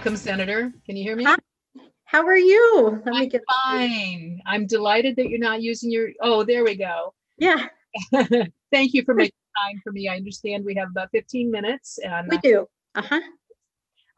Welcome, 0.00 0.16
Senator. 0.16 0.72
Can 0.86 0.96
you 0.96 1.02
hear 1.02 1.14
me? 1.14 1.24
Hi. 1.24 1.36
How 2.06 2.26
are 2.26 2.34
you? 2.34 3.02
Let 3.04 3.14
I'm 3.14 3.28
get 3.28 3.42
fine. 3.66 4.40
I'm 4.46 4.66
delighted 4.66 5.14
that 5.16 5.28
you're 5.28 5.38
not 5.38 5.60
using 5.60 5.90
your, 5.90 6.08
oh, 6.22 6.42
there 6.42 6.64
we 6.64 6.74
go. 6.74 7.12
Yeah, 7.36 7.66
Thank 8.72 8.94
you 8.94 9.04
for 9.04 9.12
making 9.12 9.36
time 9.62 9.78
for 9.84 9.92
me. 9.92 10.08
I 10.08 10.16
understand 10.16 10.64
we 10.64 10.74
have 10.76 10.88
about 10.88 11.10
15 11.12 11.50
minutes 11.50 11.98
and 11.98 12.30
we 12.30 12.38
do. 12.38 12.66
Uh-huh. 12.94 13.20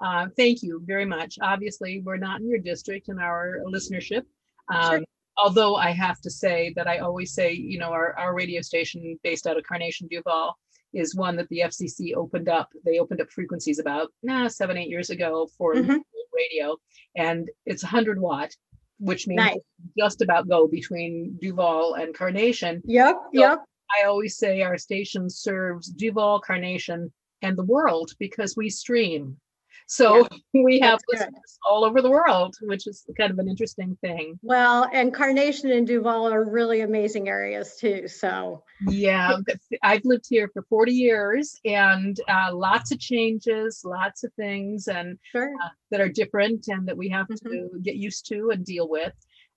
uh, 0.05 0.29
thank 0.37 0.63
you 0.63 0.81
very 0.87 1.05
much. 1.05 1.37
Obviously, 1.43 2.01
we're 2.07 2.17
not 2.17 2.41
in 2.41 2.49
your 2.49 2.61
district 2.61 3.09
and 3.09 3.19
our 3.19 3.59
listenership. 3.67 4.23
Sure. 4.71 4.99
Um, 4.99 5.05
although 5.37 5.75
I 5.75 5.91
have 5.91 6.21
to 6.21 6.31
say 6.31 6.73
that 6.77 6.87
I 6.87 6.99
always 6.99 7.35
say, 7.35 7.55
you 7.55 7.81
know, 7.81 7.91
our, 7.91 8.17
our 8.17 8.37
radio 8.37 8.61
station 8.61 9.19
based 9.25 9.49
out 9.49 9.59
of 9.59 9.65
Carnation 9.65 10.07
Duvall 10.09 10.57
is 10.93 11.15
one 11.15 11.37
that 11.37 11.49
the 11.49 11.61
FCC 11.61 12.15
opened 12.15 12.49
up. 12.49 12.69
They 12.85 12.99
opened 12.99 13.21
up 13.21 13.31
frequencies 13.31 13.79
about 13.79 14.09
nah, 14.23 14.49
seven, 14.49 14.77
eight 14.77 14.89
years 14.89 15.11
ago 15.11 15.49
for 15.57 15.75
Mhm. 15.75 16.01
radio, 16.33 16.77
and 17.17 17.51
it's 17.67 17.83
100 17.83 18.21
watt, 18.21 18.51
which 18.99 19.27
means 19.27 19.39
Nice. 19.39 19.61
just 19.99 20.23
about 20.23 20.49
go 20.49 20.67
between 20.67 21.37
Duvall 21.41 21.95
and 21.95 22.15
Carnation. 22.15 22.83
Yep, 22.85 23.17
So- 23.35 23.41
yep. 23.41 23.59
I 24.01 24.05
always 24.07 24.37
say 24.39 24.63
our 24.63 24.79
station 24.79 25.29
serves 25.29 25.89
Duvall, 25.89 26.41
Carnation, 26.41 27.13
and 27.43 27.57
the 27.59 27.65
world 27.65 28.13
because 28.19 28.57
we 28.57 28.71
stream. 28.71 29.39
So 29.87 30.27
we 30.55 30.81
have 30.81 31.01
listeners 31.09 31.59
all 31.69 31.85
over 31.85 32.01
the 32.03 32.11
world, 32.11 32.55
which 32.63 32.87
is 32.87 33.05
kind 33.19 33.31
of 33.31 33.39
an 33.39 33.49
interesting 33.49 33.97
thing. 34.01 34.39
Well, 34.43 34.89
and 34.93 35.13
Carnation 35.13 35.71
and 35.71 35.87
Duvall 35.87 36.33
are 36.33 36.45
really 36.49 36.81
amazing 36.81 37.29
areas 37.29 37.77
too. 37.77 38.09
So, 38.09 38.65
Yeah, 38.89 39.37
I've 39.83 40.05
lived 40.05 40.27
here 40.29 40.49
for 40.53 40.63
40 40.69 40.93
years 40.93 41.59
and 41.65 42.19
uh, 42.29 42.55
lots 42.55 42.93
of 42.93 42.99
changes, 42.99 43.83
lots 43.85 44.25
of 44.25 44.33
things 44.35 44.89
and 44.89 45.19
sure. 45.31 45.55
uh, 45.63 45.69
that 45.91 46.01
are 46.01 46.09
different 46.09 46.69
and 46.69 46.87
that 46.89 46.97
we 46.97 47.09
have 47.11 47.29
Mhm. 47.29 47.43
to 47.51 47.81
get 47.83 47.97
used 47.97 48.27
to 48.29 48.51
and 48.51 48.65
deal 48.65 48.89
with. 48.89 49.13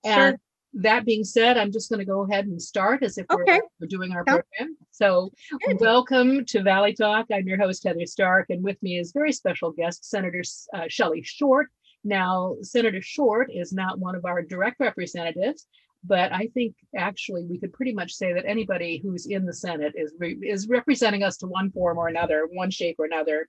Sure. 0.05 0.39
That 0.75 1.05
being 1.05 1.23
said, 1.23 1.57
I'm 1.57 1.71
just 1.71 1.89
going 1.89 1.99
to 1.99 2.05
go 2.05 2.25
ahead 2.25 2.47
and 2.47 2.61
start 2.61 3.01
as 3.01 3.17
if 3.17 3.25
we're, 3.29 3.61
we're 3.79 3.87
doing 3.87 4.11
our 4.11 4.25
Sounds 4.27 4.43
program. 4.57 4.77
So, 4.91 5.31
Good. 5.65 5.79
welcome 5.79 6.43
to 6.45 6.63
Valley 6.63 6.93
Talk. 6.93 7.27
I'm 7.33 7.47
your 7.47 7.57
host, 7.57 7.85
Heather 7.85 8.05
Stark, 8.05 8.49
and 8.49 8.61
with 8.61 8.81
me 8.83 8.99
is 8.99 9.13
very 9.13 9.31
special 9.31 9.71
guest, 9.71 10.03
Senator 10.03 10.43
uh, 10.73 10.83
Shelly 10.89 11.23
Short. 11.23 11.67
Now, 12.03 12.57
Senator 12.61 13.01
Short 13.01 13.49
is 13.53 13.71
not 13.71 13.99
one 13.99 14.15
of 14.15 14.25
our 14.25 14.41
direct 14.41 14.81
representatives, 14.81 15.65
but 16.07 16.31
I 16.31 16.47
think 16.53 16.75
actually 16.95 17.45
we 17.45 17.57
could 17.57 17.73
pretty 17.73 17.93
much 17.93 18.13
say 18.13 18.33
that 18.33 18.45
anybody 18.45 18.99
who's 19.03 19.25
in 19.25 19.45
the 19.45 19.53
Senate 19.53 19.93
is 19.95 20.13
re- 20.19 20.37
is 20.41 20.67
representing 20.67 21.23
us 21.23 21.37
to 21.37 21.47
one 21.47 21.71
form 21.71 21.97
or 21.97 22.07
another, 22.07 22.47
one 22.51 22.69
shape 22.69 22.97
or 22.99 23.05
another. 23.05 23.47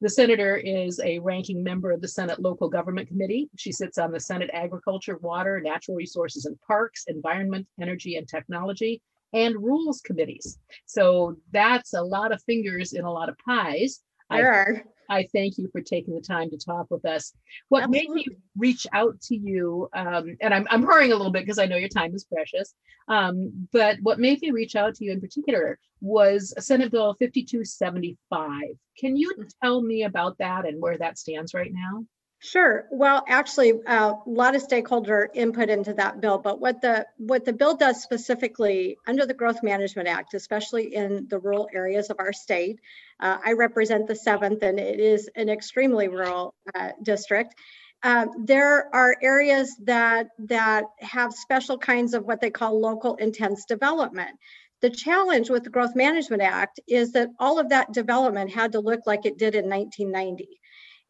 The 0.00 0.08
senator 0.08 0.56
is 0.56 1.00
a 1.00 1.18
ranking 1.18 1.62
member 1.62 1.90
of 1.90 2.00
the 2.00 2.08
Senate 2.08 2.40
Local 2.40 2.68
Government 2.68 3.08
Committee. 3.08 3.48
She 3.56 3.72
sits 3.72 3.98
on 3.98 4.12
the 4.12 4.20
Senate 4.20 4.50
Agriculture, 4.52 5.18
Water, 5.18 5.60
Natural 5.60 5.96
Resources 5.96 6.44
and 6.44 6.58
Parks, 6.66 7.04
Environment, 7.08 7.66
Energy 7.80 8.16
and 8.16 8.28
Technology, 8.28 9.02
and 9.32 9.56
Rules 9.56 10.00
Committees. 10.00 10.58
So 10.86 11.36
that's 11.52 11.94
a 11.94 12.02
lot 12.02 12.32
of 12.32 12.42
fingers 12.44 12.92
in 12.92 13.04
a 13.04 13.12
lot 13.12 13.28
of 13.28 13.36
pies. 13.38 14.00
I 14.30 14.42
are. 14.42 14.82
I 15.08 15.28
thank 15.32 15.56
you 15.56 15.68
for 15.70 15.80
taking 15.80 16.14
the 16.14 16.20
time 16.20 16.50
to 16.50 16.56
talk 16.56 16.88
with 16.90 17.04
us. 17.04 17.32
What 17.68 17.88
made 17.90 18.10
me 18.10 18.26
reach 18.56 18.86
out 18.92 19.20
to 19.22 19.36
you, 19.36 19.88
um, 19.94 20.36
and 20.40 20.52
I'm, 20.52 20.66
I'm 20.68 20.82
hurrying 20.82 21.12
a 21.12 21.16
little 21.16 21.30
bit 21.30 21.42
because 21.44 21.58
I 21.58 21.66
know 21.66 21.76
your 21.76 21.88
time 21.88 22.12
is 22.14 22.24
precious, 22.24 22.74
um, 23.08 23.68
but 23.72 23.98
what 24.02 24.18
made 24.18 24.42
me 24.42 24.50
reach 24.50 24.74
out 24.74 24.96
to 24.96 25.04
you 25.04 25.12
in 25.12 25.20
particular 25.20 25.78
was 26.00 26.52
Senate 26.58 26.90
Bill 26.90 27.14
5275. 27.20 28.62
Can 28.98 29.16
you 29.16 29.32
Mm. 29.38 29.48
tell 29.62 29.80
me 29.80 30.02
about 30.02 30.38
that 30.38 30.66
and 30.66 30.80
where 30.80 30.98
that 30.98 31.18
stands 31.18 31.54
right 31.54 31.72
now? 31.72 32.04
Sure. 32.38 32.86
Well, 32.90 33.24
actually, 33.26 33.72
uh, 33.86 34.12
a 34.26 34.30
lot 34.30 34.54
of 34.54 34.62
stakeholder 34.62 35.28
input 35.34 35.70
into 35.70 35.94
that 35.94 36.20
bill, 36.20 36.38
but 36.38 36.60
what 36.60 36.82
the 36.82 37.06
what 37.16 37.44
the 37.46 37.52
bill 37.52 37.76
does 37.76 38.02
specifically 38.02 38.98
under 39.06 39.24
the 39.24 39.34
Growth 39.34 39.62
Management 39.62 40.06
Act, 40.06 40.34
especially 40.34 40.94
in 40.94 41.26
the 41.28 41.38
rural 41.38 41.68
areas 41.72 42.10
of 42.10 42.16
our 42.20 42.34
state, 42.34 42.78
uh, 43.20 43.38
I 43.44 43.52
represent 43.52 44.06
the 44.06 44.14
seventh, 44.14 44.62
and 44.62 44.78
it 44.78 45.00
is 45.00 45.30
an 45.34 45.48
extremely 45.48 46.08
rural 46.08 46.54
uh, 46.74 46.90
district. 47.02 47.54
Uh, 48.02 48.26
there 48.44 48.94
are 48.94 49.16
areas 49.22 49.74
that 49.84 50.28
that 50.40 50.84
have 51.00 51.32
special 51.32 51.78
kinds 51.78 52.12
of 52.12 52.26
what 52.26 52.42
they 52.42 52.50
call 52.50 52.78
local 52.78 53.14
intense 53.16 53.64
development. 53.64 54.36
The 54.82 54.90
challenge 54.90 55.48
with 55.48 55.64
the 55.64 55.70
Growth 55.70 55.96
Management 55.96 56.42
Act 56.42 56.80
is 56.86 57.12
that 57.12 57.30
all 57.40 57.58
of 57.58 57.70
that 57.70 57.92
development 57.92 58.50
had 58.52 58.72
to 58.72 58.80
look 58.80 59.00
like 59.06 59.24
it 59.24 59.38
did 59.38 59.54
in 59.54 59.70
1990. 59.70 60.60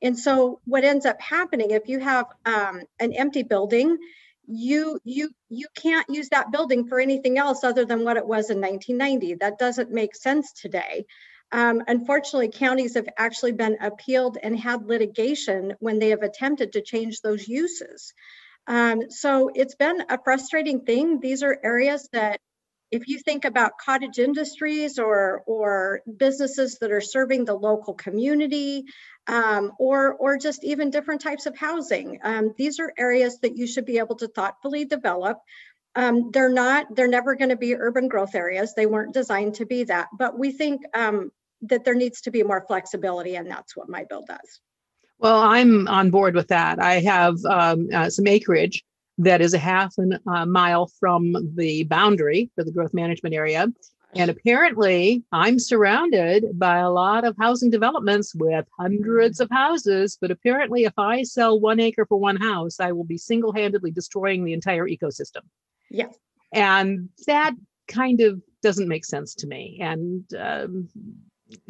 And 0.03 0.19
so 0.19 0.61
what 0.65 0.84
ends 0.84 1.07
up 1.07 1.21
happening 1.21 1.71
if 1.71 1.89
you 1.89 1.99
have 2.01 2.27
um, 2.45 2.83
an 3.01 3.12
empty 3.12 3.43
building, 3.43 3.97
you 4.49 5.01
you 5.05 5.31
you 5.49 5.67
can't 5.75 6.09
use 6.09 6.29
that 6.29 6.53
building 6.53 6.87
for 6.87 7.01
anything 7.01 7.37
else 7.39 7.65
other 7.65 7.84
than 7.84 8.05
what 8.05 8.17
it 8.17 8.27
was 8.27 8.51
in 8.51 8.61
1990. 8.61 9.37
That 9.37 9.59
doesn't 9.59 9.91
make 9.91 10.15
sense 10.15 10.53
today. 10.53 11.06
Um, 11.53 11.83
unfortunately, 11.87 12.49
counties 12.49 12.95
have 12.95 13.09
actually 13.17 13.53
been 13.53 13.79
appealed 13.81 14.37
and 14.43 14.59
had 14.59 14.87
litigation 14.87 15.75
when 15.79 15.99
they 15.99 16.11
have 16.11 16.23
attempted 16.23 16.73
to 16.73 16.83
change 16.83 17.21
those 17.21 17.47
uses. 17.47 18.12
Um, 18.67 19.11
so 19.11 19.51
it's 19.55 19.77
been 19.77 20.03
a 20.09 20.19
frustrating 20.23 20.81
thing. 20.81 21.21
These 21.21 21.43
are 21.43 21.59
areas 21.62 22.09
that 22.12 22.41
if 22.91 23.09
you 23.09 23.19
think 23.19 23.45
about 23.45 23.79
cottage 23.79 24.19
industries 24.19 24.99
or 24.99 25.43
or 25.47 26.03
businesses 26.17 26.79
that 26.81 26.93
are 26.93 27.01
serving 27.01 27.45
the 27.45 27.55
local 27.55 27.95
community 27.95 28.85
um, 29.27 29.73
or 29.79 30.15
or 30.15 30.39
just 30.39 30.65
even 30.65 30.91
different 30.91 31.21
types 31.21 31.47
of 31.47 31.57
housing 31.57 32.21
um, 32.23 32.55
these 32.57 32.79
are 32.79 32.93
areas 32.97 33.39
that 33.41 33.57
you 33.57 33.67
should 33.67 33.87
be 33.87 33.99
able 33.99 34.17
to 34.17 34.29
thoughtfully 34.29 34.85
develop. 34.85 35.39
Um, 35.95 36.31
they're 36.31 36.51
not 36.51 36.95
they're 36.95 37.09
never 37.09 37.35
going 37.35 37.49
to 37.51 37.57
be 37.57 37.75
urban 37.75 38.09
growth 38.09 38.35
areas. 38.35 38.75
They 38.75 38.87
weren't 38.87 39.15
designed 39.15 39.55
to 39.57 39.67
be 39.67 39.85
that 39.85 40.09
but 40.17 40.39
we 40.39 40.53
think 40.53 40.83
um, 40.95 41.31
that 41.63 41.85
there 41.85 41.95
needs 41.95 42.23
to 42.23 42.31
be 42.31 42.43
more 42.43 42.65
flexibility 42.67 43.37
and 43.37 43.51
that's 43.51 43.77
what 43.77 43.89
my 43.89 44.05
bill 44.05 44.25
does. 44.27 44.61
Well, 45.19 45.41
I'm 45.41 45.89
on 45.89 46.11
board 46.11 46.35
with 46.35 46.49
that. 46.49 46.79
I 46.79 47.01
have 47.01 47.43
um, 47.47 47.89
uh, 47.93 48.11
some 48.11 48.27
acreage 48.27 48.85
that 49.19 49.41
is 49.41 49.54
a 49.54 49.59
half 49.59 49.94
an, 49.99 50.19
uh, 50.27 50.47
mile 50.47 50.87
from 51.00 51.37
the 51.54 51.84
boundary 51.84 52.50
for 52.54 52.65
the 52.65 52.72
growth 52.72 52.94
management 52.94 53.34
area. 53.34 53.69
And 54.15 54.31
apparently, 54.31 55.25
I'm 55.32 55.59
surrounded 55.59 56.59
by 56.59 56.78
a 56.78 56.91
lot 56.91 57.25
of 57.25 57.37
housing 57.38 57.71
developments 57.71 58.34
with 58.34 58.66
hundreds 58.78 59.41
of 59.41 59.50
houses. 59.50 60.16
But 60.19 60.31
apparently, 60.31 60.84
if 60.84 60.94
I 60.99 61.22
sell 61.22 61.60
one 61.60 61.81
acre 61.81 62.06
for 62.06 62.19
one 62.19 62.37
house, 62.37 62.81
I 62.81 62.93
will 62.93 63.05
be 63.05 63.19
single 63.19 63.53
handedly 63.53 63.91
destroying 63.91 64.44
the 64.44 64.55
entire 64.55 64.87
ecosystem. 64.87 65.43
yes 65.91 66.16
And 66.53 67.10
that 67.26 67.53
kind 67.88 68.21
of 68.22 68.41
doesn't 68.62 68.88
make 68.88 69.05
sense 69.05 69.34
to 69.37 69.47
me. 69.47 69.78
And, 69.82 70.25
um, 70.38 70.88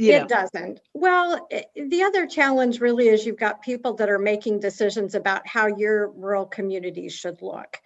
It 0.06 0.28
doesn't. 0.28 0.81
Well, 0.94 1.47
i- 1.53 1.66
the 1.75 2.04
other 2.04 2.26
challenge 2.26 2.81
really 2.81 3.09
is 3.09 3.26
you've 3.26 3.37
got 3.37 3.60
people 3.62 3.94
that 3.94 4.09
are 4.09 4.19
making 4.19 4.60
decisions 4.60 5.14
about 5.14 5.47
how 5.47 5.66
your 5.66 6.09
rural 6.12 6.47
communities 6.47 7.12
should 7.12 7.42
look. 7.42 7.76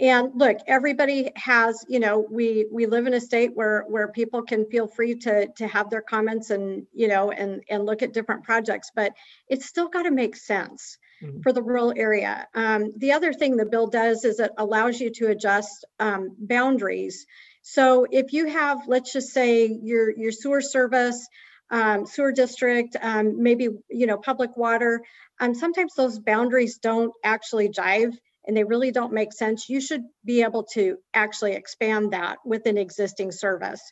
And 0.00 0.30
look, 0.34 0.58
everybody 0.66 1.30
has, 1.36 1.84
you 1.88 2.00
know, 2.00 2.18
we 2.30 2.66
we 2.72 2.86
live 2.86 3.06
in 3.06 3.14
a 3.14 3.20
state 3.20 3.50
where 3.54 3.82
where 3.88 4.08
people 4.08 4.42
can 4.42 4.66
feel 4.66 4.88
free 4.88 5.14
to 5.16 5.48
to 5.56 5.66
have 5.68 5.90
their 5.90 6.02
comments 6.02 6.50
and, 6.50 6.86
you 6.92 7.08
know, 7.08 7.30
and 7.30 7.62
and 7.68 7.86
look 7.86 8.02
at 8.02 8.12
different 8.12 8.44
projects, 8.44 8.90
but 8.94 9.12
it's 9.48 9.66
still 9.66 9.88
got 9.88 10.02
to 10.04 10.10
make 10.10 10.34
sense 10.36 10.98
Mhm. 11.20 11.42
for 11.42 11.52
the 11.52 11.62
rural 11.62 11.92
area. 11.96 12.46
Um, 12.54 12.92
the 12.96 13.12
other 13.12 13.32
thing 13.32 13.56
the 13.56 13.66
bill 13.66 13.86
does 13.86 14.24
is 14.24 14.40
it 14.40 14.50
allows 14.58 15.00
you 15.00 15.10
to 15.16 15.28
adjust 15.28 15.84
um, 15.98 16.34
boundaries. 16.38 17.26
So 17.62 18.06
if 18.10 18.32
you 18.32 18.46
have, 18.46 18.86
let's 18.86 19.12
just 19.12 19.30
say 19.30 19.66
your 19.66 20.10
your 20.16 20.32
sewer 20.32 20.60
service, 20.60 21.26
um, 21.70 22.06
sewer 22.06 22.32
district, 22.32 22.96
um, 23.00 23.42
maybe 23.42 23.68
you 23.90 24.06
know 24.06 24.18
public 24.18 24.56
water, 24.56 25.02
um, 25.40 25.54
sometimes 25.54 25.94
those 25.94 26.18
boundaries 26.18 26.78
don't 26.78 27.12
actually 27.24 27.68
jive 27.68 28.16
and 28.46 28.56
they 28.56 28.64
really 28.64 28.92
don't 28.92 29.12
make 29.12 29.32
sense. 29.32 29.68
You 29.68 29.80
should 29.80 30.04
be 30.24 30.42
able 30.42 30.64
to 30.74 30.98
actually 31.12 31.54
expand 31.54 32.12
that 32.12 32.38
with 32.44 32.66
an 32.66 32.78
existing 32.78 33.32
service. 33.32 33.82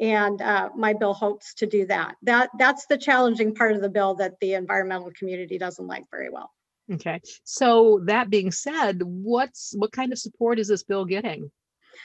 And 0.00 0.40
uh, 0.40 0.70
my 0.76 0.94
bill 0.94 1.14
hopes 1.14 1.54
to 1.54 1.66
do 1.66 1.86
that. 1.86 2.16
That 2.22 2.50
that's 2.58 2.86
the 2.86 2.98
challenging 2.98 3.54
part 3.54 3.74
of 3.74 3.82
the 3.82 3.90
bill 3.90 4.14
that 4.16 4.34
the 4.40 4.54
environmental 4.54 5.10
community 5.16 5.58
doesn't 5.58 5.86
like 5.86 6.04
very 6.10 6.30
well. 6.30 6.50
okay. 6.92 7.20
So 7.44 8.00
that 8.06 8.30
being 8.30 8.50
said, 8.50 9.02
what's 9.02 9.74
what 9.76 9.92
kind 9.92 10.12
of 10.12 10.18
support 10.18 10.58
is 10.58 10.68
this 10.68 10.82
bill 10.82 11.04
getting? 11.04 11.50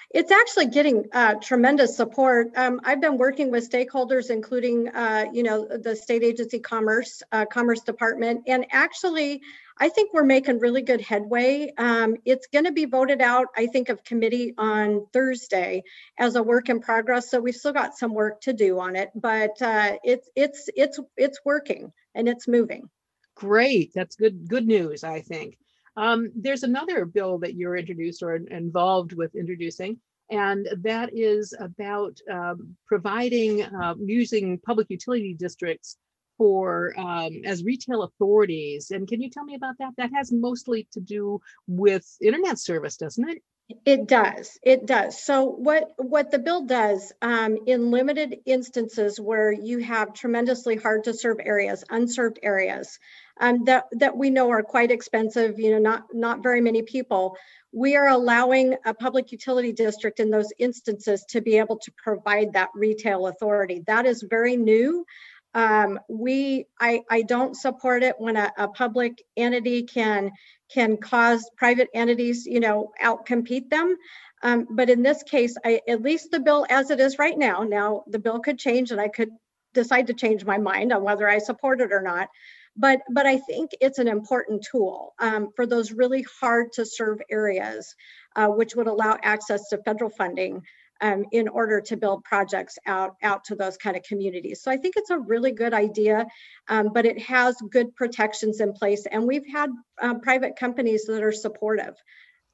It's 0.09 0.31
actually 0.31 0.67
getting 0.67 1.05
uh, 1.11 1.35
tremendous 1.35 1.97
support. 1.97 2.51
Um, 2.55 2.81
I've 2.83 3.01
been 3.01 3.17
working 3.17 3.51
with 3.51 3.69
stakeholders, 3.69 4.29
including, 4.29 4.87
uh, 4.89 5.25
you 5.33 5.43
know, 5.43 5.67
the 5.67 5.95
state 5.95 6.23
agency 6.23 6.59
commerce, 6.59 7.21
uh, 7.31 7.45
commerce 7.45 7.81
department, 7.81 8.43
and 8.47 8.65
actually, 8.71 9.41
I 9.77 9.89
think 9.89 10.13
we're 10.13 10.23
making 10.23 10.59
really 10.59 10.83
good 10.83 11.01
headway. 11.01 11.73
Um, 11.77 12.15
it's 12.23 12.47
going 12.47 12.65
to 12.65 12.71
be 12.71 12.85
voted 12.85 13.21
out, 13.21 13.47
I 13.57 13.67
think, 13.67 13.89
of 13.89 14.03
committee 14.03 14.53
on 14.57 15.05
Thursday 15.11 15.83
as 16.17 16.35
a 16.35 16.43
work 16.43 16.69
in 16.69 16.79
progress. 16.79 17.29
So 17.29 17.41
we've 17.41 17.55
still 17.55 17.73
got 17.73 17.97
some 17.97 18.13
work 18.13 18.41
to 18.41 18.53
do 18.53 18.79
on 18.79 18.95
it, 18.95 19.09
but 19.15 19.61
uh, 19.61 19.97
it's 20.03 20.29
it's 20.35 20.69
it's 20.75 20.99
it's 21.17 21.39
working 21.43 21.91
and 22.13 22.29
it's 22.29 22.47
moving. 22.47 22.89
Great. 23.35 23.91
That's 23.93 24.15
good. 24.15 24.47
Good 24.47 24.65
news, 24.65 25.03
I 25.03 25.19
think. 25.19 25.57
Um, 25.97 26.31
there's 26.35 26.63
another 26.63 27.05
bill 27.05 27.39
that 27.39 27.55
you're 27.55 27.77
introduced 27.77 28.21
or 28.21 28.35
involved 28.35 29.13
with 29.13 29.35
introducing, 29.35 29.99
and 30.29 30.67
that 30.81 31.11
is 31.13 31.53
about 31.59 32.19
um, 32.31 32.75
providing 32.85 33.63
uh, 33.63 33.95
using 33.99 34.59
public 34.59 34.89
utility 34.89 35.33
districts 35.33 35.97
for 36.37 36.93
um, 36.97 37.41
as 37.45 37.63
retail 37.63 38.03
authorities. 38.03 38.91
And 38.91 39.07
can 39.07 39.21
you 39.21 39.29
tell 39.29 39.45
me 39.45 39.55
about 39.55 39.75
that? 39.79 39.93
That 39.97 40.11
has 40.13 40.31
mostly 40.31 40.87
to 40.91 40.99
do 40.99 41.39
with 41.67 42.05
internet 42.21 42.59
service, 42.59 42.97
doesn't 42.97 43.29
it? 43.29 43.41
It 43.83 44.07
does. 44.07 44.59
It 44.61 44.85
does. 44.85 45.23
So 45.23 45.45
what 45.45 45.93
what 45.97 46.29
the 46.29 46.37
bill 46.37 46.65
does 46.65 47.11
um, 47.21 47.57
in 47.65 47.89
limited 47.89 48.41
instances 48.45 49.19
where 49.19 49.51
you 49.51 49.79
have 49.79 50.13
tremendously 50.13 50.75
hard 50.75 51.05
to 51.05 51.15
serve 51.15 51.37
areas, 51.39 51.83
unserved 51.89 52.37
areas 52.43 52.99
um, 53.39 53.63
that 53.65 53.85
that 53.93 54.15
we 54.15 54.29
know 54.29 54.49
are 54.49 54.63
quite 54.63 54.91
expensive. 54.91 55.59
You 55.59 55.71
know, 55.71 55.79
not 55.79 56.03
not 56.13 56.43
very 56.43 56.61
many 56.61 56.81
people. 56.81 57.37
We 57.71 57.95
are 57.95 58.07
allowing 58.07 58.75
a 58.85 58.93
public 58.93 59.31
utility 59.31 59.73
district 59.73 60.19
in 60.19 60.29
those 60.29 60.51
instances 60.59 61.25
to 61.29 61.41
be 61.41 61.57
able 61.57 61.77
to 61.79 61.91
provide 61.97 62.53
that 62.53 62.69
retail 62.73 63.27
authority. 63.27 63.83
That 63.85 64.05
is 64.05 64.23
very 64.29 64.55
new. 64.55 65.05
Um, 65.53 65.99
we, 66.09 66.65
I, 66.81 67.01
I 67.09 67.21
don't 67.21 67.55
support 67.55 68.03
it 68.03 68.15
when 68.17 68.35
a, 68.35 68.51
a 68.57 68.67
public 68.67 69.23
entity 69.37 69.83
can 69.83 70.31
can 70.69 70.97
cause 70.97 71.49
private 71.55 71.89
entities, 71.93 72.45
you 72.45 72.59
know, 72.59 72.91
outcompete 73.01 73.69
them. 73.69 73.95
Um, 74.43 74.67
but 74.69 74.89
in 74.89 75.01
this 75.01 75.23
case, 75.23 75.55
I, 75.63 75.81
at 75.87 76.01
least 76.01 76.31
the 76.31 76.41
bill 76.41 76.65
as 76.69 76.91
it 76.91 76.99
is 76.99 77.17
right 77.17 77.37
now, 77.37 77.63
now 77.63 78.03
the 78.07 78.19
bill 78.19 78.39
could 78.39 78.59
change 78.59 78.91
and 78.91 78.99
I 78.99 79.07
could 79.07 79.29
decide 79.73 80.07
to 80.07 80.13
change 80.13 80.43
my 80.43 80.57
mind 80.57 80.91
on 80.91 81.03
whether 81.03 81.27
I 81.27 81.37
support 81.37 81.79
it 81.79 81.93
or 81.93 82.01
not. 82.01 82.29
But, 82.77 83.01
but 83.09 83.25
I 83.25 83.37
think 83.37 83.71
it's 83.79 83.99
an 83.99 84.07
important 84.07 84.65
tool 84.69 85.13
um, 85.19 85.49
for 85.55 85.65
those 85.65 85.91
really 85.91 86.25
hard 86.41 86.73
to 86.73 86.85
serve 86.85 87.21
areas, 87.29 87.95
uh, 88.35 88.47
which 88.47 88.75
would 88.75 88.87
allow 88.87 89.17
access 89.21 89.69
to 89.69 89.77
federal 89.77 90.09
funding 90.09 90.61
um, 91.01 91.25
in 91.31 91.47
order 91.47 91.81
to 91.81 91.97
build 91.97 92.23
projects 92.23 92.77
out, 92.85 93.15
out 93.21 93.43
to 93.45 93.55
those 93.55 93.77
kind 93.77 93.95
of 93.97 94.03
communities. 94.03 94.61
So 94.61 94.71
I 94.71 94.77
think 94.77 94.95
it's 94.97 95.09
a 95.09 95.17
really 95.17 95.51
good 95.51 95.73
idea, 95.73 96.25
um, 96.67 96.89
but 96.93 97.05
it 97.05 97.21
has 97.21 97.55
good 97.69 97.95
protections 97.95 98.61
in 98.61 98.73
place. 98.73 99.05
And 99.05 99.25
we've 99.25 99.47
had 99.51 99.69
uh, 100.01 100.15
private 100.15 100.55
companies 100.57 101.05
that 101.05 101.23
are 101.23 101.31
supportive 101.31 101.95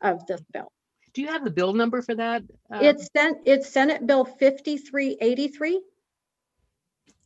of 0.01 0.25
this 0.25 0.41
bill. 0.51 0.71
Do 1.13 1.21
you 1.21 1.27
have 1.27 1.43
the 1.43 1.51
bill 1.51 1.73
number 1.73 2.01
for 2.01 2.15
that? 2.15 2.43
Um, 2.71 2.81
it's, 2.81 3.09
sent, 3.15 3.39
it's 3.45 3.69
Senate 3.69 4.07
Bill 4.07 4.23
5383. 4.23 5.81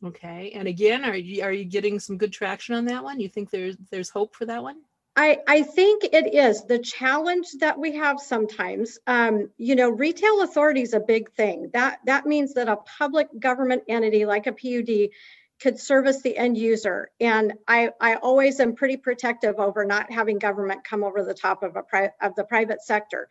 Okay, 0.04 0.52
and 0.54 0.68
again, 0.68 1.04
are 1.04 1.16
you 1.16 1.42
are 1.42 1.52
you 1.52 1.64
getting 1.64 1.98
some 1.98 2.18
good 2.18 2.32
traction 2.32 2.74
on 2.74 2.84
that 2.86 3.02
one? 3.02 3.18
You 3.18 3.28
think 3.28 3.50
there's 3.50 3.76
there's 3.90 4.10
hope 4.10 4.34
for 4.34 4.44
that 4.46 4.62
one? 4.62 4.76
I, 5.18 5.38
I 5.48 5.62
think 5.62 6.04
it 6.04 6.34
is 6.34 6.66
the 6.66 6.78
challenge 6.78 7.46
that 7.60 7.78
we 7.78 7.96
have 7.96 8.20
sometimes. 8.20 8.98
Um, 9.06 9.48
you 9.56 9.74
know, 9.74 9.88
retail 9.88 10.42
authority 10.42 10.82
is 10.82 10.92
a 10.92 11.00
big 11.00 11.32
thing. 11.32 11.70
That 11.72 12.00
that 12.04 12.26
means 12.26 12.54
that 12.54 12.68
a 12.68 12.76
public 12.76 13.28
government 13.40 13.84
entity 13.88 14.26
like 14.26 14.46
a 14.46 14.52
PUD 14.52 15.10
could 15.60 15.80
service 15.80 16.20
the 16.20 16.36
end 16.36 16.58
user. 16.58 17.10
And 17.18 17.54
I, 17.66 17.90
I 17.98 18.16
always 18.16 18.60
am 18.60 18.74
pretty 18.74 18.98
protective 18.98 19.58
over 19.58 19.86
not 19.86 20.12
having 20.12 20.38
government 20.38 20.84
come 20.84 21.02
over 21.02 21.24
the 21.24 21.32
top 21.32 21.62
of 21.62 21.76
a 21.76 21.82
pri- 21.82 22.12
of 22.20 22.34
the 22.34 22.44
private 22.44 22.82
sector. 22.82 23.28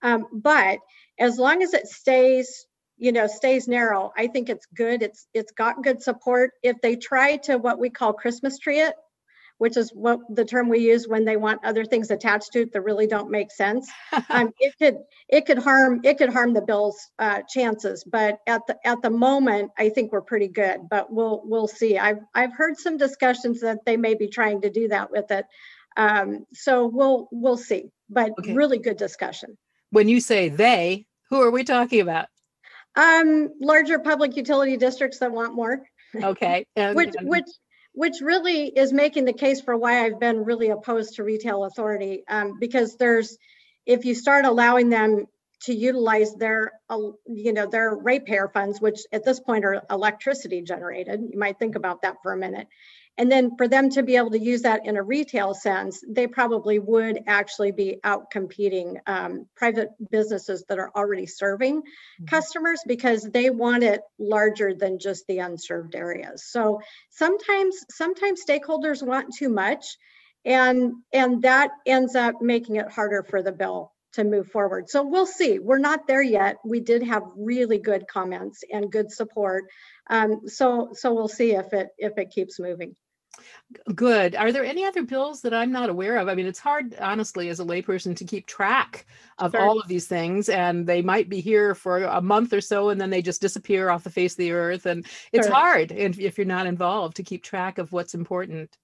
Um, 0.00 0.26
but 0.32 0.78
as 1.18 1.38
long 1.38 1.62
as 1.62 1.74
it 1.74 1.86
stays 1.86 2.66
you 2.98 3.12
know 3.12 3.26
stays 3.26 3.68
narrow 3.68 4.12
i 4.16 4.26
think 4.26 4.48
it's 4.48 4.66
good 4.74 5.02
it's 5.02 5.26
it's 5.34 5.52
got 5.52 5.82
good 5.82 6.02
support 6.02 6.52
if 6.62 6.76
they 6.82 6.96
try 6.96 7.36
to 7.36 7.56
what 7.56 7.78
we 7.78 7.90
call 7.90 8.12
christmas 8.12 8.58
tree 8.58 8.80
it 8.80 8.94
which 9.58 9.76
is 9.76 9.90
what 9.90 10.20
the 10.28 10.44
term 10.44 10.68
we 10.68 10.80
use 10.80 11.08
when 11.08 11.24
they 11.24 11.36
want 11.36 11.64
other 11.64 11.84
things 11.84 12.10
attached 12.10 12.52
to 12.52 12.62
it 12.62 12.72
that 12.72 12.82
really 12.82 13.06
don't 13.06 13.30
make 13.30 13.50
sense. 13.50 13.90
um, 14.30 14.52
it 14.58 14.74
could 14.78 14.98
it 15.28 15.46
could 15.46 15.58
harm 15.58 16.00
it 16.04 16.18
could 16.18 16.32
harm 16.32 16.52
the 16.52 16.60
bill's 16.60 16.98
uh, 17.18 17.40
chances, 17.48 18.04
but 18.04 18.38
at 18.46 18.62
the 18.66 18.76
at 18.86 19.00
the 19.02 19.10
moment, 19.10 19.70
I 19.78 19.88
think 19.88 20.12
we're 20.12 20.20
pretty 20.20 20.48
good. 20.48 20.80
But 20.90 21.12
we'll 21.12 21.42
we'll 21.44 21.68
see. 21.68 21.98
I've 21.98 22.20
I've 22.34 22.52
heard 22.54 22.76
some 22.78 22.96
discussions 22.96 23.60
that 23.62 23.78
they 23.86 23.96
may 23.96 24.14
be 24.14 24.28
trying 24.28 24.60
to 24.62 24.70
do 24.70 24.88
that 24.88 25.10
with 25.10 25.30
it. 25.30 25.46
Um, 25.96 26.46
so 26.52 26.86
we'll 26.86 27.28
we'll 27.32 27.56
see. 27.56 27.90
But 28.10 28.32
okay. 28.38 28.52
really 28.52 28.78
good 28.78 28.98
discussion. 28.98 29.56
When 29.90 30.08
you 30.08 30.20
say 30.20 30.48
they, 30.48 31.06
who 31.30 31.40
are 31.40 31.50
we 31.50 31.64
talking 31.64 32.00
about? 32.00 32.26
Um, 32.96 33.50
larger 33.60 33.98
public 33.98 34.36
utility 34.36 34.76
districts 34.76 35.18
that 35.18 35.32
want 35.32 35.54
more. 35.54 35.82
Okay. 36.14 36.66
And, 36.76 36.96
which 36.96 37.14
and... 37.16 37.28
which 37.28 37.48
which 37.92 38.20
really 38.20 38.66
is 38.66 38.92
making 38.92 39.24
the 39.24 39.32
case 39.32 39.62
for 39.62 39.74
why 39.74 40.04
I've 40.04 40.20
been 40.20 40.44
really 40.44 40.68
opposed 40.68 41.14
to 41.14 41.24
retail 41.24 41.64
authority 41.64 42.24
um, 42.28 42.58
because 42.60 42.96
there's 42.96 43.38
if 43.86 44.04
you 44.04 44.14
start 44.14 44.44
allowing 44.44 44.90
them 44.90 45.26
to 45.62 45.74
utilize 45.74 46.34
their 46.34 46.72
uh, 46.90 46.98
you 47.26 47.52
know 47.54 47.66
their 47.66 47.96
ratepayer 47.96 48.48
funds 48.48 48.80
which 48.80 49.00
at 49.12 49.24
this 49.24 49.40
point 49.40 49.64
are 49.64 49.82
electricity 49.90 50.60
generated 50.60 51.20
you 51.32 51.38
might 51.38 51.58
think 51.58 51.74
about 51.74 52.02
that 52.02 52.16
for 52.22 52.32
a 52.32 52.36
minute 52.36 52.68
and 53.18 53.32
then 53.32 53.56
for 53.56 53.66
them 53.66 53.88
to 53.90 54.02
be 54.02 54.16
able 54.16 54.30
to 54.30 54.38
use 54.38 54.62
that 54.62 54.84
in 54.84 54.96
a 54.96 55.02
retail 55.02 55.54
sense, 55.54 56.02
they 56.06 56.26
probably 56.26 56.78
would 56.78 57.22
actually 57.26 57.72
be 57.72 57.98
out 58.04 58.30
competing 58.30 58.98
um, 59.06 59.46
private 59.56 59.90
businesses 60.10 60.64
that 60.68 60.78
are 60.78 60.90
already 60.94 61.26
serving 61.26 61.80
mm-hmm. 61.80 62.24
customers 62.26 62.80
because 62.86 63.22
they 63.22 63.48
want 63.48 63.82
it 63.82 64.02
larger 64.18 64.74
than 64.74 64.98
just 64.98 65.26
the 65.26 65.38
unserved 65.38 65.94
areas. 65.94 66.44
So 66.44 66.80
sometimes, 67.10 67.76
sometimes 67.90 68.44
stakeholders 68.44 69.06
want 69.06 69.34
too 69.34 69.48
much 69.48 69.96
and, 70.44 70.92
and 71.12 71.42
that 71.42 71.70
ends 71.86 72.14
up 72.14 72.42
making 72.42 72.76
it 72.76 72.90
harder 72.90 73.22
for 73.22 73.42
the 73.42 73.52
bill 73.52 73.92
to 74.12 74.24
move 74.24 74.48
forward. 74.48 74.88
So 74.88 75.02
we'll 75.04 75.26
see. 75.26 75.58
We're 75.58 75.78
not 75.78 76.06
there 76.06 76.22
yet. 76.22 76.56
We 76.64 76.80
did 76.80 77.02
have 77.02 77.22
really 77.36 77.78
good 77.78 78.06
comments 78.08 78.62
and 78.70 78.90
good 78.90 79.10
support. 79.10 79.64
Um, 80.08 80.48
so 80.48 80.90
so 80.94 81.12
we'll 81.12 81.28
see 81.28 81.52
if 81.52 81.72
it 81.72 81.88
if 81.98 82.16
it 82.16 82.30
keeps 82.30 82.58
moving. 82.58 82.96
Good. 83.94 84.34
Are 84.34 84.52
there 84.52 84.64
any 84.64 84.84
other 84.84 85.02
bills 85.02 85.42
that 85.42 85.52
I'm 85.52 85.72
not 85.72 85.90
aware 85.90 86.16
of? 86.18 86.28
I 86.28 86.34
mean, 86.34 86.46
it's 86.46 86.58
hard, 86.58 86.94
honestly, 87.00 87.48
as 87.48 87.60
a 87.60 87.64
layperson 87.64 88.14
to 88.16 88.24
keep 88.24 88.46
track 88.46 89.06
of 89.38 89.52
sure. 89.52 89.60
all 89.60 89.80
of 89.80 89.88
these 89.88 90.06
things, 90.06 90.48
and 90.48 90.86
they 90.86 91.02
might 91.02 91.28
be 91.28 91.40
here 91.40 91.74
for 91.74 92.04
a 92.04 92.20
month 92.20 92.52
or 92.52 92.60
so, 92.60 92.90
and 92.90 93.00
then 93.00 93.10
they 93.10 93.22
just 93.22 93.40
disappear 93.40 93.90
off 93.90 94.04
the 94.04 94.10
face 94.10 94.34
of 94.34 94.38
the 94.38 94.52
earth. 94.52 94.86
And 94.86 95.06
it's 95.32 95.46
sure. 95.46 95.56
hard 95.56 95.92
if, 95.92 96.18
if 96.18 96.38
you're 96.38 96.46
not 96.46 96.66
involved 96.66 97.16
to 97.16 97.22
keep 97.22 97.42
track 97.42 97.78
of 97.78 97.92
what's 97.92 98.14
important. 98.14 98.76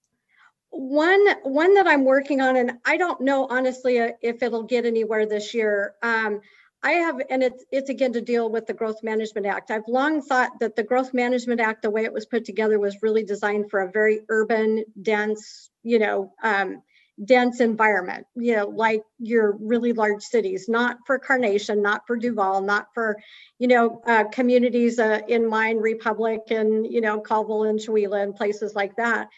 One 0.71 1.27
one 1.43 1.75
that 1.75 1.87
I'm 1.87 2.05
working 2.05 2.41
on, 2.41 2.57
and 2.57 2.79
I 2.87 2.97
don't 2.97 3.21
know 3.21 3.47
honestly 3.51 4.01
uh, 4.01 4.13
if 4.23 4.43
it'll 4.43 4.63
get 4.63 4.87
anywhere 4.87 5.27
this 5.27 5.53
year. 5.53 5.95
Um, 6.03 6.41
I 6.85 6.93
have, 6.93 7.21
and 7.31 7.43
it's, 7.43 7.65
it's 7.71 7.91
again 7.91 8.13
to 8.15 8.21
deal 8.21 8.51
with 8.51 8.67
the 8.67 8.75
Growth 8.75 9.03
Management 9.03 9.47
Act. 9.47 9.71
I've 9.71 9.87
long 9.87 10.21
thought 10.21 10.59
that 10.61 10.75
the 10.75 10.83
Growth 10.83 11.15
Management 11.15 11.61
Act, 11.61 11.83
the 11.83 11.91
way 11.91 12.05
it 12.05 12.13
was 12.13 12.27
put 12.27 12.45
together, 12.45 12.79
was 12.79 13.03
really 13.03 13.23
designed 13.23 13.71
for 13.71 13.81
a 13.81 13.91
very 13.91 14.21
urban, 14.29 14.85
dense, 15.01 15.71
you 15.85 16.01
know, 16.01 16.33
um, 16.43 16.83
dense 17.25 17.61
environment, 17.61 18.27
you 18.35 18.57
know, 18.57 18.67
like 18.67 19.03
your 19.19 19.53
really 19.53 19.93
large 19.93 20.23
cities, 20.23 20.69
not 20.69 20.97
for 21.07 21.21
Carnation, 21.21 21.83
not 21.83 22.03
for 22.07 22.17
Duvall, 22.17 22.63
not 22.63 22.89
for, 22.95 23.17
you 23.59 23.69
know, 23.69 24.03
uh, 24.07 24.25
communities 24.25 24.99
uh, 24.99 25.21
in 25.29 25.49
Mine 25.49 25.77
Republic 25.77 26.41
and, 26.51 26.87
you 26.91 27.01
know, 27.01 27.21
Colville 27.21 27.65
and 27.65 27.79
Chewelah 27.79 28.23
and 28.23 28.35
places 28.35 28.75
like 28.75 28.97
that. 28.97 29.29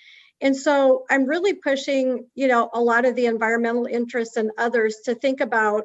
And 0.40 0.56
so 0.56 1.04
I'm 1.10 1.26
really 1.26 1.54
pushing, 1.54 2.26
you 2.34 2.48
know, 2.48 2.70
a 2.72 2.80
lot 2.80 3.04
of 3.04 3.16
the 3.16 3.26
environmental 3.26 3.86
interests 3.86 4.36
and 4.36 4.50
others 4.56 5.00
to 5.04 5.14
think 5.14 5.40
about 5.40 5.84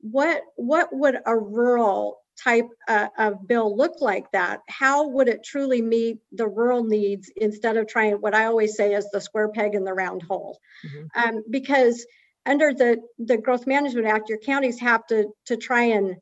what 0.00 0.42
what 0.56 0.88
would 0.92 1.18
a 1.26 1.36
rural 1.36 2.18
type 2.42 2.68
uh, 2.88 3.08
of 3.18 3.46
bill 3.46 3.76
look 3.76 4.00
like 4.00 4.30
that? 4.32 4.60
How 4.68 5.08
would 5.08 5.28
it 5.28 5.44
truly 5.44 5.82
meet 5.82 6.18
the 6.32 6.48
rural 6.48 6.84
needs 6.84 7.30
instead 7.36 7.76
of 7.76 7.86
trying 7.86 8.14
what 8.14 8.34
i 8.34 8.46
always 8.46 8.76
say 8.76 8.94
is 8.94 9.08
the 9.10 9.20
square 9.20 9.48
peg 9.48 9.74
in 9.74 9.84
the 9.84 9.94
round 9.94 10.22
hole? 10.22 10.58
Mm-hmm. 10.86 11.36
um, 11.36 11.44
because 11.50 12.06
under 12.46 12.72
the 12.72 12.98
the 13.18 13.36
growth 13.36 13.66
management 13.66 14.06
act 14.06 14.28
your 14.28 14.38
counties 14.38 14.80
have 14.80 15.06
to 15.08 15.28
to 15.46 15.56
try 15.56 15.82
and 15.82 16.16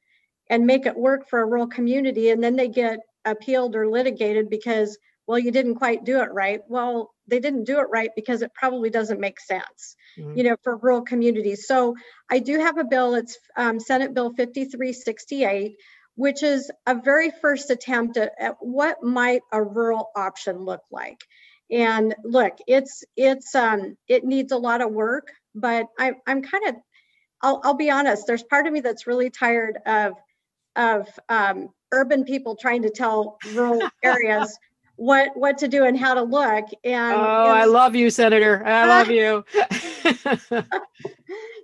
and 0.50 0.66
make 0.66 0.86
it 0.86 0.96
work 0.96 1.28
for 1.28 1.40
a 1.40 1.46
rural 1.46 1.66
community 1.66 2.30
and 2.30 2.42
then 2.42 2.56
they 2.56 2.68
get 2.68 2.98
appealed 3.24 3.76
or 3.76 3.88
litigated 3.88 4.50
because 4.50 4.98
well 5.26 5.38
you 5.38 5.50
didn't 5.50 5.76
quite 5.76 6.04
do 6.04 6.20
it 6.20 6.32
right. 6.32 6.60
Well 6.68 7.10
they 7.28 7.40
didn't 7.40 7.64
do 7.64 7.78
it 7.78 7.86
right 7.90 8.10
because 8.16 8.42
it 8.42 8.52
probably 8.54 8.90
doesn't 8.90 9.20
make 9.20 9.38
sense 9.40 9.96
mm-hmm. 10.18 10.36
you 10.36 10.44
know 10.44 10.56
for 10.62 10.76
rural 10.76 11.02
communities 11.02 11.66
so 11.66 11.94
i 12.30 12.38
do 12.38 12.58
have 12.58 12.78
a 12.78 12.84
bill 12.84 13.14
it's 13.14 13.38
um, 13.56 13.78
senate 13.78 14.14
bill 14.14 14.30
5368 14.30 15.76
which 16.14 16.42
is 16.42 16.70
a 16.86 16.96
very 16.96 17.30
first 17.40 17.70
attempt 17.70 18.16
at, 18.16 18.32
at 18.40 18.56
what 18.60 19.02
might 19.02 19.42
a 19.52 19.62
rural 19.62 20.10
option 20.16 20.64
look 20.64 20.82
like 20.90 21.22
and 21.70 22.14
look 22.24 22.56
it's 22.66 23.04
it's 23.16 23.54
um 23.54 23.96
it 24.08 24.24
needs 24.24 24.52
a 24.52 24.58
lot 24.58 24.80
of 24.80 24.90
work 24.90 25.28
but 25.54 25.86
I, 25.98 26.12
i'm 26.26 26.42
kind 26.42 26.68
of 26.68 26.74
I'll, 27.40 27.60
I'll 27.62 27.74
be 27.74 27.90
honest 27.90 28.26
there's 28.26 28.42
part 28.42 28.66
of 28.66 28.72
me 28.72 28.80
that's 28.80 29.06
really 29.06 29.30
tired 29.30 29.78
of 29.86 30.14
of 30.76 31.08
um, 31.28 31.70
urban 31.92 32.24
people 32.24 32.56
trying 32.56 32.82
to 32.82 32.90
tell 32.90 33.36
rural 33.52 33.82
areas 34.04 34.56
what 34.98 35.30
what 35.36 35.56
to 35.58 35.68
do 35.68 35.84
and 35.84 35.96
how 35.98 36.12
to 36.14 36.22
look. 36.22 36.66
And 36.84 37.14
oh, 37.14 37.18
I 37.18 37.64
love 37.64 37.94
you, 37.94 38.10
Senator. 38.10 38.62
I 38.66 38.86
love 38.88 39.10
you. 39.10 39.44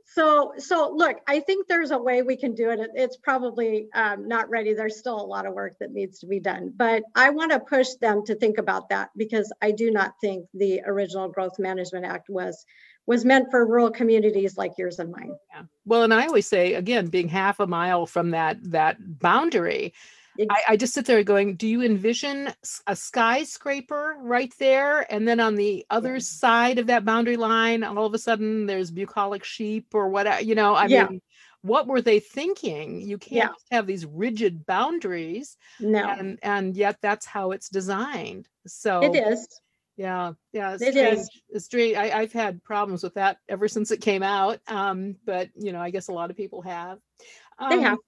so 0.06 0.52
so 0.56 0.92
look, 0.94 1.16
I 1.26 1.40
think 1.40 1.66
there's 1.66 1.90
a 1.90 1.98
way 1.98 2.22
we 2.22 2.36
can 2.36 2.54
do 2.54 2.70
it. 2.70 2.80
It's 2.94 3.16
probably 3.16 3.88
um, 3.92 4.28
not 4.28 4.48
ready. 4.48 4.72
There's 4.72 4.98
still 4.98 5.20
a 5.20 5.26
lot 5.26 5.46
of 5.46 5.52
work 5.52 5.74
that 5.80 5.90
needs 5.90 6.20
to 6.20 6.26
be 6.26 6.38
done, 6.38 6.72
but 6.76 7.02
I 7.16 7.30
want 7.30 7.50
to 7.50 7.60
push 7.60 7.88
them 8.00 8.24
to 8.26 8.36
think 8.36 8.58
about 8.58 8.88
that 8.90 9.10
because 9.16 9.52
I 9.60 9.72
do 9.72 9.90
not 9.90 10.14
think 10.20 10.46
the 10.54 10.80
original 10.86 11.28
Growth 11.28 11.58
Management 11.58 12.06
Act 12.06 12.28
was 12.28 12.64
was 13.06 13.24
meant 13.24 13.50
for 13.50 13.66
rural 13.66 13.90
communities 13.90 14.56
like 14.56 14.72
yours 14.78 14.98
and 15.00 15.10
mine. 15.10 15.36
Yeah. 15.52 15.62
Well, 15.84 16.04
and 16.04 16.14
I 16.14 16.26
always 16.26 16.46
say 16.46 16.74
again, 16.74 17.08
being 17.08 17.28
half 17.28 17.58
a 17.58 17.66
mile 17.66 18.06
from 18.06 18.30
that 18.30 18.58
that 18.70 18.96
boundary, 19.18 19.92
I, 20.38 20.62
I, 20.70 20.76
just 20.76 20.94
sit 20.94 21.06
there 21.06 21.22
going, 21.22 21.56
do 21.56 21.68
you 21.68 21.82
envision 21.82 22.50
a 22.86 22.96
skyscraper 22.96 24.16
right 24.20 24.52
there? 24.58 25.10
And 25.12 25.28
then 25.28 25.40
on 25.40 25.54
the 25.54 25.86
other 25.90 26.14
yeah. 26.14 26.20
side 26.20 26.78
of 26.78 26.88
that 26.88 27.04
boundary 27.04 27.36
line, 27.36 27.84
all 27.84 28.06
of 28.06 28.14
a 28.14 28.18
sudden 28.18 28.66
there's 28.66 28.90
bucolic 28.90 29.44
sheep 29.44 29.88
or 29.94 30.08
whatever, 30.08 30.42
you 30.42 30.54
know, 30.54 30.74
I 30.74 30.86
yeah. 30.86 31.06
mean, 31.06 31.20
what 31.62 31.86
were 31.86 32.02
they 32.02 32.20
thinking? 32.20 33.00
You 33.00 33.16
can't 33.16 33.52
yeah. 33.70 33.76
have 33.76 33.86
these 33.86 34.04
rigid 34.04 34.66
boundaries. 34.66 35.56
No. 35.80 36.04
And, 36.04 36.38
and 36.42 36.76
yet 36.76 36.98
that's 37.00 37.24
how 37.26 37.52
it's 37.52 37.68
designed. 37.68 38.48
So 38.66 39.00
it 39.00 39.16
is. 39.16 39.48
Yeah, 39.96 40.32
yeah, 40.52 40.74
it's 40.74 40.82
it 40.82 40.92
strange. 40.92 41.18
Is. 41.18 41.30
It's 41.50 41.64
strange. 41.66 41.96
I, 41.96 42.22
have 42.22 42.32
had 42.32 42.64
problems 42.64 43.04
with 43.04 43.14
that 43.14 43.38
ever 43.48 43.68
since 43.68 43.92
it 43.92 44.00
came 44.00 44.24
out. 44.24 44.58
Um, 44.66 45.16
but 45.24 45.50
you 45.54 45.72
know, 45.72 45.80
I 45.80 45.90
guess 45.90 46.08
a 46.08 46.12
lot 46.12 46.30
of 46.30 46.36
people 46.36 46.62
have. 46.62 46.98
Um, 47.58 47.70
they 47.70 47.80
have. 47.80 47.98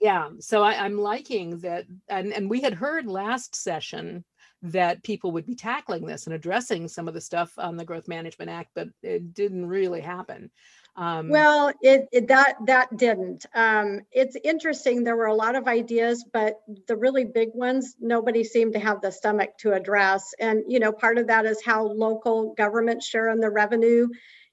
yeah. 0.00 0.30
So 0.40 0.62
I, 0.62 0.84
I'm 0.84 0.98
liking 0.98 1.58
that, 1.60 1.86
and 2.08 2.32
and 2.32 2.48
we 2.48 2.60
had 2.60 2.74
heard 2.74 3.06
last 3.06 3.54
session 3.54 4.24
that 4.62 5.02
people 5.02 5.32
would 5.32 5.46
be 5.46 5.54
tackling 5.54 6.04
this 6.04 6.26
and 6.26 6.34
addressing 6.34 6.86
some 6.86 7.08
of 7.08 7.14
the 7.14 7.20
stuff 7.20 7.52
on 7.56 7.76
the 7.76 7.84
Growth 7.84 8.08
Management 8.08 8.50
Act, 8.50 8.70
but 8.74 8.88
it 9.02 9.32
didn't 9.32 9.66
really 9.66 10.02
happen. 10.02 10.50
Um, 10.96 11.30
well, 11.30 11.72
it, 11.80 12.08
it, 12.12 12.28
that 12.28 12.56
that 12.66 12.94
didn't. 12.96 13.46
Um, 13.54 14.00
it's 14.10 14.36
interesting. 14.42 15.02
There 15.02 15.16
were 15.16 15.26
a 15.26 15.34
lot 15.34 15.54
of 15.54 15.66
ideas, 15.66 16.24
but 16.30 16.60
the 16.88 16.96
really 16.96 17.24
big 17.24 17.50
ones, 17.54 17.94
nobody 18.00 18.44
seemed 18.44 18.74
to 18.74 18.80
have 18.80 19.00
the 19.00 19.12
stomach 19.12 19.56
to 19.58 19.72
address. 19.72 20.34
And 20.38 20.64
you 20.68 20.80
know, 20.80 20.92
part 20.92 21.16
of 21.18 21.28
that 21.28 21.46
is 21.46 21.62
how 21.64 21.86
local 21.86 22.54
governments 22.54 23.06
share 23.06 23.30
in 23.30 23.40
the 23.40 23.50
revenue. 23.50 24.08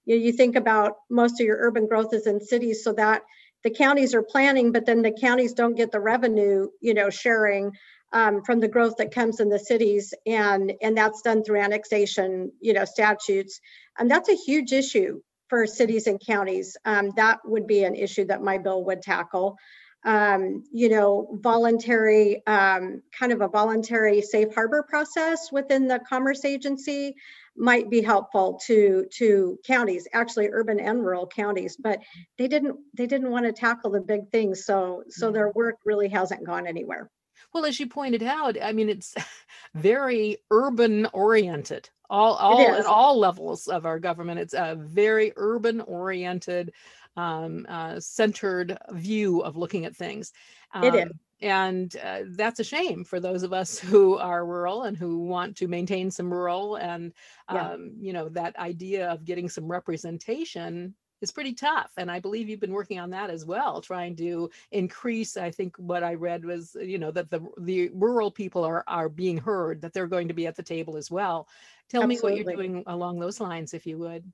You, 0.06 0.18
know, 0.18 0.24
you 0.24 0.32
think 0.32 0.56
about 0.56 0.94
most 1.10 1.42
of 1.42 1.46
your 1.46 1.58
urban 1.60 1.88
growth 1.88 2.14
is 2.14 2.28
in 2.28 2.40
cities, 2.40 2.84
so 2.84 2.94
that 2.94 3.24
the 3.68 3.76
counties 3.76 4.16
are 4.16 4.24
planning, 4.24 4.72
but 4.72 4.86
then 4.86 5.02
the 5.02 5.12
counties 5.12 5.52
don't 5.52 5.76
get 5.76 5.92
the 5.92 6.00
revenue, 6.00 6.70
you 6.80 6.94
know, 6.94 7.10
sharing 7.10 7.74
um, 8.14 8.42
from 8.46 8.62
the 8.62 8.68
growth 8.70 8.96
that 8.98 9.14
comes 9.14 9.42
in 9.42 9.50
the 9.50 9.60
cities, 9.60 10.14
and 10.26 10.72
and 10.82 10.98
that's 10.98 11.22
done 11.22 11.44
through 11.44 11.60
annexation, 11.60 12.54
you 12.62 12.72
know, 12.72 12.86
statutes, 12.86 13.60
and 14.00 14.10
that's 14.10 14.30
a 14.30 14.36
huge 14.36 14.72
issue 14.72 15.20
for 15.50 15.68
cities 15.68 16.08
and 16.08 16.22
counties. 16.26 16.78
Um, 16.86 17.12
that 17.18 17.40
would 17.44 17.68
be 17.68 17.84
an 17.84 17.96
issue 17.96 18.24
that 18.28 18.42
my 18.42 18.58
bill 18.58 18.86
would 18.86 19.02
tackle. 19.02 19.58
Um, 20.06 20.64
you 20.72 20.90
know, 20.90 21.40
voluntary, 21.42 22.46
um, 22.46 23.02
kind 23.18 23.32
of 23.32 23.42
a 23.42 23.48
voluntary 23.48 24.22
safe 24.22 24.54
harbor 24.54 24.84
process 24.88 25.52
within 25.52 25.88
the 25.88 26.00
Commerce 26.08 26.46
Agency 26.46 27.16
might 27.58 27.90
be 27.90 28.02
helpful 28.02 28.60
to 28.68 29.06
to 29.14 29.60
counties, 29.66 30.08
actually 30.14 30.50
urban 30.50 30.80
and 30.80 31.04
rural 31.04 31.28
counties. 31.28 31.76
But 31.76 32.00
they 32.38 32.48
didn't 32.48 32.78
they 32.96 33.08
didn't 33.08 33.32
want 33.32 33.46
to 33.48 33.52
tackle 33.52 33.92
the 33.92 34.02
big 34.02 34.30
things, 34.30 34.66
so 34.66 35.04
so 35.10 35.32
their 35.32 35.52
work 35.52 35.78
really 35.84 36.10
hasn't 36.10 36.46
gone 36.46 36.68
anywhere. 36.68 37.10
Well, 37.54 37.66
as 37.66 37.80
you 37.80 37.88
pointed 37.88 38.24
out, 38.24 38.62
I 38.62 38.72
mean, 38.72 38.90
it's 38.90 39.16
very 39.76 40.38
urban 40.52 41.08
oriented. 41.14 41.90
All, 42.10 42.36
all 42.36 42.62
at 42.62 42.86
all 42.86 43.20
levels 43.20 43.68
of 43.68 43.86
our 43.86 44.00
government, 44.00 44.40
it's 44.40 44.54
a 44.54 44.78
very 44.80 45.34
urban 45.36 45.82
oriented, 45.82 46.72
um, 47.18 47.66
uh, 47.68 48.00
centered 48.00 48.78
view 48.92 49.42
of 49.42 49.58
looking 49.58 49.86
at 49.86 49.96
things. 49.96 50.32
Um, 50.74 50.84
it 50.84 50.96
is. 50.96 51.04
Um, 51.04 51.12
and 51.40 51.96
uh, 52.04 52.22
that's 52.30 52.60
a 52.60 52.64
shame 52.64 53.04
for 53.04 53.20
those 53.20 53.44
of 53.44 53.54
us 53.54 53.78
who 53.92 54.18
are 54.18 54.46
rural 54.46 54.84
and 54.84 54.98
who 54.98 55.20
want 55.20 55.58
to 55.58 55.68
maintain 55.68 56.10
some 56.10 56.32
rural 56.32 56.78
and 56.78 57.14
yeah. 57.52 57.72
um, 57.72 57.94
you 58.00 58.12
know 58.14 58.30
that 58.30 58.58
idea 58.58 59.10
of 59.10 59.24
getting 59.24 59.50
some 59.50 59.68
representation 59.68 60.96
is 61.22 61.32
pretty 61.32 61.54
tough. 61.54 61.92
And 61.98 62.12
I 62.12 62.20
believe 62.20 62.48
you've 62.48 62.60
been 62.60 62.72
working 62.72 63.00
on 63.00 63.10
that 63.12 63.30
as 63.30 63.46
well, 63.46 63.82
trying 63.82 64.16
to 64.18 64.50
increase. 64.72 65.38
I 65.38 65.52
think 65.52 65.76
what 65.78 66.04
I 66.04 66.14
read 66.14 66.46
was, 66.46 66.76
you 66.80 66.98
know, 66.98 67.12
that 67.12 67.30
the 67.30 67.42
the 67.60 67.90
rural 67.94 68.32
people 68.32 68.64
are 68.64 68.84
are 68.88 69.10
being 69.10 69.38
heard, 69.38 69.82
that 69.82 69.94
they're 69.94 70.08
going 70.08 70.28
to 70.28 70.34
be 70.34 70.48
at 70.48 70.56
the 70.56 70.64
table 70.64 70.98
as 70.98 71.10
well. 71.10 71.48
Tell 71.90 72.04
Absolutely. 72.04 72.30
me 72.30 72.46
what 72.46 72.46
you're 72.46 72.56
doing 72.56 72.84
along 72.88 73.20
those 73.20 73.40
lines, 73.40 73.74
if 73.74 73.86
you 73.86 73.98
would. 73.98 74.32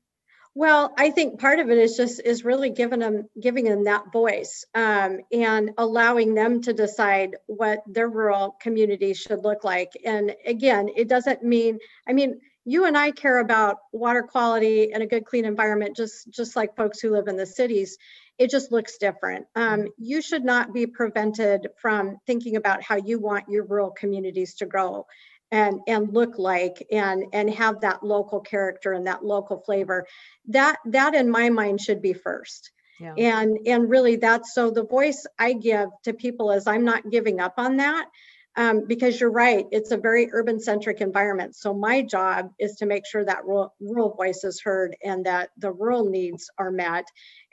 Well, 0.56 0.94
I 0.98 1.10
think 1.10 1.40
part 1.40 1.60
of 1.60 1.72
it 1.72 1.80
is 1.80 1.98
just 1.98 2.22
is 2.24 2.46
really 2.46 2.70
giving 2.70 3.00
them 3.00 3.28
giving 3.40 3.66
them 3.66 3.86
that 3.86 4.12
voice 4.14 4.66
um, 4.76 5.22
and 5.32 5.72
allowing 5.80 6.36
them 6.36 6.62
to 6.62 6.74
decide 6.74 7.38
what 7.48 7.82
their 7.88 8.08
rural 8.08 8.56
community 8.60 9.16
should 9.16 9.44
look 9.44 9.64
like. 9.64 9.92
And 10.06 10.36
again, 10.46 10.90
it 10.96 11.08
doesn't 11.08 11.44
mean 11.44 11.80
I 12.08 12.14
mean 12.14 12.40
you 12.66 12.86
and 12.86 12.98
I 12.98 13.12
care 13.12 13.40
about 13.40 13.78
water 13.92 14.24
quality 14.24 14.94
and 14.94 15.04
a 15.04 15.08
good 15.08 15.26
clean 15.26 15.46
environment 15.46 15.96
just 15.96 16.30
just 16.30 16.56
like 16.56 16.76
folks 16.76 17.00
who 17.00 17.12
live 17.12 17.28
in 17.28 17.38
the 17.38 17.46
cities 17.46 17.98
it 18.38 18.50
just 18.50 18.72
looks 18.72 18.98
different 18.98 19.46
um, 19.56 19.82
mm-hmm. 19.82 19.88
you 19.98 20.22
should 20.22 20.44
not 20.44 20.74
be 20.74 20.86
prevented 20.88 21.68
from 21.78 22.18
thinking 22.26 22.56
about 22.56 22.82
how 22.82 22.96
you 22.96 23.20
want 23.20 23.50
your 23.50 23.66
rural 23.66 23.92
communities 23.92 24.56
to 24.56 24.66
grow 24.66 25.06
and 25.54 25.82
and 25.88 26.12
look 26.12 26.40
like 26.40 26.86
and 26.92 27.26
and 27.32 27.50
have 27.54 27.80
that 27.82 28.04
local 28.04 28.42
character 28.42 28.92
and 28.92 29.08
that 29.08 29.24
local 29.24 29.62
flavor 29.62 30.06
that 30.48 30.78
that 30.86 31.14
in 31.14 31.30
my 31.30 31.50
mind 31.50 31.80
should 31.80 32.02
be 32.02 32.14
first 32.14 32.72
yeah. 33.00 33.14
and 33.18 33.60
and 33.68 33.90
really 33.90 34.16
that's 34.16 34.54
so 34.54 34.72
the 34.72 34.84
voice 34.84 35.26
i 35.38 35.54
give 35.54 35.90
to 36.04 36.12
people 36.12 36.52
is 36.52 36.66
i'm 36.66 36.84
not 36.84 37.10
giving 37.10 37.40
up 37.40 37.54
on 37.58 37.78
that 37.78 38.08
um, 38.56 38.86
because 38.86 39.20
you're 39.20 39.32
right, 39.32 39.66
it's 39.72 39.90
a 39.90 39.98
very 39.98 40.30
urban 40.32 40.60
centric 40.60 41.02
environment. 41.02 41.56
So 41.56 41.74
my 41.74 42.04
job 42.04 42.52
is 42.60 42.76
to 42.76 42.86
make 42.86 43.04
sure 43.08 43.26
that 43.26 43.46
rural, 43.46 43.74
rural 43.80 44.14
voice 44.14 44.44
is 44.44 44.62
heard 44.62 44.96
and 45.04 45.26
that 45.26 45.50
the 45.58 45.72
rural 45.72 46.08
needs 46.08 46.52
are 46.60 46.70
met. 46.70 47.06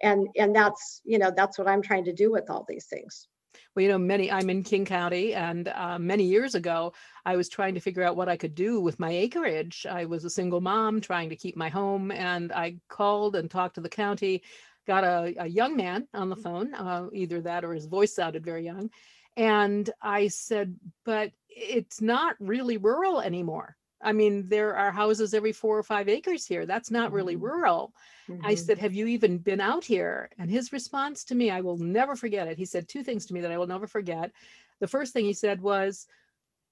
And, 0.03 0.29
and 0.37 0.55
that's, 0.55 1.01
you 1.05 1.19
know, 1.19 1.33
that's 1.35 1.59
what 1.59 1.69
I'm 1.69 1.81
trying 1.81 2.05
to 2.05 2.13
do 2.13 2.31
with 2.31 2.51
all 2.51 2.67
these 2.69 2.85
things. 2.85 3.27
Well, 3.75 3.85
you 3.85 3.89
know, 3.89 3.99
many, 3.99 4.31
I'm 4.33 4.51
in 4.51 4.65
King 4.65 4.85
County, 4.85 5.35
and 5.35 5.69
uh, 5.69 5.99
many 5.99 6.25
years 6.25 6.55
ago, 6.55 6.93
I 7.25 7.37
was 7.37 7.49
trying 7.49 7.75
to 7.75 7.81
figure 7.81 8.03
out 8.03 8.17
what 8.17 8.29
I 8.29 8.37
could 8.37 8.55
do 8.55 8.81
with 8.81 8.99
my 8.99 9.11
acreage. 9.11 9.87
I 9.89 10.07
was 10.07 10.25
a 10.25 10.31
single 10.31 10.61
mom 10.61 11.01
trying 11.01 11.29
to 11.29 11.37
keep 11.37 11.57
my 11.57 11.69
home, 11.69 12.11
and 12.11 12.53
I 12.53 12.79
called 12.89 13.37
and 13.37 13.51
talked 13.51 13.77
to 13.77 13.81
the 13.81 13.89
county, 13.89 14.43
got 14.87 15.05
a, 15.05 15.35
a 15.39 15.47
young 15.47 15.77
man 15.77 16.09
on 16.15 16.29
the 16.31 16.37
phone, 16.37 16.75
uh, 16.75 17.09
either 17.13 17.41
that 17.43 17.65
or 17.65 17.73
his 17.73 17.87
voice 17.87 18.15
sounded 18.15 18.45
very 18.45 18.65
young 18.65 18.91
and 19.37 19.89
I 20.03 20.29
said, 20.29 20.77
but 21.05 21.33
it's 21.49 22.01
not 22.01 22.37
really 22.41 22.77
rural 22.77 23.21
anymore. 23.21 23.77
I 24.03 24.13
mean, 24.13 24.49
there 24.49 24.77
are 24.77 24.91
houses 24.91 25.35
every 25.35 25.53
four 25.53 25.79
or 25.79 25.83
five 25.83 26.09
acres 26.09 26.47
here. 26.47 26.67
That's 26.67 26.91
not 26.91 27.13
really 27.13 27.35
mm-hmm. 27.35 27.45
rural. 27.45 27.95
Mm-hmm. 28.29 28.47
I 28.47 28.55
said, 28.55 28.79
Have 28.79 28.95
you 28.95 29.07
even 29.07 29.39
been 29.39 29.61
out 29.61 29.85
here? 29.85 30.31
And 30.39 30.51
his 30.51 30.73
response 30.73 31.25
to 31.25 31.35
me, 31.35 31.51
I 31.51 31.61
will 31.61 31.77
never 31.77 32.17
forget 32.17 32.49
it. 32.49 32.57
He 32.57 32.65
said 32.65 32.89
two 32.89 33.03
things 33.03 33.27
to 33.27 33.35
me 33.35 33.41
that 33.41 33.53
I 33.53 33.59
will 33.59 33.67
never 33.67 33.87
forget. 33.87 34.33
The 34.81 34.89
first 34.89 35.13
thing 35.13 35.25
he 35.25 35.33
said 35.33 35.61
was, 35.61 36.07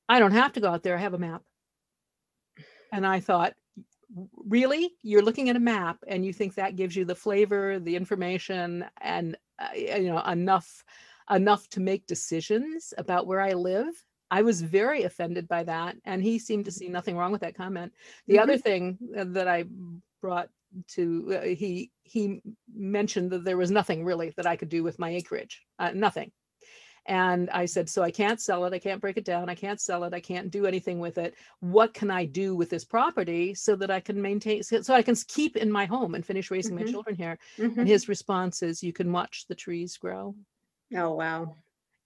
I 0.08 0.18
don't 0.18 0.32
have 0.32 0.52
to 0.54 0.60
go 0.60 0.70
out 0.70 0.82
there. 0.82 0.96
I 0.96 1.00
have 1.00 1.14
a 1.14 1.18
map. 1.18 1.42
And 2.92 3.06
I 3.06 3.20
thought, 3.20 3.54
Really? 4.46 4.94
You're 5.02 5.22
looking 5.22 5.50
at 5.50 5.56
a 5.56 5.60
map 5.60 5.98
and 6.06 6.24
you 6.24 6.32
think 6.32 6.54
that 6.54 6.76
gives 6.76 6.96
you 6.96 7.04
the 7.04 7.14
flavor, 7.14 7.78
the 7.78 7.94
information, 7.94 8.86
and, 9.02 9.36
uh, 9.58 9.68
you 9.76 10.08
know, 10.08 10.22
enough 10.22 10.82
enough 11.30 11.68
to 11.68 11.80
make 11.80 12.06
decisions 12.06 12.94
about 12.96 13.26
where 13.26 13.40
I 13.40 13.52
live. 13.52 13.92
I 14.30 14.42
was 14.42 14.60
very 14.60 15.04
offended 15.04 15.48
by 15.48 15.64
that. 15.64 15.96
And 16.04 16.22
he 16.22 16.38
seemed 16.38 16.64
to 16.66 16.72
see 16.72 16.88
nothing 16.88 17.16
wrong 17.16 17.32
with 17.32 17.40
that 17.40 17.56
comment. 17.56 17.92
The 18.26 18.34
mm-hmm. 18.34 18.42
other 18.42 18.58
thing 18.58 18.98
uh, 19.16 19.24
that 19.28 19.48
I 19.48 19.64
brought 20.20 20.48
to, 20.94 21.40
uh, 21.40 21.46
he, 21.46 21.90
he 22.02 22.42
mentioned 22.74 23.30
that 23.30 23.44
there 23.44 23.56
was 23.56 23.70
nothing 23.70 24.04
really 24.04 24.32
that 24.36 24.46
I 24.46 24.56
could 24.56 24.68
do 24.68 24.82
with 24.82 24.98
my 24.98 25.10
acreage, 25.10 25.62
uh, 25.78 25.92
nothing. 25.94 26.30
And 27.06 27.48
I 27.48 27.64
said, 27.64 27.88
so 27.88 28.02
I 28.02 28.10
can't 28.10 28.38
sell 28.38 28.66
it. 28.66 28.74
I 28.74 28.78
can't 28.78 29.00
break 29.00 29.16
it 29.16 29.24
down. 29.24 29.48
I 29.48 29.54
can't 29.54 29.80
sell 29.80 30.04
it. 30.04 30.12
I 30.12 30.20
can't 30.20 30.50
do 30.50 30.66
anything 30.66 30.98
with 30.98 31.16
it. 31.16 31.34
What 31.60 31.94
can 31.94 32.10
I 32.10 32.26
do 32.26 32.54
with 32.54 32.68
this 32.68 32.84
property 32.84 33.54
so 33.54 33.76
that 33.76 33.90
I 33.90 33.98
can 33.98 34.20
maintain, 34.20 34.62
so 34.62 34.92
I 34.92 35.00
can 35.00 35.16
keep 35.26 35.56
in 35.56 35.72
my 35.72 35.86
home 35.86 36.14
and 36.14 36.26
finish 36.26 36.50
raising 36.50 36.76
mm-hmm. 36.76 36.84
my 36.84 36.90
children 36.90 37.16
here? 37.16 37.38
Mm-hmm. 37.56 37.80
And 37.80 37.88
his 37.88 38.10
response 38.10 38.62
is, 38.62 38.82
you 38.82 38.92
can 38.92 39.10
watch 39.10 39.46
the 39.48 39.54
trees 39.54 39.96
grow. 39.96 40.34
Oh, 40.94 41.14
wow. 41.14 41.56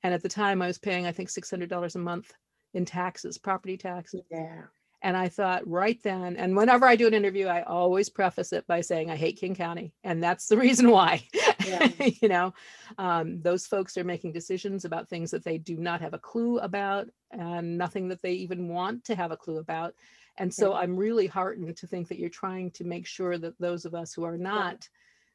And 0.03 0.13
at 0.13 0.23
the 0.23 0.29
time 0.29 0.63
I 0.63 0.67
was 0.67 0.79
paying, 0.79 1.07
I 1.07 1.13
think, 1.13 1.29
$600 1.29 1.95
a 1.95 1.99
month 1.99 2.33
in 2.75 2.85
taxes, 2.85 3.39
property 3.39 3.77
taxes. 3.77 4.23
Yeah. 4.31 4.63
And 5.05 5.17
I 5.17 5.29
thought 5.29 5.67
right 5.67 6.01
then, 6.05 6.37
and 6.37 6.57
whenever 6.57 6.87
I 6.87 6.95
do 6.95 7.09
an 7.09 7.15
interview, 7.15 7.49
I 7.49 7.63
always 7.63 8.09
preface 8.09 8.53
it 8.53 8.65
by 8.69 8.81
saying 8.81 9.11
I 9.11 9.17
hate 9.17 9.37
King 9.37 9.55
County, 9.55 9.93
and 10.05 10.23
that's 10.23 10.47
the 10.47 10.57
reason 10.67 10.91
why. 10.91 11.27
Yeah. 11.65 11.89
you 12.21 12.29
know, 12.29 12.55
um, 12.99 13.43
those 13.43 13.67
folks 13.67 13.97
are 13.97 14.05
making 14.05 14.33
decisions 14.33 14.85
about 14.85 15.09
things 15.09 15.33
that 15.33 15.45
they 15.45 15.59
do 15.59 15.77
not 15.77 16.01
have 16.01 16.15
a 16.15 16.19
clue 16.19 16.59
about, 16.61 17.09
and 17.33 17.77
nothing 17.77 18.09
that 18.09 18.23
they 18.23 18.33
even 18.33 18.69
want 18.69 19.05
to 19.07 19.17
have 19.17 19.33
a 19.33 19.37
clue 19.37 19.59
about. 19.59 19.95
And 20.39 20.53
so 20.53 20.73
I'm 20.73 20.97
really 20.97 21.27
heartened 21.27 21.77
to 21.77 21.87
think 21.87 22.09
that 22.09 22.19
you're 22.19 22.31
trying 22.31 22.71
to 22.73 22.85
make 22.85 23.07
sure 23.07 23.37
that 23.39 23.59
those 23.59 23.85
of 23.85 23.95
us 23.95 24.15
who 24.15 24.25
are 24.25 24.39
not 24.39 24.89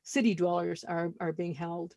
city 0.07 0.33
dwellers 0.35 0.83
are 0.83 1.11
are 1.19 1.33
being 1.33 1.53
held. 1.53 1.95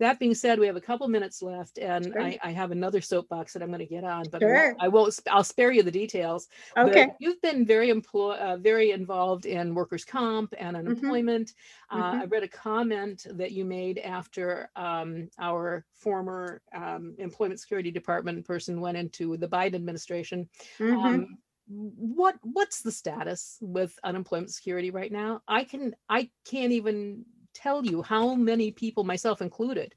That 0.00 0.18
being 0.18 0.34
said, 0.34 0.58
we 0.58 0.66
have 0.66 0.76
a 0.76 0.82
couple 0.82 1.08
minutes 1.08 1.40
left, 1.40 1.78
and 1.78 2.12
Sure. 2.12 2.20
I, 2.22 2.38
I 2.42 2.50
have 2.50 2.72
another 2.72 3.00
soapbox 3.00 3.54
that 3.54 3.62
I'm 3.62 3.70
going 3.70 3.78
to 3.78 3.86
get 3.86 4.04
on, 4.04 4.24
but 4.30 4.42
I 4.42 4.46
Sure. 4.46 4.54
won't- 4.68 4.82
I 4.82 4.88
won't. 4.88 5.20
I'll 5.30 5.44
spare 5.44 5.72
you 5.72 5.82
the 5.82 5.90
details. 5.90 6.48
but 6.74 6.88
Okay. 6.88 7.08
you've 7.20 7.40
been 7.40 7.64
very 7.64 7.88
employ, 7.88 8.34
uh, 8.34 8.58
very 8.58 8.90
involved 8.90 9.46
in 9.46 9.74
workers' 9.74 10.04
comp 10.04 10.52
and 10.58 10.76
Mm-hmm. 10.76 10.88
unemployment. 10.88 11.54
Uh, 11.90 12.18
I 12.20 12.24
read 12.26 12.42
a 12.42 12.48
comment 12.48 13.26
that 13.30 13.52
you 13.52 13.64
made 13.64 13.98
after 13.98 14.70
um, 14.76 15.30
our 15.38 15.86
former 15.94 16.60
um, 16.74 17.14
employment 17.18 17.60
security 17.60 17.90
department 17.90 18.44
person 18.44 18.78
went 18.80 18.98
into 18.98 19.38
the 19.38 19.48
Biden 19.48 19.76
administration. 19.76 20.50
Mhm. 20.78 21.04
Um, 21.06 21.38
what 21.68 22.36
what's 22.42 22.82
the 22.82 22.92
status 22.92 23.56
with 23.62 23.98
unemployment 24.04 24.50
security 24.50 24.90
right 24.90 25.12
now? 25.12 25.40
I 25.48 25.64
can 25.64 25.94
I 26.10 26.30
can't 26.44 26.72
even 26.72 27.24
tell 27.62 27.84
you 27.84 28.02
how 28.02 28.34
many 28.34 28.70
people, 28.72 29.04
myself 29.04 29.40
included. 29.42 29.94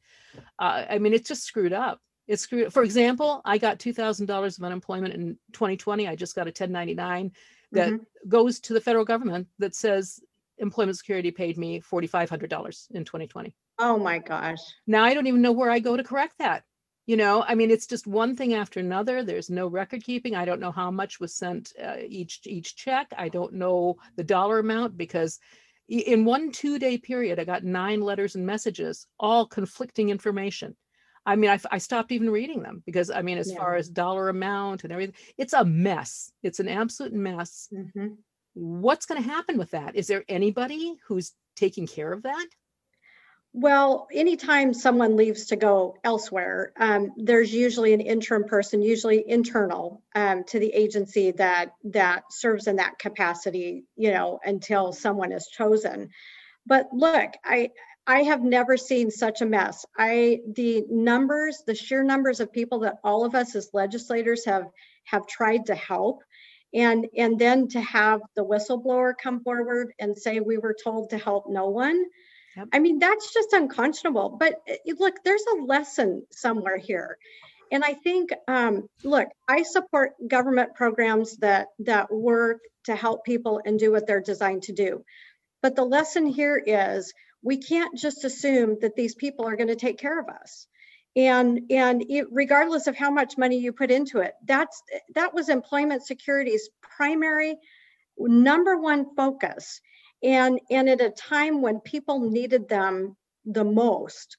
Uh, 0.60 0.86
I 0.89 1.00
mean, 1.00 1.13
it's 1.13 1.27
just 1.27 1.43
screwed 1.43 1.74
up. 1.74 2.00
It's 2.27 2.41
screwed. 2.43 2.74
For 2.74 2.84
example, 2.84 3.41
I 3.45 3.57
got 3.57 3.79
two 3.79 3.93
thousand 3.93 4.25
dollars 4.25 4.57
of 4.57 4.63
unemployment 4.63 5.13
in 5.13 5.38
2020. 5.53 6.07
I 6.07 6.15
just 6.15 6.36
got 6.36 6.48
a 6.48 6.51
1099 6.51 7.31
that 7.72 7.93
Mhm. 7.93 8.05
goes 8.27 8.60
to 8.62 8.74
the 8.74 8.81
federal 8.81 9.05
government 9.05 9.48
that 9.60 9.75
says 9.75 10.19
employment 10.57 10.98
security 10.98 11.31
paid 11.31 11.57
me 11.57 11.81
$4,500 11.81 12.88
in 12.91 13.03
2020 13.03 13.53
Oh 13.79 13.98
my 14.00 14.19
gosh. 14.19 14.60
now 14.88 15.03
i 15.03 15.13
don't 15.13 15.27
even 15.27 15.41
know 15.41 15.51
where 15.51 15.69
i 15.69 15.79
go 15.79 15.98
to 15.98 16.03
correct 16.03 16.36
that 16.39 16.63
you 17.05 17.17
know 17.17 17.43
i 17.45 17.53
mean 17.55 17.69
it's 17.69 17.88
just 17.88 18.07
one 18.07 18.36
thing 18.38 18.53
after 18.53 18.79
another 18.79 19.22
there's 19.24 19.50
no 19.50 19.67
record 19.67 20.01
keeping 20.03 20.34
i 20.36 20.45
don't 20.45 20.62
know 20.62 20.72
how 20.72 20.89
much 20.89 21.19
was 21.19 21.36
sent 21.36 21.74
uh, 21.84 21.98
each 22.07 22.39
each 22.45 22.75
check 22.77 23.07
i 23.17 23.27
don't 23.27 23.53
know 23.53 23.98
the 24.15 24.24
dollar 24.24 24.60
amount 24.60 24.95
because 24.95 25.39
in 25.87 26.25
one 26.25 26.51
two 26.51 26.79
day 26.79 26.97
period 26.97 27.39
i 27.39 27.43
got 27.43 27.63
nine 27.63 28.01
letters 28.01 28.35
and 28.35 28.45
messages 28.45 29.07
all 29.19 29.45
conflicting 29.45 30.09
information. 30.09 30.75
I 31.27 31.35
mean 31.35 31.49
I 31.71 31.77
stopped 31.79 32.11
even 32.11 32.29
reading 32.29 32.61
them 32.63 32.83
because 32.85 33.09
i 33.09 33.21
mean 33.21 33.37
as 33.37 33.51
Yeah. 33.51 33.57
far 33.57 33.75
as 33.75 33.89
dollar 33.89 34.29
amount 34.29 34.83
and 34.83 34.93
everything 34.93 35.15
it's 35.37 35.53
a 35.53 35.65
mess. 35.65 36.31
It's 36.43 36.59
an 36.59 36.67
absolute 36.69 37.13
mess. 37.13 37.69
Mhm. 37.73 38.17
what's 38.53 39.05
going 39.05 39.21
to 39.21 39.29
happen 39.29 39.57
with 39.57 39.71
that? 39.71 39.95
Is 39.95 40.07
there 40.07 40.23
anybody 40.29 40.95
who's 41.07 41.33
taking 41.57 41.85
care 41.87 42.13
of 42.13 42.23
that 42.23 42.47
Well, 43.57 44.07
anytime 44.12 44.74
someone 44.74 45.15
leaves 45.15 45.45
to 45.45 45.55
go 45.55 45.95
elsewhere, 46.03 46.74
um, 46.77 47.13
there's 47.15 47.53
usually 47.53 47.93
an 47.93 48.01
interim 48.01 48.43
person, 48.43 48.81
usually 48.81 49.24
internal 49.25 50.03
um, 50.13 50.43
to 50.50 50.59
the 50.59 50.74
agency 50.74 51.31
that 51.31 51.71
that 51.85 52.24
serves 52.33 52.67
in 52.67 52.75
that 52.75 53.00
capacity, 53.00 53.85
you 53.95 54.12
know, 54.12 54.41
until 54.43 54.91
someone 54.91 55.31
is 55.31 55.47
chosen. 55.47 56.09
But 56.65 56.89
look, 56.91 57.31
I 57.45 57.69
I 58.05 58.24
have 58.24 58.43
never 58.43 58.75
seen 58.75 59.09
such 59.09 59.39
a 59.41 59.45
mess. 59.45 59.85
I 59.97 60.41
the 60.53 60.83
numbers, 60.89 61.63
the 61.65 61.75
sheer 61.75 62.03
numbers 62.03 62.41
of 62.41 62.51
people 62.51 62.79
that 62.79 62.97
all 63.05 63.24
of 63.24 63.35
us 63.35 63.55
as 63.55 63.69
legislators 63.71 64.43
have 64.43 64.65
have 65.05 65.27
tried 65.27 65.67
to 65.67 65.75
help, 65.75 66.24
and 66.74 67.07
and 67.15 67.39
then 67.39 67.69
to 67.69 67.79
have 67.79 68.19
the 68.35 68.43
whistleblower 68.43 69.13
come 69.17 69.39
forward 69.45 69.93
and 69.97 70.17
say 70.17 70.41
we 70.41 70.57
were 70.57 70.75
told 70.83 71.12
to 71.12 71.17
help 71.17 71.45
no 71.50 71.69
one. 71.69 72.03
Yep. 72.55 72.69
I 72.74 72.79
mean, 72.79 73.00
that's 73.00 73.33
just 73.33 73.53
unconscionable. 73.53 74.38
But 74.39 74.62
uh, 74.69 74.93
look, 75.00 75.15
there's 75.24 75.45
a 75.53 75.63
lesson 75.63 76.25
somewhere 76.31 76.77
here. 76.77 77.18
And 77.72 77.83
I 77.83 77.94
think, 77.94 78.29
um, 78.48 78.87
look, 79.03 79.27
I 79.48 79.63
support 79.63 80.13
government 80.27 80.75
programs 80.75 81.37
that 81.37 81.68
that 81.79 82.13
work 82.13 82.59
to 82.85 82.96
help 82.96 83.25
people 83.25 83.61
and 83.65 83.79
do 83.79 83.91
what 83.91 84.07
they're 84.07 84.22
designed 84.22 84.63
to 84.63 84.74
do. 84.74 85.03
But 85.61 85.75
the 85.75 85.83
lesson 85.83 86.27
here 86.27 86.61
is 86.63 87.11
we 87.41 87.57
can't 87.57 87.98
just 87.98 88.24
assume 88.24 88.77
that 88.81 88.96
these 88.96 89.15
people 89.15 89.48
are 89.48 89.55
going 89.55 89.70
to 89.70 89.75
take 89.75 89.98
care 89.98 90.20
of 90.20 90.29
us. 90.29 90.68
And 91.15 91.61
and 91.70 92.05
it, 92.09 92.27
regardless 92.31 92.87
of 92.87 92.96
how 92.96 93.09
much 93.09 93.37
money 93.37 93.57
you 93.57 93.72
put 93.74 93.91
into 93.91 94.20
it, 94.20 94.33
that's 94.46 94.81
that 95.15 95.33
was 95.33 95.50
employment 95.50 96.05
security's 96.05 96.70
primary 96.81 97.57
number 98.18 98.77
one 98.77 99.15
focus 99.15 99.81
and 100.25 100.59
and 100.72 100.90
at 100.90 101.01
a 101.01 101.11
time 101.11 101.61
when 101.61 101.79
people 101.79 102.20
needed 102.20 102.68
them 102.68 103.16
the 103.46 103.64
most 103.64 104.38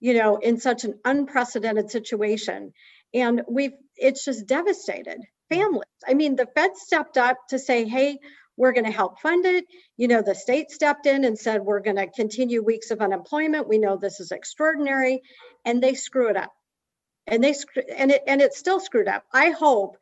you 0.00 0.14
know 0.14 0.36
in 0.36 0.58
such 0.58 0.84
an 0.84 0.98
unprecedented 1.04 1.90
situation. 1.90 2.72
And 3.14 3.42
we've 3.48 3.72
it's 3.96 4.24
just 4.24 4.46
devastated 4.46 5.20
families. 5.48 5.84
I 6.06 6.14
mean 6.14 6.36
the 6.36 6.48
fed 6.54 6.76
stepped 6.76 7.16
up 7.16 7.36
to 7.50 7.58
say 7.58 7.86
hey 7.86 8.18
we're 8.56 8.72
going 8.72 8.86
to 8.86 8.90
help 8.90 9.20
fund 9.20 9.46
it. 9.46 9.66
You 9.96 10.08
know 10.08 10.20
the 10.20 10.34
state 10.34 10.70
stepped 10.70 11.06
in 11.06 11.24
and 11.24 11.38
said 11.38 11.62
we're 11.62 11.80
going 11.80 11.96
to 11.96 12.10
continue 12.10 12.62
weeks 12.62 12.90
of 12.90 13.00
unemployment. 13.00 13.68
We 13.68 13.78
know 13.78 13.96
this 13.96 14.18
is 14.18 14.32
extraordinary. 14.32 15.22
And 15.64 15.80
they 15.80 15.94
screw 15.94 16.28
it 16.28 16.36
up. 16.36 16.52
And 17.28 17.42
they 17.44 17.54
and 17.96 18.10
it 18.10 18.22
and 18.26 18.42
it's 18.42 18.58
still 18.58 18.80
screwed 18.80 19.08
up. 19.08 19.24
I 19.32 19.50
hope 19.50 19.96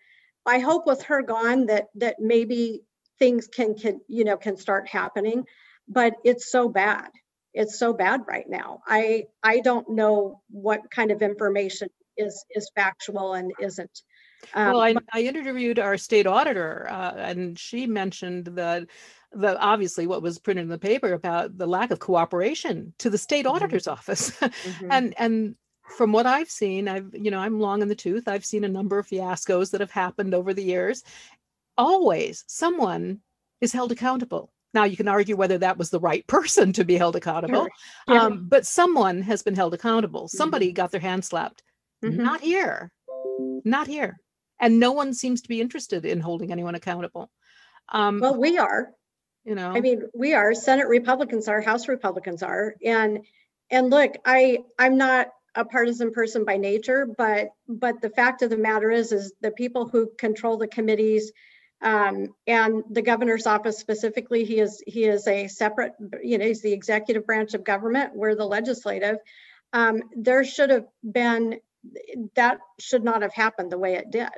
i 0.49 0.61
hope 0.61 0.87
with 0.87 1.03
her 1.03 1.22
gone 1.22 1.66
that 1.66 1.88
that 1.96 2.16
maybe 2.20 2.83
things 3.18 3.46
can 3.48 3.74
can 3.74 4.00
you 4.09 4.24
know 4.24 4.37
can 4.37 4.57
start 4.57 4.88
happening 4.88 5.44
but 5.88 6.14
it's 6.24 6.50
so 6.50 6.68
bad 6.68 7.11
it's 7.55 7.79
so 7.79 7.92
bad 7.92 8.20
right 8.29 8.48
now 8.48 8.81
i 8.87 9.24
i 9.42 9.61
don't 9.61 9.88
know 9.90 10.42
what 10.50 10.90
kind 10.90 11.11
of 11.11 11.22
information 11.22 11.88
is 12.16 12.44
is 12.50 12.70
factual 12.74 13.35
and 13.35 13.52
isn't 13.59 14.02
Um, 14.55 14.74
well, 14.74 14.81
I, 14.81 15.02
I 15.12 15.22
interviewed 15.22 15.79
our 15.79 15.96
state 15.96 16.26
auditor, 16.26 16.87
uh, 16.90 17.14
and 17.16 17.59
she 17.59 17.87
mentioned 17.87 18.46
that 18.57 18.88
the 19.33 19.59
obviously 19.61 20.07
what 20.07 20.22
was 20.22 20.38
printed 20.38 20.64
in 20.64 20.68
the 20.68 20.79
paper 20.79 21.12
about 21.12 21.57
the 21.59 21.66
lack 21.66 21.90
of 21.90 21.98
cooperation 22.00 22.94
to 22.98 23.11
the 23.11 23.18
state 23.18 23.46
Mhm. 23.46 23.46
auditor's 23.46 23.87
office, 23.87 24.38
Mhm. 24.64 24.90
and 24.90 25.14
and 25.18 25.57
from 25.88 26.12
what 26.12 26.26
I've 26.26 26.50
seen, 26.50 26.88
I've 26.88 27.14
you 27.14 27.31
know 27.31 27.38
I'm 27.38 27.61
long 27.61 27.83
in 27.83 27.88
the 27.88 27.94
tooth. 27.94 28.29
I've 28.29 28.44
seen 28.44 28.64
a 28.64 28.68
number 28.68 28.98
of 28.98 29.07
fiascos 29.07 29.70
that 29.70 29.81
have 29.81 29.90
happened 29.92 30.35
over 30.35 30.52
the 30.52 30.64
years. 30.64 31.02
Always, 31.78 32.44
someone 32.46 33.20
is 33.60 33.72
held 33.72 33.92
accountable. 33.92 34.52
Now 34.74 34.84
you 34.84 34.96
can 34.96 35.08
argue 35.08 35.36
whether 35.36 35.58
that 35.58 35.78
was 35.78 35.90
the 35.90 36.00
right 36.00 36.26
person 36.36 36.72
to 36.74 36.84
be 36.84 36.96
held 36.96 37.16
accountable, 37.16 37.62
Sure. 37.64 37.70
Yeah. 38.08 38.22
um, 38.24 38.46
but 38.48 38.66
someone 38.66 39.22
has 39.22 39.42
been 39.42 39.54
held 39.56 39.74
accountable. 39.74 40.28
Somebody 40.28 40.72
got 40.72 40.90
their 40.90 41.00
hand 41.00 41.24
slapped. 41.24 41.62
Mhm. 42.04 42.16
Not 42.16 42.40
here. 42.40 42.90
Not 43.64 43.86
here. 43.86 44.18
And 44.60 44.78
no 44.80 44.92
one 44.92 45.12
seems 45.14 45.42
to 45.42 45.48
be 45.48 45.60
interested 45.60 46.04
in 46.04 46.20
holding 46.20 46.52
anyone 46.52 46.74
accountable. 46.74 47.30
Um, 47.90 48.20
well 48.20 48.36
we 48.36 48.58
are 48.58 48.92
you 49.44 49.54
know, 49.54 49.70
I 49.70 49.80
mean, 49.80 50.02
we 50.12 50.34
are 50.34 50.52
Senate 50.54 50.88
Republicans 50.88 51.46
are, 51.46 51.60
House 51.60 51.86
Republicans 51.86 52.42
are, 52.42 52.74
and 52.84 53.24
and 53.70 53.90
look, 53.90 54.16
I 54.24 54.58
I'm 54.76 54.96
not 54.96 55.28
a 55.54 55.64
partisan 55.64 56.10
person 56.12 56.44
by 56.44 56.56
nature, 56.56 57.06
but 57.16 57.50
but 57.68 58.00
the 58.02 58.10
fact 58.10 58.42
of 58.42 58.50
the 58.50 58.56
matter 58.56 58.90
is, 58.90 59.12
is 59.12 59.32
the 59.40 59.52
people 59.52 59.86
who 59.88 60.10
control 60.18 60.56
the 60.56 60.66
committees 60.66 61.30
um, 61.82 62.34
and 62.46 62.84
the 62.90 63.02
governor's 63.02 63.46
office 63.46 63.78
specifically, 63.78 64.44
he 64.44 64.60
is 64.60 64.82
he 64.86 65.04
is 65.04 65.26
a 65.26 65.48
separate, 65.48 65.92
you 66.22 66.38
know, 66.38 66.46
he's 66.46 66.62
the 66.62 66.72
executive 66.72 67.26
branch 67.26 67.54
of 67.54 67.64
government. 67.64 68.14
We're 68.14 68.34
the 68.34 68.46
legislative. 68.46 69.18
Um, 69.72 70.02
there 70.16 70.44
should 70.44 70.70
have 70.70 70.86
been 71.02 71.60
that 72.34 72.58
should 72.80 73.04
not 73.04 73.22
have 73.22 73.32
happened 73.32 73.70
the 73.70 73.78
way 73.78 73.94
it 73.94 74.10
did. 74.10 74.28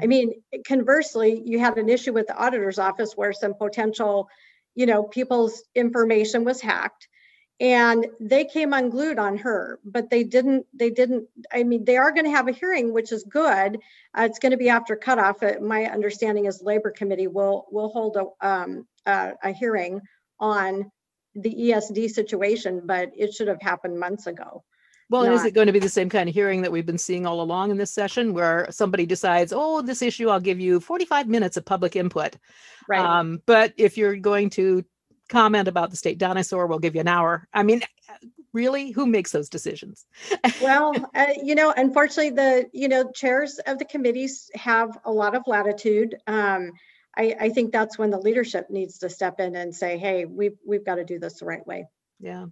I 0.00 0.04
Mhm. 0.04 0.08
mean, 0.08 0.42
conversely, 0.66 1.40
you 1.44 1.58
had 1.60 1.78
an 1.78 1.88
issue 1.88 2.12
with 2.12 2.26
the 2.26 2.36
auditor's 2.36 2.78
office 2.78 3.16
where 3.16 3.32
some 3.32 3.54
potential 3.54 4.28
you 4.78 4.86
know, 4.86 5.02
people's 5.02 5.64
information 5.74 6.44
was 6.44 6.60
hacked 6.60 7.08
and 7.60 8.06
they 8.20 8.44
came 8.44 8.72
unglued 8.72 9.18
on 9.18 9.36
her, 9.38 9.80
but 9.84 10.10
they 10.10 10.22
didn't, 10.22 10.66
they 10.72 10.90
didn't, 10.90 11.26
I 11.52 11.64
mean, 11.64 11.84
they 11.84 11.96
are 11.96 12.12
going 12.12 12.24
to 12.24 12.30
have 12.30 12.46
a 12.46 12.52
hearing, 12.52 12.92
which 12.92 13.10
is 13.10 13.24
good. 13.24 13.78
Uh, 14.16 14.22
it's 14.22 14.38
going 14.38 14.52
to 14.52 14.56
be 14.56 14.68
after 14.68 14.94
cutoff. 14.94 15.42
Uh, 15.42 15.54
My 15.60 15.86
understanding 15.86 16.46
is 16.46 16.62
Labor 16.62 16.90
Committee 16.90 17.26
will, 17.26 17.66
will 17.72 17.88
hold 17.88 18.16
a, 18.16 18.46
um, 18.46 18.86
a, 19.06 19.32
a 19.42 19.52
hearing 19.52 20.00
on 20.38 20.90
the 21.34 21.52
ESD 21.52 22.10
situation, 22.10 22.82
but 22.84 23.10
it 23.16 23.34
should 23.34 23.48
have 23.48 23.60
happened 23.60 23.98
months 23.98 24.28
ago. 24.28 24.62
well, 25.10 25.24
is 25.24 25.44
it 25.44 25.54
going 25.54 25.66
to 25.66 25.72
be 25.72 25.78
the 25.80 25.88
same 25.88 26.08
kind 26.08 26.28
of 26.28 26.34
hearing 26.34 26.62
that 26.62 26.70
we've 26.70 26.86
been 26.86 26.98
seeing 26.98 27.26
all 27.26 27.40
along 27.40 27.72
in 27.72 27.76
this 27.76 27.90
session 27.90 28.34
where 28.34 28.68
somebody 28.70 29.04
decides, 29.04 29.52
oh, 29.54 29.82
this 29.82 30.02
issue, 30.02 30.28
I'll 30.28 30.40
give 30.40 30.60
you 30.60 30.78
45 30.78 31.26
minutes 31.26 31.56
of 31.56 31.64
public 31.64 31.96
input. 31.96 32.36
Right. 32.88 33.00
Um, 33.00 33.42
but 33.46 33.72
if 33.76 33.98
you're 33.98 34.16
going 34.16 34.50
to 34.50 34.84
comment 35.28 35.68
about 35.68 35.90
the 35.90 35.96
state 35.96 36.18
dinosaur, 36.18 36.66
we'll 36.66 36.78
give 36.78 36.94
you 36.94 37.00
an 37.00 37.08
hour. 37.08 37.46
I 37.52 37.62
mean, 37.62 37.82
really, 38.52 38.90
who 38.90 39.06
makes 39.06 39.32
those 39.32 39.48
decisions? 39.48 40.06
Well, 40.62 40.92
uh, 41.14 41.26
you 41.42 41.54
know, 41.54 41.72
unfortunately, 41.76 42.30
the, 42.30 42.68
you 42.72 42.88
know, 42.88 43.10
chairs 43.10 43.58
of 43.66 43.78
the 43.78 43.84
committees 43.84 44.50
have 44.54 44.98
a 45.04 45.12
lot 45.12 45.34
of 45.34 45.42
latitude. 45.46 46.16
Um, 46.26 46.72
I, 47.16 47.36
I 47.40 47.48
think 47.50 47.72
that's 47.72 47.98
when 47.98 48.10
the 48.10 48.18
leadership 48.18 48.70
needs 48.70 48.98
to 48.98 49.10
step 49.10 49.40
in 49.40 49.56
and 49.56 49.74
say, 49.74 49.98
hey, 49.98 50.24
we've, 50.24 50.56
we've 50.66 50.84
got 50.84 50.96
to 50.96 51.04
do 51.04 51.18
this 51.18 51.40
the 51.40 51.46
right 51.46 51.66
way. 51.66 51.86
Yeah. 52.20 52.46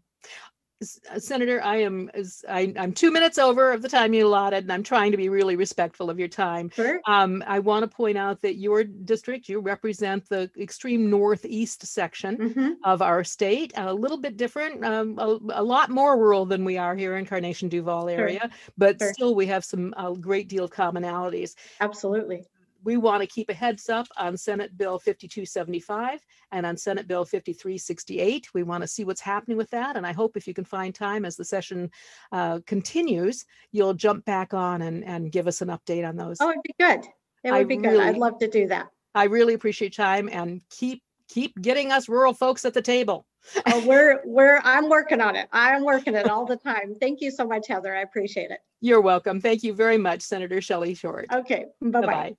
Uh, 1.10 1.18
Senator, 1.18 1.62
I 1.62 1.76
am 1.76 2.10
I, 2.48 2.72
am 2.76 2.92
two 2.92 3.10
minutes 3.10 3.38
over 3.38 3.72
of 3.72 3.80
the 3.80 3.88
time 3.88 4.12
you 4.12 4.26
allotted, 4.26 4.64
and 4.64 4.72
I'm 4.72 4.82
trying 4.82 5.10
to 5.10 5.16
be 5.16 5.30
really 5.30 5.56
respectful 5.56 6.10
of 6.10 6.18
your 6.18 6.28
time. 6.28 6.68
Sure. 6.68 7.00
Um, 7.06 7.42
I 7.46 7.60
want 7.60 7.82
to 7.90 7.96
point 7.96 8.18
out 8.18 8.42
that 8.42 8.56
your 8.56 8.84
district, 8.84 9.48
you 9.48 9.60
represent 9.60 10.28
the 10.28 10.50
extreme 10.58 11.08
northeast 11.08 11.86
section 11.86 12.36
Mhm. 12.36 12.74
of 12.84 13.00
our 13.00 13.24
state, 13.24 13.72
a 13.76 13.94
little 13.94 14.18
bit 14.18 14.36
different, 14.36 14.84
um, 14.84 15.18
a, 15.18 15.38
a 15.54 15.62
lot 15.62 15.88
more 15.88 16.18
rural 16.18 16.44
than 16.44 16.62
we 16.64 16.76
are 16.76 16.94
here 16.94 17.16
in 17.16 17.24
Carnation 17.24 17.70
Duvall 17.70 18.10
area, 18.10 18.40
sure. 18.40 18.50
but 18.76 18.98
Sure. 19.00 19.12
still 19.14 19.34
we 19.34 19.46
have 19.46 19.64
some 19.64 19.94
a 19.96 20.14
great 20.14 20.48
deal 20.48 20.64
of 20.64 20.70
commonalities 20.70 21.54
Absolutely. 21.80 22.46
We 22.84 22.96
want 22.96 23.22
to 23.22 23.26
keep 23.26 23.50
a 23.50 23.54
heads 23.54 23.88
up 23.88 24.06
on 24.16 24.36
Senate 24.36 24.76
Bill 24.76 24.98
5275 24.98 26.20
and 26.52 26.66
on 26.66 26.76
Senate 26.76 27.08
Bill 27.08 27.24
5368. 27.24 28.48
We 28.54 28.62
want 28.62 28.82
to 28.82 28.88
see 28.88 29.04
what's 29.04 29.20
happening 29.20 29.56
with 29.56 29.70
that. 29.70 29.96
And 29.96 30.06
I 30.06 30.12
hope 30.12 30.36
if 30.36 30.46
you 30.46 30.54
can 30.54 30.64
find 30.64 30.94
time 30.94 31.24
as 31.24 31.36
the 31.36 31.44
session 31.44 31.90
uh, 32.32 32.60
continues, 32.66 33.44
you'll 33.72 33.94
jump 33.94 34.24
back 34.24 34.54
on 34.54 34.82
and, 34.82 35.04
and 35.04 35.32
give 35.32 35.46
us 35.46 35.62
an 35.62 35.68
update 35.68 36.06
on 36.06 36.16
those. 36.16 36.38
Oh, 36.40 36.50
it'd 36.50 36.62
be 36.62 36.74
good. 36.78 37.04
It 37.44 37.52
I 37.52 37.58
would 37.58 37.68
be 37.68 37.76
good. 37.76 38.00
I'd 38.00 38.16
love 38.16 38.38
to 38.40 38.48
do 38.48 38.68
that. 38.68 38.88
I 39.14 39.24
really 39.24 39.54
appreciate 39.54 39.94
time 39.94 40.28
and 40.30 40.62
keep 40.68 41.02
keep 41.28 41.60
getting 41.60 41.92
us 41.92 42.08
rural 42.08 42.32
folks 42.32 42.64
at 42.64 42.74
the 42.74 42.82
table. 42.82 43.26
Oh, 43.66 43.86
we're, 43.86 44.20
we're, 44.24 44.60
I'm 44.64 44.88
working 44.88 45.20
on 45.20 45.36
it. 45.36 45.48
I'm 45.52 45.84
working 45.84 46.14
it 46.14 46.28
all 46.28 46.46
the 46.46 46.56
time. 46.56 46.94
Thank 47.00 47.20
you 47.20 47.30
so 47.30 47.46
much, 47.46 47.66
Heather. 47.68 47.94
I 47.94 48.02
appreciate 48.02 48.50
it. 48.50 48.58
You're 48.80 49.00
welcome. 49.00 49.40
Thank 49.40 49.62
you 49.62 49.72
very 49.72 49.98
much, 49.98 50.22
Senator 50.22 50.60
Shelly 50.60 50.94
Short. 50.94 51.26
Okay, 51.32 51.66
bye-bye. 51.80 52.06
Bye-bye. 52.06 52.36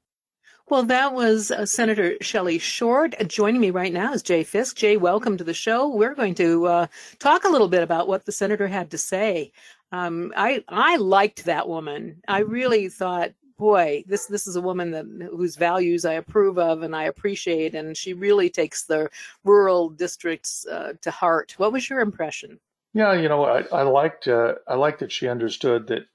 Well, 0.70 0.84
that 0.84 1.14
was 1.14 1.50
uh, 1.50 1.66
Senator 1.66 2.18
Shelly 2.20 2.60
Short. 2.60 3.16
Uh, 3.18 3.24
Joining 3.24 3.62
me 3.62 3.72
right 3.72 3.94
now 3.94 4.12
is 4.12 4.22
Jay 4.22 4.44
Fiske. 4.44 4.76
Jay, 4.76 4.98
welcome 4.98 5.38
to 5.38 5.46
the 5.46 5.54
show. 5.54 5.88
We're 5.88 6.14
going 6.14 6.36
to 6.36 6.66
uh, 6.68 6.88
talk 7.20 7.46
a 7.46 7.50
little 7.50 7.70
bit 7.70 7.84
about 7.84 8.10
what 8.10 8.26
the 8.26 8.34
senator 8.34 8.68
had 8.68 8.92
to 8.92 8.98
say. 8.98 9.54
Um, 9.94 10.34
I 10.36 10.66
I 10.68 10.98
liked 10.98 11.46
that 11.46 11.70
woman. 11.70 12.22
I 12.28 12.40
really 12.40 12.90
thought, 12.90 13.32
boy, 13.58 14.04
this 14.08 14.26
this 14.26 14.46
is 14.46 14.58
a 14.58 14.62
woman 14.62 14.92
that 14.92 15.06
whose 15.32 15.56
values 15.56 16.04
I 16.04 16.14
approve 16.14 16.60
of 16.60 16.84
and 16.84 16.94
I 16.94 17.04
appreciate, 17.04 17.74
and 17.74 17.96
she 17.96 18.12
really 18.12 18.50
takes 18.50 18.84
the 18.84 19.10
rural 19.46 19.88
districts 19.88 20.66
uh, 20.68 20.94
to 21.02 21.12
heart. 21.12 21.54
What 21.56 21.72
was 21.72 21.90
your 21.90 22.02
impression? 22.02 22.60
Yeah, 22.94 23.14
you 23.14 23.30
know, 23.30 23.46
I, 23.46 23.64
I 23.72 23.84
liked 23.84 24.28
uh, 24.28 24.56
I 24.68 24.76
liked 24.76 25.00
that 25.00 25.14
she 25.14 25.30
understood 25.30 25.88
that 25.88 26.08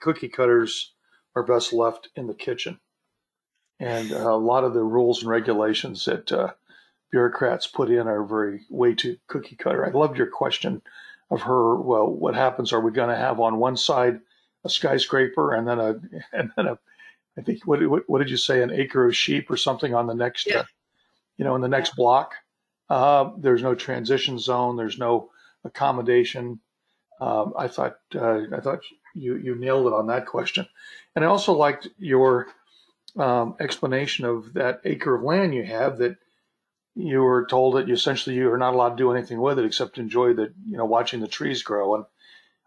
cookie 0.00 0.28
cutters 0.28 0.92
are 1.34 1.42
best 1.42 1.72
left 1.72 2.10
in 2.14 2.26
the 2.26 2.34
kitchen, 2.34 2.78
and 3.80 4.12
uh, 4.12 4.30
a 4.30 4.36
lot 4.36 4.62
of 4.64 4.74
the 4.74 4.82
rules 4.84 5.22
and 5.22 5.30
regulations 5.30 6.04
that 6.04 6.30
uh, 6.30 6.52
bureaucrats 7.10 7.66
put 7.66 7.90
in 7.90 8.06
are 8.06 8.22
very 8.24 8.60
way 8.70 8.94
too 8.94 9.16
cookie 9.26 9.56
cutter. 9.56 9.84
I 9.84 9.90
loved 9.90 10.16
your 10.18 10.28
question 10.28 10.82
of 11.30 11.42
her. 11.42 11.80
Well, 11.80 12.06
what 12.06 12.34
happens? 12.34 12.72
Are 12.72 12.80
we 12.80 12.92
going 12.92 13.08
to 13.08 13.16
have 13.16 13.40
on 13.40 13.56
one 13.58 13.76
side 13.76 14.20
a 14.64 14.68
skyscraper 14.68 15.54
and 15.54 15.66
then 15.66 15.80
a 15.80 15.94
and 16.32 16.52
then 16.56 16.66
a 16.66 16.78
I 17.38 17.42
think 17.42 17.66
what 17.66 17.84
what, 17.88 18.02
what 18.06 18.18
did 18.18 18.30
you 18.30 18.36
say 18.36 18.62
an 18.62 18.70
acre 18.70 19.06
of 19.08 19.16
sheep 19.16 19.50
or 19.50 19.56
something 19.56 19.94
on 19.94 20.06
the 20.06 20.14
next 20.14 20.46
Yeah. 20.46 20.58
uh, 20.60 20.64
you 21.38 21.44
know 21.44 21.54
in 21.56 21.62
the 21.62 21.68
next 21.68 21.96
block? 21.96 22.34
Uh, 22.90 23.30
there's 23.38 23.62
no 23.62 23.74
transition 23.74 24.38
zone. 24.38 24.76
There's 24.76 24.98
no 24.98 25.30
accommodation. 25.64 26.60
Um, 27.20 27.52
I 27.56 27.68
thought 27.68 27.96
uh, 28.14 28.42
I 28.52 28.60
thought 28.60 28.80
you 29.14 29.36
you 29.36 29.54
nailed 29.54 29.86
it 29.86 29.92
on 29.92 30.06
that 30.08 30.26
question, 30.26 30.66
and 31.14 31.24
I 31.24 31.28
also 31.28 31.52
liked 31.52 31.88
your 31.98 32.48
um, 33.16 33.56
explanation 33.60 34.24
of 34.24 34.52
that 34.54 34.80
acre 34.84 35.14
of 35.14 35.22
land 35.22 35.54
you 35.54 35.64
have 35.64 35.98
that 35.98 36.16
you 36.94 37.20
were 37.22 37.46
told 37.46 37.74
that 37.74 37.88
you 37.88 37.94
essentially 37.94 38.36
you 38.36 38.50
are 38.52 38.58
not 38.58 38.74
allowed 38.74 38.90
to 38.90 38.96
do 38.96 39.12
anything 39.12 39.40
with 39.40 39.58
it 39.58 39.64
except 39.64 39.98
enjoy 39.98 40.34
the 40.34 40.52
you 40.66 40.76
know 40.76 40.84
watching 40.84 41.20
the 41.20 41.28
trees 41.28 41.62
grow, 41.62 41.94
and 41.94 42.04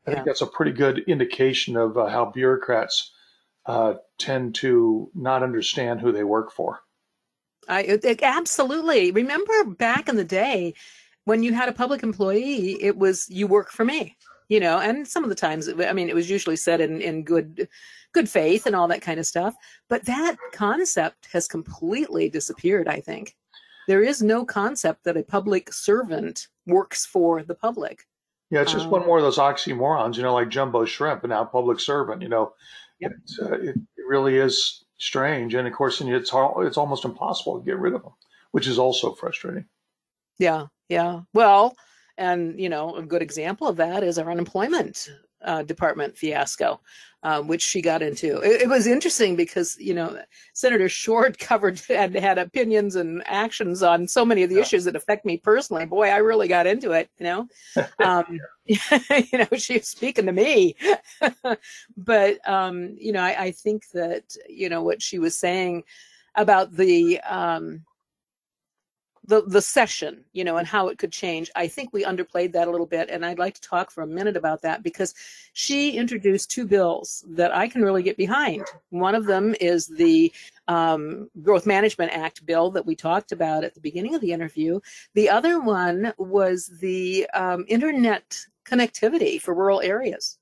I 0.08 0.12
Yeah. 0.12 0.16
think 0.16 0.26
that's 0.26 0.42
a 0.42 0.48
pretty 0.48 0.72
good 0.72 1.00
indication 1.08 1.78
of 1.78 1.98
uh, 1.98 2.08
how 2.08 2.26
bureaucrats 2.26 3.12
uh, 3.66 3.96
tend 4.18 4.56
to 4.56 5.12
not 5.16 5.44
understand 5.44 6.02
who 6.02 6.12
they 6.12 6.24
work 6.24 6.52
for. 6.52 6.82
I 7.68 8.00
absolutely 8.22 9.12
remember 9.12 9.64
back 9.64 10.10
in 10.10 10.16
the 10.16 10.26
day 10.26 10.74
when 11.26 11.44
you 11.44 11.54
had 11.54 11.70
a 11.70 11.74
public 11.74 12.04
employee, 12.04 12.82
it 12.82 12.98
was 12.98 13.30
you 13.30 13.48
work 13.48 13.72
for 13.72 13.86
me, 13.86 14.18
you 14.50 14.60
know. 14.60 14.80
And 14.80 15.08
some 15.08 15.24
of 15.24 15.30
the 15.30 15.36
times, 15.36 15.70
I 15.70 15.94
mean, 15.94 16.10
it 16.10 16.16
was 16.16 16.30
usually 16.30 16.58
said 16.58 16.82
in 16.82 17.02
in 17.02 17.24
good 17.24 17.70
good 18.14 18.30
faith 18.30 18.66
and 18.66 18.76
all 18.76 18.88
that 18.88 19.02
kind 19.02 19.20
of 19.20 19.26
stuff. 19.26 19.56
But 19.90 20.06
that 20.06 20.36
concept 20.54 21.28
has 21.34 21.48
completely 21.48 22.30
disappeared. 22.30 22.88
I 22.88 23.00
think 23.00 23.36
there 23.88 24.02
is 24.02 24.22
no 24.22 24.46
concept 24.46 25.04
that 25.04 25.18
a 25.18 25.24
public 25.24 25.74
servant 25.74 26.48
works 26.66 27.06
for 27.06 27.44
the 27.44 27.56
public. 27.56 28.08
Yeah, 28.50 28.62
it's 28.62 28.72
just 28.72 28.86
Um, 28.86 28.92
one 28.92 29.06
more 29.06 29.18
of 29.18 29.24
those 29.24 29.40
oxymorons, 29.40 30.16
you 30.16 30.24
know, 30.24 30.34
like 30.34 30.50
jumbo 30.50 30.86
shrimp 30.86 31.24
and 31.24 31.32
now 31.32 31.44
public 31.44 31.80
servant. 31.80 32.22
You 32.22 32.30
know, 32.30 32.54
Yep. 33.00 33.12
uh, 33.42 33.54
it, 33.56 33.76
it 33.98 34.06
really 34.08 34.38
is 34.38 34.86
strange, 34.98 35.56
and 35.56 35.68
of 35.68 35.74
course, 35.74 36.00
and 36.00 36.10
it's 36.10 36.32
it's 36.34 36.78
almost 36.78 37.04
impossible 37.04 37.60
to 37.60 37.66
get 37.66 37.80
rid 37.80 37.94
of 37.94 38.04
them, 38.04 38.14
which 38.52 38.68
is 38.68 38.80
also 38.80 39.14
frustrating. 39.14 39.66
Yeah, 40.38 40.68
yeah. 40.88 41.22
Well, 41.34 41.76
and 42.18 42.60
you 42.60 42.70
know, 42.70 42.96
a 42.96 43.02
good 43.02 43.22
example 43.22 43.68
of 43.68 43.78
that 43.78 44.04
is 44.04 44.20
our 44.20 44.32
unemployment 44.32 45.10
uh, 45.44 45.64
department 45.64 46.18
fiasco, 46.18 46.80
uh, 47.24 47.42
which 47.42 47.62
she 47.62 47.82
got 47.82 48.02
into. 48.02 48.40
It, 48.40 48.64
it 48.64 48.70
was 48.70 48.88
interesting 48.88 49.36
because 49.36 49.78
you 49.80 49.94
know 49.94 50.18
Senator 50.54 50.90
Short 50.90 51.38
covered 51.40 51.82
and 51.90 52.16
had 52.16 52.38
opinions 52.38 52.96
and 52.96 53.24
actions 53.26 53.84
on 53.84 54.08
so 54.08 54.26
many 54.26 54.44
of 54.44 54.50
the 54.50 54.58
Yeah. 54.58 54.62
issues 54.62 54.84
that 54.86 54.96
affect 54.96 55.26
me 55.26 55.38
personally. 55.38 55.86
Boy, 55.86 56.10
I 56.10 56.18
really 56.18 56.48
got 56.48 56.68
into 56.68 56.92
it. 56.92 57.10
You 57.20 57.26
know, 57.26 57.48
um, 58.00 58.40
you 58.66 58.78
know, 59.38 59.48
she 59.58 59.74
was 59.78 59.88
speaking 59.88 60.26
to 60.26 60.32
me. 60.32 60.76
but 61.98 62.50
um, 62.50 62.96
you 62.98 63.12
know, 63.12 63.22
I, 63.22 63.44
I 63.46 63.52
think 63.52 63.90
that 63.94 64.36
you 64.50 64.70
know 64.70 64.84
what 64.84 65.02
she 65.02 65.20
was 65.20 65.38
saying 65.38 65.84
about 66.36 66.76
the 66.76 67.20
um, 67.22 67.86
the 69.26 69.42
the 69.44 69.62
session, 69.62 70.26
you 70.34 70.44
know, 70.44 70.58
and 70.58 70.68
how 70.68 70.88
it 70.90 70.98
could 70.98 71.12
change. 71.12 71.50
I 71.56 71.68
think 71.68 71.92
we 71.94 72.04
underplayed 72.04 72.52
that 72.54 72.68
a 72.68 72.72
little 72.72 72.86
bit, 72.86 73.10
and 73.10 73.26
I'd 73.26 73.40
like 73.40 73.56
to 73.56 73.62
talk 73.62 73.92
for 73.92 74.04
a 74.04 74.08
minute 74.08 74.36
about 74.36 74.62
that 74.64 74.84
because 74.84 75.14
she 75.54 75.92
introduced 75.92 76.52
two 76.52 76.66
bills 76.66 77.24
that 77.30 77.56
I 77.56 77.68
can 77.68 77.82
really 77.82 78.04
get 78.04 78.18
behind. 78.18 78.66
One 78.90 79.16
of 79.16 79.26
them 79.26 79.56
is 79.62 79.88
the 79.88 80.32
um, 80.68 81.30
Growth 81.42 81.66
Management 81.66 82.12
Act 82.12 82.46
bill 82.46 82.72
that 82.72 82.86
we 82.86 82.96
talked 82.96 83.32
about 83.32 83.64
at 83.64 83.74
the 83.74 83.82
beginning 83.82 84.16
of 84.16 84.22
the 84.22 84.34
interview. 84.34 84.80
The 85.14 85.30
other 85.30 85.62
one 85.62 86.14
was 86.18 86.70
the 86.80 87.28
um, 87.34 87.66
internet 87.68 88.38
connectivity 88.66 89.42
for 89.42 89.54
rural 89.54 89.82
areas. 89.82 90.38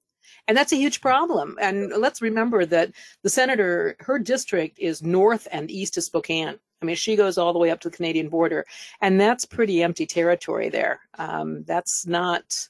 And 0.48 0.58
that's 0.58 0.72
a 0.72 0.78
huge 0.78 1.02
problem. 1.02 1.58
And 1.62 1.92
let's 1.98 2.22
remember 2.22 2.66
that 2.66 2.92
the 3.24 3.30
senator, 3.30 3.96
her 4.00 4.20
district 4.20 4.80
is 4.80 5.04
north 5.04 5.48
and 5.52 5.70
east 5.70 5.98
of 5.98 6.04
Spokane. 6.04 6.60
I 6.82 6.86
mean, 6.86 6.96
she 6.96 7.16
goes 7.16 7.38
all 7.38 7.54
the 7.54 7.60
way 7.60 7.70
up 7.70 7.80
to 7.82 7.90
the 7.90 7.96
Canadian 7.96 8.30
border, 8.30 8.66
and 9.02 9.20
that's 9.22 9.46
pretty 9.46 9.84
empty 9.84 10.06
territory 10.06 10.70
there. 10.70 11.00
Um, 11.20 11.64
that's 11.64 12.08
not, 12.08 12.68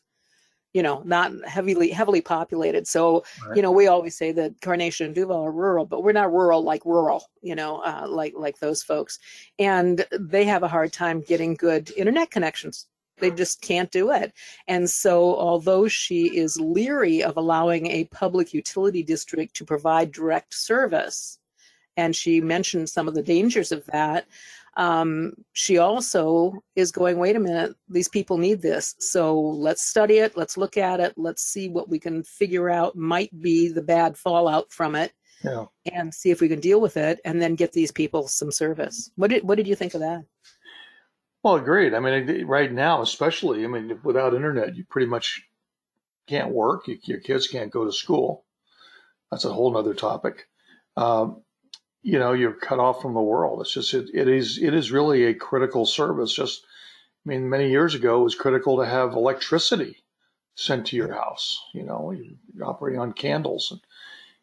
you 0.74 0.84
know, 0.84 1.02
not 1.06 1.32
heavily 1.46 1.92
heavily 1.92 2.22
populated. 2.22 2.88
So, 2.88 3.24
Right. 3.48 3.56
you 3.56 3.62
know, 3.62 3.72
we 3.72 3.88
always 3.88 4.18
say 4.18 4.32
that 4.34 4.60
Carnation 4.62 5.06
and 5.08 5.16
Duvall 5.16 5.46
are 5.46 5.52
rural, 5.52 5.86
but 5.86 6.04
we're 6.04 6.12
not 6.12 6.32
rural 6.32 6.62
like 6.62 6.84
rural, 6.86 7.24
you 7.42 7.56
know, 7.56 7.78
uh, 7.78 8.06
like 8.08 8.34
like 8.36 8.60
those 8.60 8.84
folks. 8.84 9.18
And 9.60 10.06
they 10.20 10.44
have 10.46 10.64
a 10.64 10.68
hard 10.68 10.92
time 10.92 11.22
getting 11.22 11.54
good 11.56 11.92
internet 11.96 12.32
connections. 12.32 12.88
They 13.18 13.32
just 13.32 13.62
can't 13.62 13.92
do 13.92 14.12
it. 14.12 14.34
And 14.68 14.90
so, 14.90 15.36
although 15.36 15.88
she 15.88 16.36
is 16.38 16.60
leery 16.60 17.24
of 17.24 17.38
allowing 17.38 17.88
a 17.88 18.06
public 18.06 18.54
utility 18.54 19.04
district 19.04 19.56
to 19.58 19.66
provide 19.66 20.12
direct 20.12 20.54
service, 20.56 21.38
and 21.98 22.16
she 22.16 22.42
mentioned 22.42 22.90
some 22.90 23.08
of 23.08 23.16
the 23.16 23.24
dangers 23.24 23.72
of 23.72 23.86
that, 23.88 24.26
um, 24.78 25.34
she 25.54 25.78
also 25.78 26.54
is 26.76 26.92
going, 26.92 27.18
wait 27.18 27.36
a 27.36 27.40
minute, 27.40 27.76
these 27.90 28.08
people 28.08 28.38
need 28.38 28.62
this. 28.62 28.96
So 29.00 29.40
let's 29.40 29.84
study 29.84 30.20
it, 30.20 30.38
let's 30.38 30.58
look 30.58 30.78
at 30.78 31.00
it, 31.00 31.14
let's 31.18 31.44
see 31.44 31.68
what 31.68 31.90
we 31.90 32.00
can 32.00 32.24
figure 32.24 32.70
out 32.70 32.96
might 32.96 33.38
be 33.42 33.68
the 33.68 33.82
bad 33.82 34.18
fallout 34.18 34.72
from 34.72 34.96
it, 34.96 35.12
Yeah. 35.44 35.66
and 35.92 36.14
see 36.14 36.32
if 36.32 36.40
we 36.40 36.48
can 36.48 36.62
deal 36.62 36.80
with 36.80 36.96
it, 36.96 37.20
and 37.26 37.42
then 37.42 37.56
get 37.56 37.74
these 37.74 37.92
people 37.92 38.28
some 38.28 38.52
service. 38.52 39.12
What 39.16 39.30
did 39.30 39.44
what 39.44 39.56
did 39.56 39.68
you 39.68 39.76
think 39.76 39.94
of 39.94 40.00
that? 40.02 40.24
Well, 41.44 41.56
agreed. 41.56 41.94
I 41.94 42.00
mean, 42.00 42.46
right 42.46 42.72
now, 42.72 43.02
especially, 43.02 43.64
I 43.66 43.68
mean, 43.68 44.00
without 44.04 44.36
internet, 44.36 44.76
you 44.76 44.86
pretty 44.86 45.08
much 45.08 45.42
can't 46.28 46.52
work. 46.52 46.88
Your 46.88 47.20
kids 47.20 47.48
can't 47.48 47.72
go 47.72 47.84
to 47.84 47.92
school. 47.92 48.46
That's 49.32 49.46
a 49.46 49.52
whole 49.52 49.72
nother 49.72 49.96
topic. 49.96 50.48
Um, 50.96 51.42
you 52.04 52.20
know, 52.20 52.34
you're 52.34 52.54
cut 52.54 52.80
off 52.80 53.02
from 53.02 53.14
the 53.14 53.22
world. 53.22 53.62
It's 53.62 53.74
just, 53.74 53.94
it, 53.94 54.10
it 54.14 54.28
is, 54.28 54.58
it 54.58 54.74
is 54.74 54.92
really 54.92 55.26
a 55.26 55.34
critical 55.34 55.86
service. 55.86 56.34
Just, 56.34 56.64
I 57.26 57.30
mean, 57.30 57.50
many 57.50 57.70
years 57.70 57.96
ago, 57.96 58.22
it 58.22 58.24
was 58.24 58.36
critical 58.36 58.78
to 58.78 58.86
have 58.86 59.14
electricity 59.14 59.98
sent 60.56 60.88
to 60.88 60.96
your 60.96 61.14
house. 61.14 61.62
You 61.74 61.84
know, 61.84 62.12
you're 62.12 62.66
operating 62.66 63.00
on 63.00 63.14
candles, 63.14 63.72
and, 63.72 63.82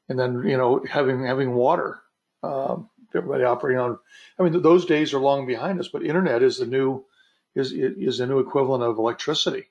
and 0.09 0.19
then 0.19 0.49
you 0.49 0.57
know 0.57 0.85
having 0.89 1.25
having 1.25 1.55
water. 1.55 2.01
Um, 2.43 2.89
everybody 3.15 3.45
operating 3.45 3.81
on. 3.81 3.99
I 4.39 4.43
mean, 4.43 4.61
those 4.63 4.87
days 4.87 5.13
are 5.15 5.21
long 5.21 5.47
behind 5.47 5.81
us. 5.81 5.89
But 5.89 6.05
internet 6.05 6.43
is 6.43 6.59
the 6.59 6.67
new 6.67 7.05
is 7.55 7.73
is 7.73 8.19
the 8.19 8.27
new 8.27 8.39
equivalent 8.39 8.85
of 8.85 8.99
electricity. 8.99 9.71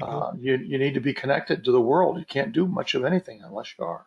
Mm-hmm. 0.00 0.22
Uh, 0.22 0.32
you 0.40 0.56
you 0.56 0.78
need 0.78 0.94
to 0.94 1.00
be 1.00 1.14
connected 1.14 1.64
to 1.64 1.72
the 1.72 1.80
world. 1.80 2.18
You 2.18 2.24
can't 2.24 2.52
do 2.52 2.66
much 2.66 2.94
of 2.94 3.04
anything 3.04 3.42
unless 3.42 3.74
you 3.78 3.84
are. 3.84 4.04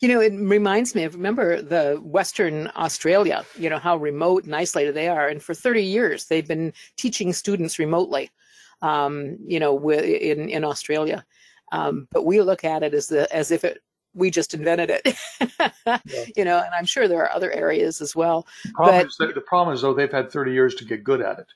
You 0.00 0.08
know, 0.08 0.20
it 0.20 0.32
reminds 0.34 0.94
me 0.94 1.04
of 1.04 1.14
remember 1.14 1.62
the 1.62 2.00
Western 2.02 2.70
Australia. 2.76 3.44
You 3.58 3.70
know 3.70 3.78
how 3.78 3.96
remote 3.96 4.44
and 4.44 4.54
isolated 4.54 4.94
they 4.94 5.08
are, 5.08 5.28
and 5.28 5.42
for 5.42 5.54
30 5.54 5.82
years 5.82 6.26
they've 6.26 6.46
been 6.46 6.72
teaching 6.96 7.32
students 7.32 7.78
remotely. 7.78 8.30
Um, 8.82 9.38
you 9.46 9.60
know, 9.60 9.90
in 9.90 10.48
in 10.48 10.64
Australia, 10.64 11.24
um, 11.72 12.08
but 12.10 12.24
we 12.24 12.40
look 12.40 12.64
at 12.64 12.82
it 12.82 12.94
as 12.94 13.06
the 13.06 13.32
as 13.34 13.50
if 13.50 13.64
it 13.64 13.82
we 14.14 14.30
just 14.30 14.54
invented 14.54 14.90
it. 14.90 15.16
yeah. 15.86 15.98
You 16.36 16.44
know, 16.44 16.58
and 16.58 16.74
I'm 16.76 16.84
sure 16.84 17.08
there 17.08 17.22
are 17.22 17.32
other 17.32 17.50
areas 17.50 18.00
as 18.00 18.14
well. 18.14 18.46
The 18.64 18.72
problem, 18.72 18.96
but, 19.18 19.28
is 19.28 19.34
the 19.34 19.40
problem 19.40 19.74
is 19.74 19.82
though 19.82 19.94
they've 19.94 20.10
had 20.10 20.30
30 20.30 20.52
years 20.52 20.74
to 20.76 20.84
get 20.84 21.04
good 21.04 21.20
at 21.20 21.38
it. 21.38 21.46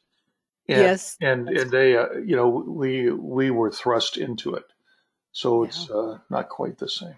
And, 0.69 0.81
yes, 0.81 1.17
and 1.21 1.49
and 1.49 1.71
they, 1.71 1.97
uh, 1.97 2.13
you 2.25 2.35
know, 2.35 2.49
we 2.49 3.11
we 3.13 3.51
were 3.53 3.71
thrust 3.71 4.17
into 4.17 4.55
it, 4.55 4.65
so 5.31 5.63
yeah. 5.63 5.69
it's 5.69 5.89
uh, 5.91 6.19
not 6.29 6.49
quite 6.49 6.77
the 6.77 6.89
same. 6.89 7.15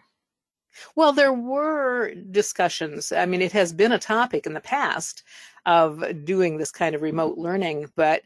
Well, 0.96 1.12
there 1.12 1.32
were 1.32 2.14
discussions. 2.30 3.12
I 3.12 3.26
mean, 3.26 3.42
it 3.42 3.52
has 3.52 3.72
been 3.72 3.92
a 3.92 3.98
topic 3.98 4.46
in 4.46 4.54
the 4.54 4.60
past 4.60 5.22
of 5.66 6.24
doing 6.24 6.56
this 6.56 6.70
kind 6.70 6.94
of 6.94 7.02
remote 7.02 7.38
learning, 7.38 7.90
but 7.96 8.22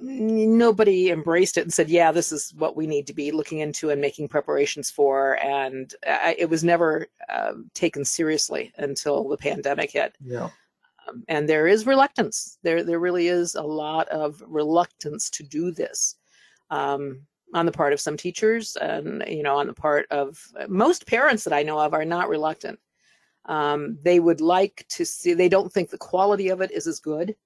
nobody 0.00 1.10
embraced 1.10 1.58
it 1.58 1.62
and 1.62 1.72
said, 1.72 1.90
yeah, 1.90 2.10
this 2.10 2.32
is 2.32 2.54
what 2.56 2.76
we 2.76 2.86
need 2.86 3.06
to 3.06 3.12
be 3.12 3.30
looking 3.30 3.58
into 3.58 3.90
and 3.90 4.00
making 4.00 4.28
preparations 4.28 4.90
for. 4.90 5.38
And 5.42 5.94
I, 6.06 6.36
it 6.38 6.48
was 6.48 6.64
never 6.64 7.06
uh, 7.28 7.52
taken 7.74 8.04
seriously 8.04 8.72
until 8.78 9.28
the 9.28 9.36
pandemic 9.36 9.90
hit. 9.90 10.16
Yeah. 10.24 10.48
Um, 11.06 11.24
and 11.28 11.46
there 11.48 11.66
is 11.66 11.86
reluctance. 11.86 12.58
There, 12.62 12.82
there 12.82 12.98
really 12.98 13.28
is 13.28 13.56
a 13.56 13.62
lot 13.62 14.08
of 14.08 14.42
reluctance 14.46 15.28
to 15.30 15.42
do 15.42 15.70
this. 15.70 16.16
Um, 16.70 17.26
on 17.52 17.66
the 17.66 17.72
part 17.72 17.92
of 17.92 18.00
some 18.00 18.16
teachers 18.16 18.76
and 18.76 19.22
you 19.28 19.42
know 19.42 19.56
on 19.56 19.66
the 19.66 19.74
part 19.74 20.06
of 20.10 20.40
most 20.68 21.06
parents 21.06 21.44
that 21.44 21.52
i 21.52 21.62
know 21.62 21.78
of 21.78 21.94
are 21.94 22.04
not 22.04 22.28
reluctant. 22.28 22.78
Um, 23.46 23.98
they 24.02 24.20
would 24.20 24.40
like 24.40 24.86
to 24.88 25.04
see 25.04 25.34
they 25.34 25.50
don't 25.50 25.70
think 25.70 25.90
the 25.90 25.98
quality 25.98 26.48
of 26.48 26.62
it 26.62 26.70
is 26.70 26.86
as 26.86 26.98
good 26.98 27.36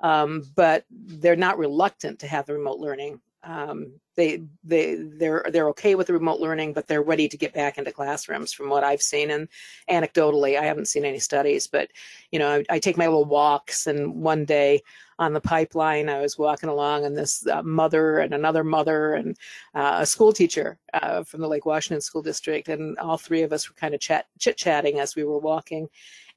um, 0.00 0.44
but 0.54 0.84
they're 0.90 1.36
not 1.36 1.58
reluctant 1.58 2.18
to 2.18 2.26
have 2.26 2.44
the 2.46 2.52
remote 2.52 2.78
learning 2.78 3.20
um, 3.44 3.92
they 4.16 4.42
they 4.64 4.96
they're 4.96 5.46
they're 5.52 5.68
okay 5.68 5.94
with 5.94 6.08
the 6.08 6.12
remote 6.12 6.40
learning, 6.40 6.72
but 6.72 6.88
they're 6.88 7.02
ready 7.02 7.28
to 7.28 7.36
get 7.36 7.54
back 7.54 7.78
into 7.78 7.92
classrooms. 7.92 8.52
From 8.52 8.68
what 8.68 8.82
I've 8.82 9.00
seen, 9.00 9.30
and 9.30 9.48
anecdotally, 9.88 10.58
I 10.58 10.64
haven't 10.64 10.88
seen 10.88 11.04
any 11.04 11.20
studies, 11.20 11.68
but 11.68 11.88
you 12.32 12.38
know, 12.40 12.48
I, 12.48 12.64
I 12.68 12.78
take 12.80 12.96
my 12.96 13.06
little 13.06 13.24
walks. 13.24 13.86
And 13.86 14.14
one 14.14 14.44
day 14.44 14.82
on 15.20 15.32
the 15.32 15.40
pipeline, 15.40 16.08
I 16.08 16.20
was 16.20 16.36
walking 16.36 16.68
along, 16.68 17.04
and 17.04 17.16
this 17.16 17.46
uh, 17.46 17.62
mother 17.62 18.18
and 18.18 18.34
another 18.34 18.64
mother 18.64 19.14
and 19.14 19.36
uh, 19.74 19.98
a 20.00 20.06
school 20.06 20.32
teacher 20.32 20.78
uh, 20.94 21.22
from 21.22 21.40
the 21.40 21.48
Lake 21.48 21.64
Washington 21.64 22.00
School 22.00 22.22
District, 22.22 22.68
and 22.68 22.98
all 22.98 23.18
three 23.18 23.42
of 23.42 23.52
us 23.52 23.68
were 23.68 23.76
kind 23.76 23.94
of 23.94 24.00
chat 24.00 24.26
chit 24.40 24.56
chatting 24.56 24.98
as 24.98 25.14
we 25.14 25.22
were 25.22 25.38
walking, 25.38 25.88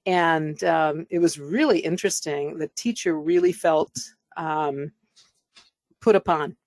and 0.05 0.63
um, 0.65 1.07
it 1.09 1.17
was 1.17 1.39
really 1.39 1.79
interesting. 1.79 2.59
The 2.59 2.69
teacher 2.75 3.19
really 3.19 3.53
felt 3.53 3.97
um, 4.37 4.91
put 5.99 6.15
upon 6.15 6.57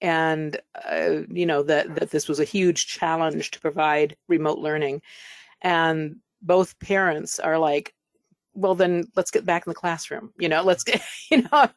and 0.00 0.60
uh, 0.90 1.22
you 1.28 1.46
know 1.46 1.62
that 1.62 1.94
that 1.94 2.10
this 2.10 2.28
was 2.28 2.40
a 2.40 2.44
huge 2.44 2.86
challenge 2.86 3.50
to 3.52 3.60
provide 3.60 4.16
remote 4.28 4.58
learning. 4.58 5.02
And 5.62 6.16
both 6.42 6.78
parents 6.80 7.38
are 7.38 7.58
like 7.58 7.94
well 8.54 8.74
then 8.74 9.04
let's 9.16 9.30
get 9.30 9.44
back 9.44 9.66
in 9.66 9.70
the 9.70 9.74
classroom 9.74 10.32
you 10.38 10.48
know 10.48 10.62
let's 10.62 10.82
get 10.82 11.02
you 11.30 11.42
know 11.42 11.68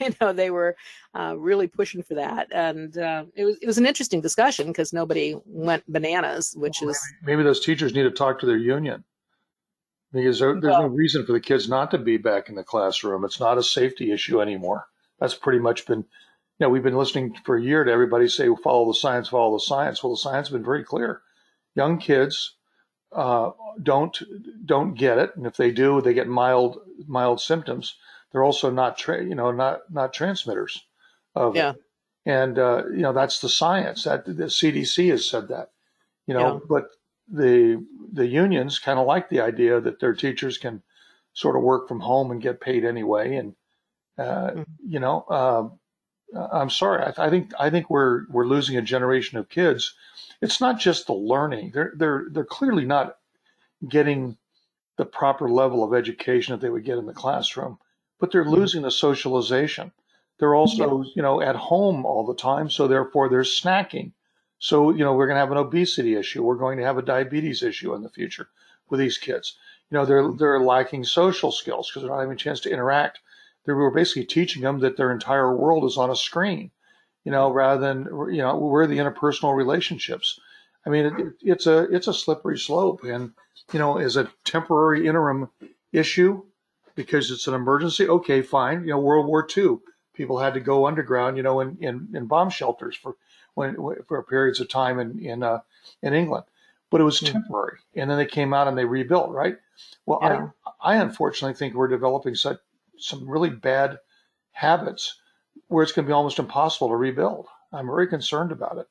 you 0.00 0.14
know 0.20 0.32
they 0.32 0.50
were 0.50 0.76
uh, 1.14 1.34
really 1.36 1.66
pushing 1.66 2.02
for 2.02 2.14
that. 2.14 2.48
And 2.52 2.96
uh, 2.96 3.24
it 3.34 3.44
was 3.44 3.58
it 3.60 3.66
was 3.66 3.78
an 3.78 3.86
interesting 3.86 4.20
discussion 4.20 4.68
because 4.68 4.92
nobody 4.92 5.36
went 5.44 5.90
bananas 5.90 6.54
which 6.56 6.78
well, 6.80 6.90
is 6.90 7.00
maybe 7.22 7.42
those 7.42 7.64
teachers 7.64 7.94
need 7.94 8.04
to 8.04 8.10
talk 8.10 8.38
to 8.40 8.46
their 8.46 8.56
union. 8.56 9.04
Because 10.12 10.40
there, 10.40 10.52
there's 10.52 10.72
well, 10.72 10.82
no 10.82 10.88
reason 10.88 11.24
for 11.24 11.32
the 11.32 11.40
kids 11.40 11.70
not 11.70 11.90
to 11.92 11.98
be 11.98 12.18
back 12.18 12.50
in 12.50 12.54
the 12.54 12.62
classroom. 12.62 13.24
It's 13.24 13.40
not 13.40 13.56
a 13.56 13.62
safety 13.62 14.12
issue 14.12 14.42
anymore. 14.42 14.86
That's 15.18 15.34
pretty 15.34 15.58
much 15.58 15.86
been 15.86 16.04
know, 16.62 16.68
we've 16.68 16.82
been 16.82 16.96
listening 16.96 17.36
for 17.44 17.56
a 17.56 17.62
year 17.62 17.84
to 17.84 17.92
everybody 17.92 18.28
say, 18.28 18.48
follow 18.62 18.86
the 18.86 18.98
science, 18.98 19.28
follow 19.28 19.56
the 19.56 19.60
science. 19.60 20.02
Well, 20.02 20.12
the 20.12 20.18
science 20.18 20.48
has 20.48 20.52
been 20.52 20.64
very 20.64 20.84
clear. 20.84 21.22
Young 21.74 21.98
kids 21.98 22.54
uh, 23.12 23.50
don't 23.82 24.20
don't 24.64 24.94
get 24.94 25.18
it, 25.18 25.36
and 25.36 25.46
if 25.46 25.56
they 25.56 25.70
do, 25.70 26.00
they 26.00 26.14
get 26.14 26.28
mild 26.28 26.78
mild 27.06 27.40
symptoms. 27.40 27.96
They're 28.30 28.44
also 28.44 28.70
not 28.70 28.96
tra- 28.96 29.24
you 29.24 29.34
know 29.34 29.50
not 29.50 29.90
not 29.90 30.12
transmitters 30.12 30.82
of 31.34 31.56
yeah. 31.56 31.70
It. 31.70 31.76
And 32.24 32.58
uh, 32.58 32.84
you 32.90 33.02
know 33.02 33.12
that's 33.12 33.40
the 33.40 33.48
science. 33.48 34.04
That 34.04 34.24
the 34.24 34.44
CDC 34.44 35.10
has 35.10 35.28
said 35.28 35.48
that. 35.48 35.70
You 36.26 36.34
know, 36.34 36.54
yeah. 36.54 36.60
but 36.68 36.90
the 37.28 37.84
the 38.12 38.26
unions 38.26 38.78
kind 38.78 38.98
of 38.98 39.06
like 39.06 39.28
the 39.28 39.40
idea 39.40 39.80
that 39.80 40.00
their 40.00 40.14
teachers 40.14 40.58
can 40.58 40.82
sort 41.34 41.56
of 41.56 41.62
work 41.62 41.88
from 41.88 42.00
home 42.00 42.30
and 42.30 42.40
get 42.40 42.60
paid 42.60 42.84
anyway, 42.84 43.36
and 43.36 43.54
uh, 44.18 44.50
mm-hmm. 44.50 44.62
you 44.86 45.00
know. 45.00 45.78
I'm 46.34 46.70
sorry. 46.70 47.02
I, 47.02 47.26
I, 47.26 47.30
think 47.30 47.52
I 47.58 47.70
think 47.70 47.90
we're 47.90 48.26
we're 48.28 48.46
losing 48.46 48.76
a 48.76 48.82
generation 48.82 49.38
of 49.38 49.48
kids. 49.48 49.94
It's 50.40 50.60
not 50.60 50.78
just 50.78 51.06
the 51.06 51.14
learning; 51.14 51.72
they're 51.74 51.92
they're 51.96 52.26
they're 52.30 52.44
clearly 52.44 52.84
not 52.84 53.16
getting 53.88 54.36
the 54.96 55.04
proper 55.04 55.48
level 55.48 55.82
of 55.82 55.94
education 55.94 56.52
that 56.52 56.60
they 56.60 56.70
would 56.70 56.84
get 56.84 56.98
in 56.98 57.06
the 57.06 57.12
classroom, 57.12 57.78
but 58.18 58.30
they're 58.30 58.44
mm-hmm. 58.44 58.54
losing 58.54 58.82
the 58.82 58.90
socialization. 58.90 59.92
They're 60.38 60.54
also, 60.54 61.04
you 61.14 61.22
know, 61.22 61.40
at 61.40 61.54
home 61.54 62.04
all 62.04 62.26
the 62.26 62.34
time, 62.34 62.68
so 62.68 62.88
therefore 62.88 63.28
they're 63.28 63.42
snacking. 63.42 64.12
So, 64.58 64.90
you 64.90 65.04
know, 65.04 65.14
we're 65.14 65.26
going 65.26 65.36
to 65.36 65.40
have 65.40 65.52
an 65.52 65.58
obesity 65.58 66.16
issue. 66.16 66.42
We're 66.42 66.56
going 66.56 66.78
to 66.78 66.84
have 66.84 66.98
a 66.98 67.02
diabetes 67.02 67.62
issue 67.62 67.94
in 67.94 68.02
the 68.02 68.08
future 68.08 68.48
with 68.88 68.98
these 68.98 69.18
kids. 69.18 69.56
You 69.90 69.98
know, 69.98 70.04
they're 70.04 70.32
they're 70.32 70.60
lacking 70.60 71.04
social 71.04 71.52
skills 71.52 71.88
because 71.88 72.02
they're 72.02 72.10
not 72.10 72.20
having 72.20 72.34
a 72.34 72.38
chance 72.38 72.60
to 72.60 72.70
interact 72.70 73.20
they 73.64 73.72
were 73.72 73.90
basically 73.90 74.24
teaching 74.24 74.62
them 74.62 74.80
that 74.80 74.96
their 74.96 75.12
entire 75.12 75.54
world 75.54 75.84
is 75.84 75.96
on 75.96 76.10
a 76.10 76.16
screen, 76.16 76.70
you 77.24 77.32
know, 77.32 77.50
rather 77.50 77.80
than 77.80 78.04
you 78.32 78.38
know 78.38 78.56
where 78.56 78.82
are 78.82 78.86
the 78.86 78.98
interpersonal 78.98 79.56
relationships. 79.56 80.38
I 80.84 80.90
mean, 80.90 81.06
it, 81.06 81.34
it's 81.40 81.66
a 81.66 81.84
it's 81.94 82.08
a 82.08 82.14
slippery 82.14 82.58
slope, 82.58 83.04
and 83.04 83.32
you 83.72 83.78
know, 83.78 83.98
as 83.98 84.16
a 84.16 84.30
temporary 84.44 85.06
interim 85.06 85.48
issue 85.92 86.42
because 86.94 87.30
it's 87.30 87.46
an 87.46 87.54
emergency. 87.54 88.08
Okay, 88.08 88.42
fine. 88.42 88.82
You 88.82 88.90
know, 88.90 88.98
World 88.98 89.26
War 89.26 89.46
II, 89.56 89.78
people 90.14 90.38
had 90.38 90.54
to 90.54 90.60
go 90.60 90.86
underground, 90.86 91.36
you 91.36 91.42
know, 91.42 91.60
in 91.60 91.76
in, 91.80 92.08
in 92.14 92.26
bomb 92.26 92.50
shelters 92.50 92.96
for 92.96 93.16
when 93.54 93.76
for 94.08 94.22
periods 94.24 94.60
of 94.60 94.68
time 94.68 94.98
in 94.98 95.18
in 95.24 95.42
uh, 95.42 95.60
in 96.02 96.14
England, 96.14 96.44
but 96.90 97.00
it 97.00 97.04
was 97.04 97.20
hmm. 97.20 97.26
temporary, 97.26 97.78
and 97.94 98.10
then 98.10 98.18
they 98.18 98.26
came 98.26 98.52
out 98.52 98.66
and 98.66 98.76
they 98.76 98.84
rebuilt, 98.84 99.30
right? 99.30 99.56
Well, 100.04 100.18
yeah. 100.22 100.48
I 100.82 100.94
I 100.94 100.96
unfortunately 100.96 101.54
think 101.54 101.74
we're 101.74 101.88
developing 101.88 102.34
such 102.34 102.58
some 103.02 103.28
really 103.28 103.50
bad 103.50 103.98
habits 104.52 105.18
where 105.68 105.82
it's 105.82 105.92
going 105.92 106.04
to 106.04 106.08
be 106.08 106.14
almost 106.14 106.38
impossible 106.38 106.88
to 106.88 106.96
rebuild. 106.96 107.46
I'm 107.72 107.86
very 107.86 108.06
concerned 108.06 108.52
about 108.52 108.78
it. 108.78 108.86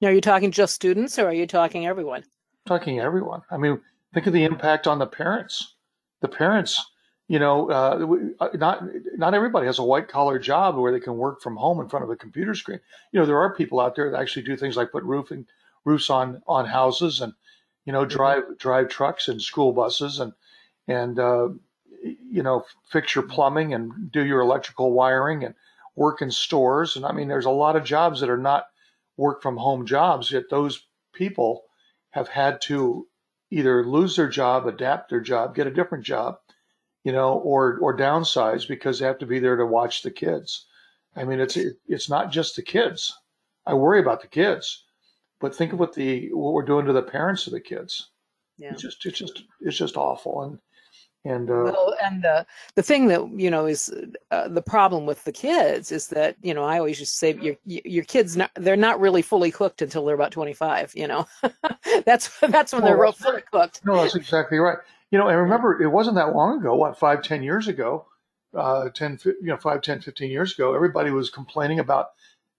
Now, 0.00 0.08
are 0.08 0.12
you 0.12 0.20
talking 0.20 0.50
just 0.50 0.74
students 0.74 1.18
or 1.18 1.28
are 1.28 1.34
you 1.34 1.46
talking 1.46 1.86
everyone? 1.86 2.24
talking 2.66 3.00
everyone. 3.00 3.42
I 3.50 3.56
mean, 3.56 3.80
think 4.12 4.26
of 4.26 4.32
the 4.32 4.44
impact 4.44 4.86
on 4.86 4.98
the 4.98 5.06
parents. 5.06 5.76
The 6.20 6.28
parents, 6.28 6.84
you 7.28 7.38
know, 7.38 7.70
uh, 7.70 8.44
uh 8.44 8.48
not 8.54 8.82
not 9.16 9.34
everybody 9.34 9.66
has 9.66 9.78
a 9.78 9.84
white 9.84 10.08
collar 10.08 10.38
job 10.38 10.76
where 10.76 10.92
they 10.92 11.00
can 11.00 11.16
work 11.16 11.40
from 11.40 11.56
home 11.56 11.80
in 11.80 11.88
front 11.88 12.04
of 12.04 12.10
a 12.10 12.16
computer 12.16 12.54
screen. 12.54 12.80
You 13.12 13.20
know, 13.20 13.26
there 13.26 13.38
are 13.38 13.54
people 13.54 13.80
out 13.80 13.94
there 13.94 14.10
that 14.10 14.20
actually 14.20 14.42
do 14.42 14.56
things 14.56 14.76
like 14.76 14.92
put 14.92 15.04
roofing 15.04 15.46
roofs 15.84 16.10
on 16.10 16.42
on 16.46 16.66
houses 16.66 17.20
and 17.20 17.32
you 17.84 17.92
know 17.92 18.00
mm-hmm. 18.00 18.16
drive 18.16 18.42
mm-hmm. 18.42 18.54
drive 18.58 18.88
trucks 18.88 19.28
and 19.28 19.40
school 19.40 19.72
buses 19.72 20.20
and 20.20 20.32
and 20.88 21.18
uh, 21.18 21.48
you 22.30 22.42
know, 22.42 22.64
fix 22.90 23.14
your 23.14 23.26
plumbing 23.26 23.74
and 23.74 24.10
do 24.12 24.24
your 24.24 24.40
electrical 24.40 24.92
wiring 24.92 25.44
and 25.44 25.54
work 25.94 26.22
in 26.22 26.30
stores. 26.30 26.96
And 26.96 27.04
I 27.04 27.12
mean, 27.12 27.28
there's 27.28 27.46
a 27.46 27.50
lot 27.50 27.76
of 27.76 27.84
jobs 27.84 28.20
that 28.20 28.30
are 28.30 28.36
not 28.38 28.66
work 29.16 29.42
from 29.42 29.56
home 29.56 29.86
jobs, 29.86 30.30
yet 30.30 30.44
those 30.50 30.86
people 31.12 31.64
have 32.10 32.28
had 32.28 32.60
to 32.62 33.06
either 33.50 33.84
lose 33.84 34.16
their 34.16 34.28
job, 34.28 34.66
adapt 34.66 35.10
their 35.10 35.20
job, 35.20 35.54
get 35.54 35.66
a 35.66 35.72
different 35.72 36.04
job, 36.04 36.38
you 37.04 37.12
know, 37.12 37.34
or 37.34 37.78
or 37.80 37.96
downsize 37.96 38.66
because 38.68 38.98
they 38.98 39.06
have 39.06 39.18
to 39.18 39.26
be 39.26 39.38
there 39.38 39.56
to 39.56 39.66
watch 39.66 40.02
the 40.02 40.10
kids. 40.10 40.66
I 41.14 41.24
mean, 41.24 41.40
it's 41.40 41.56
it's 41.86 42.10
not 42.10 42.30
just 42.30 42.56
the 42.56 42.62
kids. 42.62 43.16
I 43.64 43.74
worry 43.74 44.00
about 44.00 44.20
the 44.20 44.28
kids, 44.28 44.84
but 45.40 45.54
think 45.54 45.72
of 45.72 45.80
what 45.80 45.94
the 45.94 46.32
what 46.32 46.52
we're 46.52 46.64
doing 46.64 46.86
to 46.86 46.92
the 46.92 47.02
parents 47.02 47.46
of 47.46 47.52
the 47.52 47.60
kids. 47.60 48.10
Yeah. 48.58 48.72
It's 48.72 48.82
just 48.82 49.04
it's 49.06 49.18
just 49.18 49.44
it's 49.60 49.76
just 49.76 49.96
awful. 49.96 50.42
And 50.42 50.58
and 51.26 51.50
uh, 51.50 51.72
well, 51.72 51.94
and 52.02 52.22
the 52.22 52.46
the 52.74 52.82
thing 52.82 53.08
that 53.08 53.28
you 53.38 53.50
know 53.50 53.66
is 53.66 53.92
uh, 54.30 54.48
the 54.48 54.62
problem 54.62 55.06
with 55.06 55.24
the 55.24 55.32
kids 55.32 55.92
is 55.92 56.08
that 56.08 56.36
you 56.42 56.54
know 56.54 56.64
I 56.64 56.78
always 56.78 56.98
just 56.98 57.18
say 57.18 57.34
your 57.34 57.56
your 57.64 58.04
kids 58.04 58.36
not, 58.36 58.50
they're 58.54 58.76
not 58.76 59.00
really 59.00 59.22
fully 59.22 59.50
cooked 59.50 59.82
until 59.82 60.04
they're 60.04 60.14
about 60.14 60.32
25. 60.32 60.92
You 60.94 61.08
know, 61.08 61.26
that's 62.04 62.38
that's 62.40 62.72
when 62.72 62.82
they're 62.82 63.00
real 63.00 63.12
fully 63.12 63.42
cooked. 63.50 63.80
No, 63.84 64.02
that's 64.02 64.14
exactly 64.14 64.58
right. 64.58 64.78
You 65.10 65.18
know, 65.18 65.28
and 65.28 65.38
remember, 65.38 65.80
it 65.80 65.88
wasn't 65.88 66.16
that 66.16 66.34
long 66.34 66.58
ago, 66.58 66.74
what, 66.74 66.98
five, 66.98 67.22
ten 67.22 67.42
years 67.42 67.68
ago, 67.68 68.06
uh, 68.54 68.88
10, 68.88 69.20
you 69.24 69.36
know, 69.42 69.56
five, 69.56 69.82
ten, 69.82 70.00
fifteen 70.00 70.30
years 70.30 70.54
ago, 70.54 70.74
everybody 70.74 71.10
was 71.10 71.30
complaining 71.30 71.78
about 71.78 72.10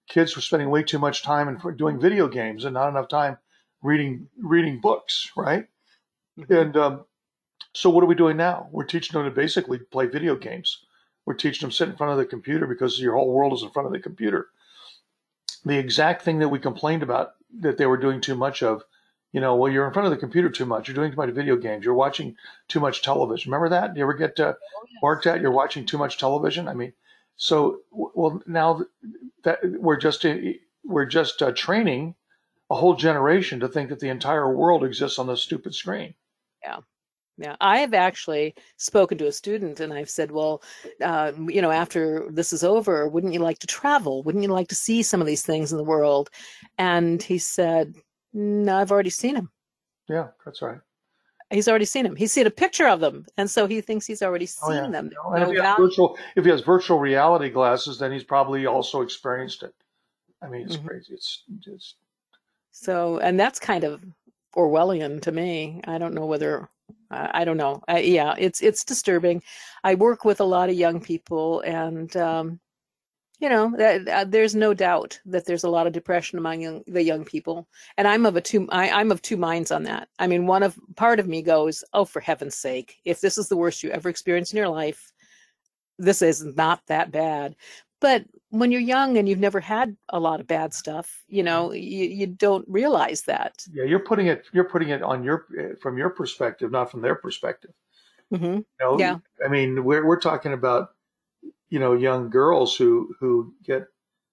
kids 0.07 0.35
were 0.35 0.41
spending 0.41 0.69
way 0.69 0.83
too 0.83 0.99
much 0.99 1.23
time 1.23 1.47
and 1.47 1.77
doing 1.77 1.99
video 1.99 2.27
games 2.27 2.65
and 2.65 2.73
not 2.73 2.89
enough 2.89 3.09
time 3.09 3.37
reading 3.81 4.27
reading 4.37 4.79
books, 4.79 5.31
right? 5.35 5.67
Mm-hmm. 6.39 6.53
And 6.53 6.77
um, 6.77 7.05
so, 7.77 7.91
what 7.91 8.03
are 8.03 8.07
we 8.07 8.15
doing 8.15 8.37
now? 8.37 8.69
We're 8.71 8.85
teaching 8.85 9.13
them 9.13 9.29
to 9.29 9.35
basically 9.35 9.77
play 9.77 10.07
video 10.07 10.35
games. 10.35 10.83
We're 11.27 11.35
teaching 11.35 11.61
them 11.61 11.69
to 11.69 11.75
sit 11.75 11.89
in 11.89 11.95
front 11.95 12.11
of 12.11 12.17
the 12.17 12.25
computer 12.25 12.65
because 12.65 12.99
your 12.99 13.13
whole 13.13 13.31
world 13.31 13.53
is 13.53 13.61
in 13.61 13.69
front 13.69 13.85
of 13.85 13.93
the 13.93 13.99
computer. 13.99 14.47
The 15.63 15.77
exact 15.77 16.23
thing 16.23 16.39
that 16.39 16.49
we 16.49 16.57
complained 16.57 17.03
about 17.03 17.33
that 17.59 17.77
they 17.77 17.85
were 17.85 17.97
doing 17.97 18.19
too 18.19 18.33
much 18.33 18.63
of 18.63 18.83
you 19.31 19.41
know, 19.41 19.55
well, 19.55 19.71
you're 19.71 19.85
in 19.85 19.93
front 19.93 20.07
of 20.07 20.11
the 20.11 20.17
computer 20.17 20.49
too 20.49 20.65
much. 20.65 20.87
You're 20.87 20.95
doing 20.95 21.11
too 21.11 21.17
much 21.17 21.29
video 21.29 21.55
games. 21.55 21.85
You're 21.85 21.93
watching 21.93 22.35
too 22.67 22.79
much 22.79 23.03
television. 23.03 23.51
Remember 23.51 23.69
that? 23.69 23.93
Do 23.93 23.99
you 23.99 24.05
ever 24.05 24.15
get 24.15 24.39
uh, 24.39 24.53
oh, 24.55 24.85
barked 24.99 25.27
at? 25.27 25.41
You're 25.41 25.51
watching 25.51 25.85
too 25.85 25.99
much 25.99 26.17
television. 26.17 26.67
I 26.67 26.73
mean, 26.73 26.93
so 27.35 27.81
well 27.91 28.41
now 28.47 28.85
that 29.43 29.59
we're 29.63 29.97
just 29.97 30.25
uh, 30.25 30.35
we're 30.83 31.05
just 31.05 31.43
uh, 31.43 31.51
training 31.51 32.15
a 32.71 32.75
whole 32.75 32.95
generation 32.95 33.59
to 33.59 33.67
think 33.67 33.89
that 33.89 33.99
the 33.99 34.09
entire 34.09 34.51
world 34.51 34.83
exists 34.83 35.19
on 35.19 35.27
this 35.27 35.41
stupid 35.41 35.75
screen. 35.75 36.15
Yeah. 36.63 36.79
Yeah, 37.37 37.55
I 37.61 37.79
have 37.79 37.93
actually 37.93 38.55
spoken 38.77 39.17
to 39.19 39.27
a 39.27 39.31
student 39.31 39.79
and 39.79 39.93
I've 39.93 40.09
said, 40.09 40.31
well, 40.31 40.63
uh, 41.03 41.33
you 41.47 41.61
know, 41.61 41.69
after 41.69 42.27
this 42.31 42.51
is 42.51 42.63
over, 42.63 43.07
wouldn't 43.07 43.33
you 43.33 43.39
like 43.39 43.59
to 43.59 43.67
travel? 43.67 44.23
Wouldn't 44.23 44.43
you 44.43 44.49
like 44.49 44.69
to 44.69 44.75
see 44.75 45.03
some 45.03 45.21
of 45.21 45.27
these 45.27 45.45
things 45.45 45.71
in 45.71 45.77
the 45.77 45.83
world? 45.83 46.31
And 46.79 47.21
he 47.21 47.37
said, 47.37 47.93
no, 48.33 48.77
I've 48.77 48.91
already 48.91 49.11
seen 49.11 49.35
them. 49.35 49.51
Yeah, 50.09 50.27
that's 50.45 50.61
right. 50.61 50.79
He's 51.49 51.67
already 51.67 51.85
seen 51.85 52.05
him. 52.05 52.15
He's 52.15 52.33
seen 52.33 52.45
a 52.45 52.51
picture 52.51 52.87
of 52.87 52.99
them, 52.99 53.25
and 53.37 53.49
so 53.49 53.67
he 53.67 53.79
thinks 53.79 54.05
he's 54.05 54.21
already 54.21 54.45
seen 54.45 54.79
oh, 54.79 54.83
yeah. 54.83 54.89
them. 54.89 55.09
No, 55.13 55.33
and 55.33 55.43
if, 55.43 55.49
he 55.49 55.81
virtual, 55.81 56.17
if 56.35 56.43
he 56.43 56.51
has 56.51 56.59
virtual 56.59 56.99
reality 56.99 57.49
glasses, 57.49 57.97
then 57.97 58.11
he's 58.11 58.25
probably 58.25 58.65
also 58.65 59.01
experienced 59.01 59.63
it. 59.63 59.73
I 60.41 60.47
mean, 60.47 60.63
it's 60.63 60.75
mm-hmm. 60.75 60.87
crazy. 60.87 61.13
It's 61.13 61.43
just 61.59 61.95
so, 62.71 63.19
and 63.19 63.39
that's 63.39 63.59
kind 63.59 63.85
of 63.85 64.03
Orwellian 64.57 65.21
to 65.21 65.31
me. 65.31 65.79
I 65.85 65.97
don't 65.97 66.13
know 66.13 66.25
whether 66.25 66.69
I 67.09 67.45
don't 67.45 67.57
know. 67.57 67.81
I, 67.87 67.99
yeah, 67.99 68.35
it's 68.37 68.61
it's 68.61 68.83
disturbing. 68.83 69.41
I 69.83 69.95
work 69.95 70.25
with 70.25 70.39
a 70.39 70.45
lot 70.45 70.69
of 70.69 70.75
young 70.75 70.99
people, 71.01 71.61
and 71.61 72.15
um, 72.17 72.59
you 73.39 73.49
know, 73.49 73.71
that, 73.77 74.31
there's 74.31 74.55
no 74.55 74.73
doubt 74.73 75.19
that 75.25 75.45
there's 75.45 75.63
a 75.63 75.69
lot 75.69 75.85
of 75.85 75.93
depression 75.93 76.39
among 76.39 76.61
young, 76.61 76.83
the 76.87 77.03
young 77.03 77.23
people, 77.23 77.67
and 77.97 78.07
I'm 78.07 78.25
of 78.25 78.35
a 78.35 78.41
two. 78.41 78.67
I, 78.71 78.89
I'm 78.89 79.11
of 79.11 79.21
two 79.21 79.37
minds 79.37 79.71
on 79.71 79.83
that. 79.83 80.09
I 80.19 80.27
mean, 80.27 80.47
one 80.47 80.63
of 80.63 80.77
part 80.95 81.19
of 81.19 81.27
me 81.27 81.41
goes, 81.41 81.83
"Oh, 81.93 82.05
for 82.05 82.19
heaven's 82.19 82.55
sake! 82.55 82.97
If 83.05 83.21
this 83.21 83.37
is 83.37 83.47
the 83.47 83.57
worst 83.57 83.83
you 83.83 83.91
ever 83.91 84.09
experienced 84.09 84.53
in 84.53 84.57
your 84.57 84.69
life, 84.69 85.11
this 85.99 86.21
is 86.21 86.43
not 86.43 86.81
that 86.87 87.11
bad." 87.11 87.55
But 88.01 88.25
when 88.49 88.71
you're 88.71 88.81
young 88.81 89.17
and 89.17 89.27
you've 89.27 89.39
never 89.39 89.59
had 89.59 89.95
a 90.09 90.19
lot 90.19 90.39
of 90.39 90.47
bad 90.47 90.73
stuff, 90.73 91.23
you 91.27 91.43
know, 91.43 91.73
you, 91.73 92.05
you 92.05 92.27
don't 92.27 92.65
realize 92.67 93.23
that. 93.23 93.65
Yeah, 93.71 93.83
you're 93.83 93.99
putting 93.99 94.27
it. 94.27 94.45
You're 94.53 94.69
putting 94.69 94.89
it 94.89 95.01
on 95.03 95.23
your 95.23 95.45
eh, 95.57 95.73
from 95.81 95.97
your 95.97 96.09
perspective, 96.09 96.71
not 96.71 96.89
from 96.89 97.01
their 97.01 97.15
perspective. 97.15 97.71
Mm-hmm. 98.33 98.45
You 98.45 98.65
know, 98.79 98.99
yeah. 98.99 99.17
I 99.43 99.49
mean, 99.49 99.83
we're 99.83 100.05
we're 100.05 100.19
talking 100.19 100.53
about 100.53 100.91
you 101.69 101.79
know 101.79 101.93
young 101.93 102.29
girls 102.29 102.75
who 102.75 103.13
who 103.19 103.53
get 103.63 103.87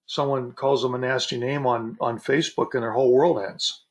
someone 0.07 0.53
calls 0.53 0.83
them 0.83 0.95
a 0.95 0.99
nasty 0.99 1.39
name 1.39 1.67
on 1.67 1.97
on 2.01 2.19
Facebook 2.19 2.75
and 2.75 2.83
their 2.83 2.93
whole 2.93 3.13
world 3.13 3.43
ends. 3.43 3.85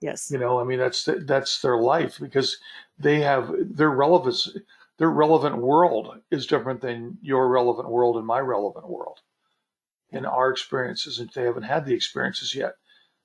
Yes. 0.00 0.30
You 0.30 0.38
know, 0.38 0.60
I 0.60 0.64
mean 0.64 0.78
that's 0.78 1.08
that's 1.26 1.62
their 1.62 1.78
life 1.78 2.18
because 2.20 2.58
they 2.98 3.20
have 3.20 3.52
their 3.58 3.90
relevance 3.90 4.50
their 4.98 5.10
relevant 5.10 5.56
world 5.56 6.18
is 6.30 6.46
different 6.46 6.80
than 6.80 7.18
your 7.22 7.48
relevant 7.48 7.88
world 7.88 8.16
and 8.16 8.26
my 8.26 8.40
relevant 8.40 8.88
world. 8.88 9.20
In 10.12 10.26
our 10.26 10.50
experiences, 10.50 11.18
and 11.18 11.30
they 11.30 11.44
haven't 11.44 11.62
had 11.62 11.86
the 11.86 11.94
experiences 11.94 12.54
yet. 12.54 12.74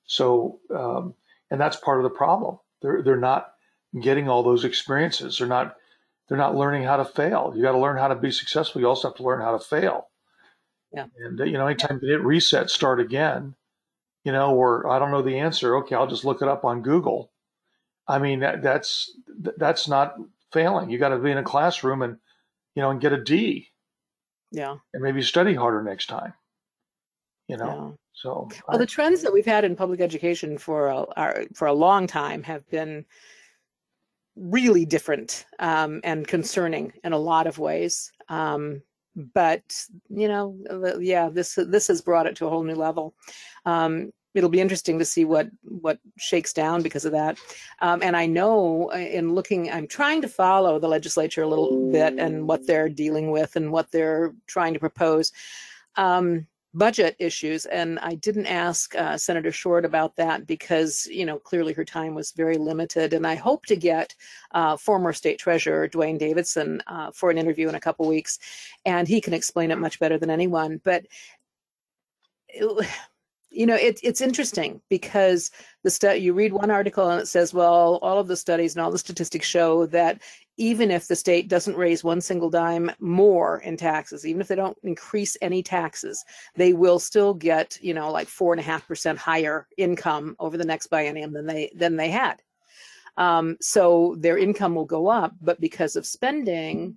So, 0.05 0.59
um, 0.73 1.15
and 1.51 1.59
that's 1.59 1.75
part 1.75 1.99
of 1.99 2.03
the 2.03 2.09
problem. 2.09 2.59
They're 2.81 3.01
they're 3.01 3.17
not 3.17 3.53
getting 4.01 4.29
all 4.29 4.43
those 4.43 4.63
experiences. 4.63 5.37
They're 5.37 5.47
not 5.47 5.75
they're 6.27 6.37
not 6.37 6.55
learning 6.55 6.83
how 6.83 6.97
to 6.97 7.05
fail. 7.05 7.53
You 7.55 7.61
got 7.61 7.73
to 7.73 7.77
learn 7.77 7.97
how 7.97 8.07
to 8.07 8.15
be 8.15 8.31
successful. 8.31 8.81
You 8.81 8.87
also 8.87 9.09
have 9.09 9.17
to 9.17 9.23
learn 9.23 9.41
how 9.41 9.57
to 9.57 9.63
fail. 9.63 10.07
Yeah. 10.93 11.05
And 11.17 11.39
you 11.39 11.57
know, 11.57 11.67
anytime 11.67 11.99
you 12.01 12.09
hit 12.09 12.23
reset, 12.23 12.69
start 12.69 12.99
again. 12.99 13.55
You 14.23 14.33
know, 14.33 14.55
or 14.55 14.89
I 14.89 14.99
don't 14.99 15.11
know 15.11 15.21
the 15.21 15.39
answer. 15.39 15.77
Okay, 15.77 15.95
I'll 15.95 16.07
just 16.07 16.25
look 16.25 16.41
it 16.41 16.49
up 16.49 16.65
on 16.65 16.81
Google. 16.81 17.31
I 18.07 18.19
mean, 18.19 18.41
that, 18.41 18.61
that's 18.61 19.11
that's 19.57 19.87
not 19.87 20.15
failing. 20.51 20.89
You 20.89 20.97
got 20.97 21.09
to 21.09 21.17
be 21.17 21.31
in 21.31 21.37
a 21.37 21.43
classroom 21.43 22.01
and 22.01 22.17
you 22.75 22.81
know 22.81 22.89
and 22.89 23.01
get 23.01 23.13
a 23.13 23.23
D. 23.23 23.69
Yeah. 24.51 24.77
And 24.93 25.03
maybe 25.03 25.21
study 25.21 25.53
harder 25.53 25.81
next 25.81 26.07
time. 26.07 26.33
You 27.47 27.57
know. 27.57 27.65
Yeah. 27.65 28.03
So 28.13 28.49
well, 28.67 28.75
I, 28.75 28.77
the 28.77 28.85
trends 28.85 29.21
that 29.21 29.31
we've 29.31 29.45
had 29.45 29.63
in 29.63 29.75
public 29.75 30.01
education 30.01 30.57
for 30.57 30.87
a, 30.87 31.45
for 31.53 31.67
a 31.67 31.73
long 31.73 32.07
time 32.07 32.43
have 32.43 32.67
been 32.69 33.05
really 34.35 34.85
different 34.85 35.45
um, 35.59 36.01
and 36.03 36.27
concerning 36.27 36.93
in 37.03 37.13
a 37.13 37.17
lot 37.17 37.47
of 37.47 37.59
ways. 37.59 38.11
Um, 38.29 38.81
but 39.33 39.63
you 40.09 40.27
know, 40.27 40.97
yeah, 40.99 41.29
this 41.29 41.55
this 41.55 41.87
has 41.87 42.01
brought 42.01 42.27
it 42.27 42.35
to 42.37 42.45
a 42.45 42.49
whole 42.49 42.63
new 42.63 42.75
level. 42.75 43.15
Um, 43.65 44.11
it'll 44.35 44.49
be 44.49 44.61
interesting 44.61 44.99
to 44.99 45.05
see 45.05 45.25
what 45.25 45.49
what 45.63 45.99
shakes 46.17 46.53
down 46.53 46.83
because 46.83 47.05
of 47.05 47.11
that. 47.11 47.39
Um, 47.81 48.01
and 48.03 48.15
I 48.15 48.27
know 48.27 48.91
uh, 48.93 48.97
in 48.97 49.33
looking, 49.33 49.71
I'm 49.71 49.87
trying 49.87 50.21
to 50.21 50.27
follow 50.27 50.79
the 50.79 50.87
legislature 50.87 51.41
a 51.41 51.47
little 51.47 51.91
bit 51.91 52.15
and 52.19 52.47
what 52.47 52.67
they're 52.67 52.89
dealing 52.89 53.31
with 53.31 53.55
and 53.55 53.71
what 53.71 53.91
they're 53.91 54.33
trying 54.45 54.73
to 54.73 54.79
propose. 54.79 55.31
Um, 55.95 56.45
budget 56.77 57.15
issues. 57.19 57.65
And 57.65 57.99
I 57.99 58.15
didn't 58.15 58.45
ask 58.45 58.95
uh, 58.95 59.17
Senator 59.17 59.51
Short 59.51 59.85
about 59.85 60.15
that 60.17 60.45
because, 60.45 61.07
you 61.07 61.25
know, 61.25 61.39
clearly 61.39 61.73
her 61.73 61.85
time 61.85 62.13
was 62.13 62.31
very 62.31 62.57
limited. 62.57 63.13
And 63.13 63.25
I 63.25 63.35
hope 63.35 63.65
to 63.65 63.75
get 63.75 64.15
uh, 64.51 64.77
former 64.77 65.13
State 65.13 65.39
Treasurer 65.39 65.87
Duane 65.87 66.17
Davidson 66.17 66.81
uh, 66.87 67.11
for 67.11 67.29
an 67.29 67.37
interview 67.37 67.67
in 67.69 67.75
a 67.75 67.79
couple 67.79 68.07
weeks, 68.07 68.39
and 68.85 69.07
he 69.07 69.21
can 69.21 69.33
explain 69.33 69.71
it 69.71 69.79
much 69.79 69.99
better 69.99 70.17
than 70.17 70.29
anyone. 70.29 70.79
But 70.83 71.07
it, 72.47 72.87
you 73.49 73.65
know, 73.65 73.75
it, 73.75 73.99
it's 74.03 74.21
interesting 74.21 74.81
because 74.89 75.49
the 75.83 75.89
stu- 75.89 76.19
you 76.19 76.33
read 76.33 76.53
one 76.53 76.69
article 76.69 77.09
and 77.09 77.21
it 77.21 77.27
says, 77.27 77.53
well, 77.53 77.97
all 78.03 78.19
of 78.19 78.27
the 78.27 78.35
studies 78.35 78.75
and 78.75 78.83
all 78.83 78.91
the 78.91 78.99
statistics 78.99 79.47
show 79.47 79.87
that 79.87 80.21
even 80.57 80.89
if 80.89 81.07
the 81.07 81.15
state 81.15 81.47
doesn't 81.47 81.77
raise 81.77 82.03
one 82.03 82.19
single 82.19 82.49
dime 82.49 82.91
more 82.99 83.59
in 83.59 83.77
taxes, 83.77 84.25
even 84.25 84.41
if 84.41 84.47
they 84.47 84.55
don't 84.55 84.77
increase 84.83 85.37
any 85.41 85.61
taxes, 85.61 86.23
they 86.55 86.73
will 86.73 86.99
still 86.99 87.33
get, 87.33 87.77
you 87.81 87.93
know, 87.93 88.11
like 88.11 88.27
four 88.27 88.53
and 88.53 88.59
a 88.59 88.63
half 88.63 88.87
percent 88.87 89.19
higher 89.19 89.67
income 89.77 90.35
over 90.39 90.57
the 90.57 90.65
next 90.65 90.89
biennium 90.89 91.31
than 91.31 91.45
they 91.45 91.71
than 91.75 91.95
they 91.95 92.09
had. 92.09 92.41
Um, 93.17 93.57
so 93.61 94.15
their 94.19 94.37
income 94.37 94.75
will 94.75 94.85
go 94.85 95.07
up, 95.07 95.33
but 95.41 95.61
because 95.61 95.95
of 95.95 96.05
spending, 96.05 96.95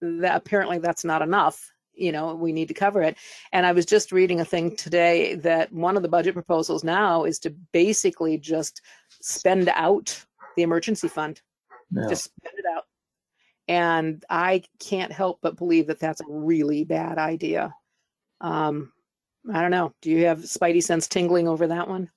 that 0.00 0.36
apparently 0.36 0.78
that's 0.78 1.04
not 1.04 1.22
enough. 1.22 1.72
You 1.94 2.12
know, 2.12 2.36
we 2.36 2.52
need 2.52 2.68
to 2.68 2.74
cover 2.74 3.02
it. 3.02 3.16
And 3.52 3.66
I 3.66 3.72
was 3.72 3.84
just 3.84 4.12
reading 4.12 4.40
a 4.40 4.44
thing 4.44 4.76
today 4.76 5.34
that 5.36 5.72
one 5.72 5.96
of 5.96 6.02
the 6.02 6.08
budget 6.08 6.34
proposals 6.34 6.84
now 6.84 7.24
is 7.24 7.40
to 7.40 7.50
basically 7.72 8.38
just 8.38 8.82
spend 9.20 9.68
out 9.70 10.24
the 10.54 10.62
emergency 10.62 11.08
fund. 11.08 11.40
Yeah. 11.90 12.06
Just 12.08 12.24
spend 12.24 12.54
it 12.56 12.64
out 12.72 12.84
and 13.68 14.24
I 14.30 14.62
can't 14.80 15.12
help 15.12 15.40
but 15.42 15.56
believe 15.56 15.86
that 15.88 16.00
that's 16.00 16.20
a 16.20 16.28
really 16.28 16.84
bad 16.84 17.18
idea. 17.18 17.74
Um, 18.40 18.92
I 19.52 19.60
don't 19.60 19.70
know. 19.70 19.92
Do 20.02 20.10
you 20.10 20.26
have 20.26 20.40
Spidey 20.40 20.82
sense 20.82 21.06
tingling 21.06 21.48
over 21.48 21.66
that 21.66 21.88
one? 21.88 22.10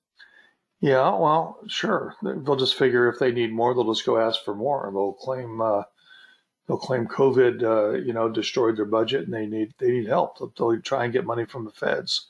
Yeah, 0.79 1.15
well, 1.15 1.59
sure. 1.67 2.15
They'll 2.23 2.55
just 2.55 2.75
figure 2.75 3.07
if 3.07 3.19
they 3.19 3.31
need 3.31 3.53
more, 3.53 3.73
they'll 3.73 3.93
just 3.93 4.05
go 4.05 4.17
ask 4.17 4.43
for 4.43 4.55
more. 4.55 4.89
They'll 4.91 5.13
claim 5.13 5.61
uh, 5.61 5.83
they'll 6.67 6.77
claim 6.77 7.05
COVID, 7.05 7.63
uh, 7.63 7.97
you 7.99 8.13
know, 8.13 8.29
destroyed 8.29 8.77
their 8.77 8.85
budget, 8.85 9.25
and 9.25 9.33
they 9.33 9.45
need 9.45 9.73
they 9.77 9.91
need 9.91 10.07
help. 10.07 10.39
They'll, 10.39 10.53
they'll 10.57 10.81
try 10.81 11.03
and 11.03 11.13
get 11.13 11.25
money 11.25 11.45
from 11.45 11.65
the 11.65 11.71
feds. 11.71 12.27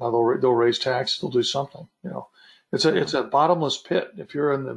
Uh, 0.00 0.10
they'll 0.10 0.40
they'll 0.40 0.52
raise 0.52 0.78
taxes. 0.78 1.20
They'll 1.20 1.30
do 1.30 1.42
something. 1.42 1.88
You 2.04 2.10
know, 2.10 2.28
it's 2.72 2.84
a 2.84 2.96
it's 2.96 3.14
a 3.14 3.24
bottomless 3.24 3.78
pit. 3.78 4.12
If 4.16 4.32
you're 4.32 4.52
in 4.52 4.64
the, 4.64 4.74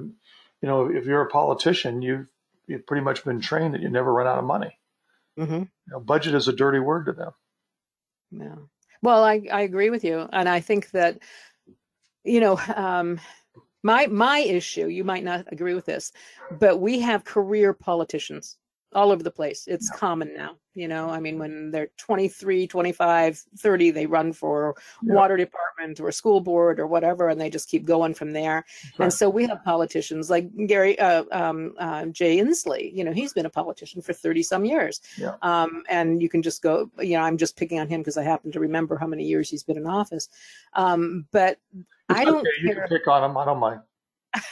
you 0.62 0.68
know, 0.68 0.90
if 0.90 1.06
you're 1.06 1.22
a 1.22 1.30
politician, 1.30 2.02
you 2.02 2.28
you've 2.68 2.86
pretty 2.86 3.04
much 3.04 3.24
been 3.24 3.42
trained 3.42 3.74
that 3.74 3.82
you 3.82 3.90
never 3.90 4.14
run 4.14 4.28
out 4.28 4.38
of 4.38 4.46
money. 4.46 4.78
Mm-hmm. 5.40 5.54
You 5.54 5.70
know, 5.88 6.00
budget 6.00 6.36
is 6.36 6.48
a 6.48 6.54
dirty 6.54 6.80
word 6.80 7.06
to 7.06 7.14
them. 7.14 7.32
Yeah. 8.32 8.56
Well, 9.02 9.24
I, 9.24 9.42
I 9.52 9.62
agree 9.62 9.90
with 9.90 10.04
you. 10.04 10.28
And 10.32 10.50
I 10.50 10.60
think 10.60 10.92
that, 10.92 11.20
you 12.24 12.40
know, 12.40 12.60
um, 12.76 13.20
my 13.84 14.08
my 14.08 14.40
issue, 14.40 14.88
you 14.88 15.04
might 15.04 15.24
not 15.24 15.46
agree 15.52 15.76
with 15.76 15.86
this, 15.86 16.12
but 16.60 16.80
we 16.80 17.00
have 17.02 17.24
career 17.24 17.72
politicians 17.74 18.58
all 18.96 19.12
over 19.12 19.22
the 19.22 19.32
place. 19.32 19.66
It's 19.68 19.90
yeah. 19.92 20.00
common 20.00 20.34
now. 20.34 20.56
You 20.74 20.90
know, 20.90 21.10
I 21.10 21.22
mean, 21.22 21.40
when 21.40 21.72
they're 21.72 21.88
23, 21.98 22.68
25, 22.68 23.44
30, 23.58 23.92
they 23.92 24.06
run 24.06 24.34
for 24.34 24.76
yeah. 25.02 25.14
water 25.14 25.38
department 25.38 26.02
or 26.02 26.12
school 26.12 26.42
board 26.42 26.82
or 26.82 26.88
whatever, 26.88 27.30
and 27.30 27.40
they 27.40 27.50
just 27.50 27.70
keep 27.70 27.86
going 27.86 28.14
from 28.14 28.32
there. 28.32 28.66
Right. 28.98 29.06
And 29.06 29.14
so 29.14 29.30
we 29.30 29.46
have 29.48 29.64
politicians 29.64 30.30
like 30.30 30.50
Gary 30.68 31.00
uh, 31.00 31.24
um, 31.32 31.76
uh, 31.80 32.08
Jay 32.08 32.38
Inslee. 32.38 32.94
You 32.94 33.06
know, 33.06 33.14
he's 33.14 33.32
been 33.32 33.46
a 33.46 33.50
politician 33.50 34.02
for 34.02 34.12
30 34.12 34.44
some 34.44 34.66
years. 34.66 35.00
Yeah. 35.18 35.36
Um, 35.42 35.84
and 35.90 36.22
you 36.22 36.28
can 36.28 36.42
just 36.42 36.62
go, 36.62 36.92
you 37.00 37.14
know, 37.14 37.24
I'm 37.24 37.38
just 37.38 37.56
picking 37.56 37.80
on 37.80 37.88
him 37.88 38.02
because 38.02 38.18
I 38.18 38.24
happen 38.24 38.52
to 38.52 38.60
remember 38.60 38.98
how 38.98 39.08
many 39.08 39.24
years 39.24 39.50
he's 39.50 39.64
been 39.64 39.78
in 39.78 39.88
office. 39.88 40.28
Um, 40.74 41.26
but 41.32 41.58
it's 42.10 42.20
I 42.20 42.26
don't 42.26 42.40
okay. 42.40 42.50
You 42.62 42.76
can 42.76 42.88
pick 42.90 43.08
on 43.08 43.24
him. 43.24 43.38
I 43.38 43.46
don't 43.46 43.60
mind. 43.60 43.80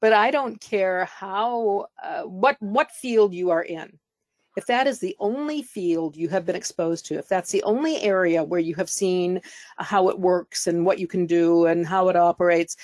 but 0.00 0.12
I 0.12 0.30
don't 0.30 0.60
care 0.60 1.06
how 1.06 1.86
uh, 2.02 2.22
what 2.22 2.56
what 2.60 2.90
field 2.92 3.34
you 3.34 3.50
are 3.50 3.62
in. 3.62 3.98
If 4.56 4.66
that 4.66 4.86
is 4.86 5.00
the 5.00 5.16
only 5.18 5.62
field 5.62 6.16
you 6.16 6.28
have 6.28 6.46
been 6.46 6.54
exposed 6.54 7.06
to, 7.06 7.18
if 7.18 7.28
that's 7.28 7.50
the 7.50 7.62
only 7.64 8.00
area 8.00 8.44
where 8.44 8.60
you 8.60 8.76
have 8.76 8.88
seen 8.88 9.40
how 9.78 10.08
it 10.08 10.18
works 10.18 10.68
and 10.68 10.86
what 10.86 11.00
you 11.00 11.08
can 11.08 11.26
do 11.26 11.66
and 11.66 11.84
how 11.84 12.08
it 12.08 12.14
operates, 12.14 12.76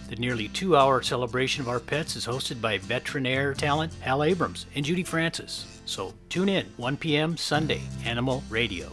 The 0.09 0.15
nearly 0.15 0.47
two 0.49 0.76
hour 0.76 1.01
celebration 1.01 1.61
of 1.61 1.70
our 1.70 1.80
pets 1.80 2.15
is 2.15 2.26
hosted 2.26 2.59
by 2.59 2.78
veterinary 2.78 3.55
talent 3.55 3.93
Hal 4.01 4.24
Abrams 4.24 4.65
and 4.74 4.84
Judy 4.84 5.03
Francis. 5.03 5.82
So 5.86 6.13
tune 6.30 6.49
in 6.49 6.65
1 6.78 6.97
p.m. 6.97 7.38
Sunday, 7.38 7.82
Animal 8.05 8.43
Radio. 8.49 8.91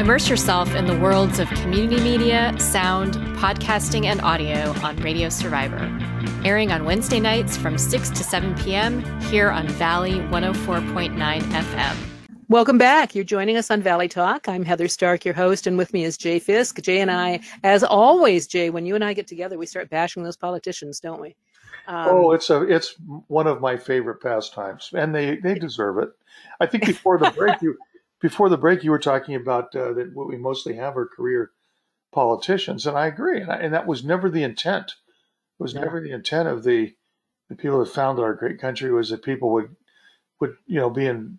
Immerse 0.00 0.30
yourself 0.30 0.74
in 0.74 0.86
the 0.86 0.98
worlds 0.98 1.38
of 1.38 1.46
community 1.50 2.02
media, 2.02 2.58
sound, 2.58 3.16
podcasting, 3.36 4.06
and 4.06 4.18
audio 4.22 4.70
on 4.82 4.96
Radio 4.96 5.28
Survivor. 5.28 5.94
Airing 6.42 6.72
on 6.72 6.86
Wednesday 6.86 7.20
nights 7.20 7.58
from 7.58 7.76
6 7.76 8.08
to 8.08 8.24
7 8.24 8.54
p.m. 8.54 9.02
here 9.24 9.50
on 9.50 9.68
Valley 9.68 10.12
104.9 10.12 11.42
FM. 11.42 11.96
Welcome 12.48 12.78
back. 12.78 13.14
You're 13.14 13.24
joining 13.24 13.58
us 13.58 13.70
on 13.70 13.82
Valley 13.82 14.08
Talk. 14.08 14.48
I'm 14.48 14.64
Heather 14.64 14.88
Stark, 14.88 15.26
your 15.26 15.34
host, 15.34 15.66
and 15.66 15.76
with 15.76 15.92
me 15.92 16.04
is 16.04 16.16
Jay 16.16 16.38
Fiske. 16.38 16.80
Jay 16.80 17.02
and 17.02 17.10
I, 17.10 17.40
as 17.62 17.84
always, 17.84 18.46
Jay, 18.46 18.70
when 18.70 18.86
you 18.86 18.94
and 18.94 19.04
I 19.04 19.12
get 19.12 19.26
together, 19.26 19.58
we 19.58 19.66
start 19.66 19.90
bashing 19.90 20.22
those 20.22 20.38
politicians, 20.38 20.98
don't 21.00 21.20
we? 21.20 21.36
Um, 21.88 22.08
oh, 22.08 22.32
it's 22.32 22.48
a 22.48 22.62
it's 22.62 22.94
one 23.26 23.46
of 23.46 23.60
my 23.60 23.76
favorite 23.76 24.22
pastimes, 24.22 24.90
and 24.94 25.14
they 25.14 25.36
they 25.36 25.58
deserve 25.58 25.98
it. 25.98 26.08
I 26.58 26.64
think 26.64 26.86
before 26.86 27.18
the 27.18 27.30
break, 27.32 27.56
you 27.62 27.76
before 28.20 28.48
the 28.48 28.58
break, 28.58 28.84
you 28.84 28.90
were 28.90 28.98
talking 28.98 29.34
about 29.34 29.74
uh, 29.74 29.92
that 29.94 30.10
what 30.14 30.28
we 30.28 30.36
mostly 30.36 30.76
have 30.76 30.96
are 30.96 31.06
career 31.06 31.50
politicians, 32.12 32.86
and 32.86 32.96
I 32.96 33.06
agree. 33.06 33.40
And, 33.40 33.50
I, 33.50 33.56
and 33.56 33.74
that 33.74 33.86
was 33.86 34.04
never 34.04 34.28
the 34.28 34.42
intent. 34.42 34.92
It 35.58 35.62
was 35.62 35.74
yeah. 35.74 35.80
never 35.80 36.00
the 36.00 36.12
intent 36.12 36.48
of 36.48 36.64
the 36.64 36.94
the 37.48 37.56
people 37.56 37.80
that 37.80 37.92
founded 37.92 38.24
our 38.24 38.34
great 38.34 38.60
country 38.60 38.92
was 38.92 39.10
that 39.10 39.24
people 39.24 39.50
would 39.50 39.74
would 40.40 40.56
you 40.66 40.76
know 40.80 40.90
be 40.90 41.06
in 41.06 41.38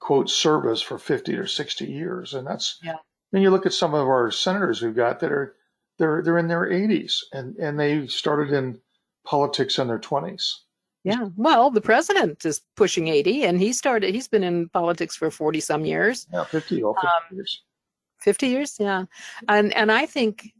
quote 0.00 0.30
service 0.30 0.80
for 0.80 0.96
50 0.98 1.34
or 1.34 1.46
60 1.46 1.84
years 1.84 2.34
and 2.34 2.46
that's 2.46 2.78
yeah 2.82 2.96
then 3.32 3.42
you 3.42 3.50
look 3.50 3.66
at 3.66 3.72
some 3.72 3.94
of 3.94 4.06
our 4.06 4.30
senators 4.30 4.80
we've 4.80 4.94
got 4.94 5.20
that 5.20 5.32
are 5.32 5.56
they're 5.98 6.22
they're 6.22 6.38
in 6.38 6.46
their 6.46 6.66
80s 6.66 7.16
and 7.32 7.56
and 7.56 7.78
they 7.78 8.06
started 8.06 8.52
in 8.52 8.80
politics 9.24 9.78
in 9.78 9.88
their 9.88 9.98
20s 9.98 10.52
yeah. 11.08 11.28
Well, 11.36 11.70
the 11.70 11.80
president 11.80 12.44
is 12.44 12.60
pushing 12.76 13.08
80 13.08 13.44
and 13.44 13.60
he 13.60 13.72
started, 13.72 14.14
he's 14.14 14.28
been 14.28 14.42
in 14.42 14.68
politics 14.68 15.16
for 15.16 15.30
40 15.30 15.60
some 15.60 15.84
years. 15.84 16.26
Yeah, 16.32 16.44
50, 16.44 16.84
oh, 16.84 16.94
50 16.94 17.06
um, 17.06 17.36
years. 17.36 17.62
50 18.20 18.46
years. 18.46 18.76
Yeah. 18.78 19.04
And, 19.48 19.74
and 19.74 19.92
I 19.92 20.06
think 20.06 20.52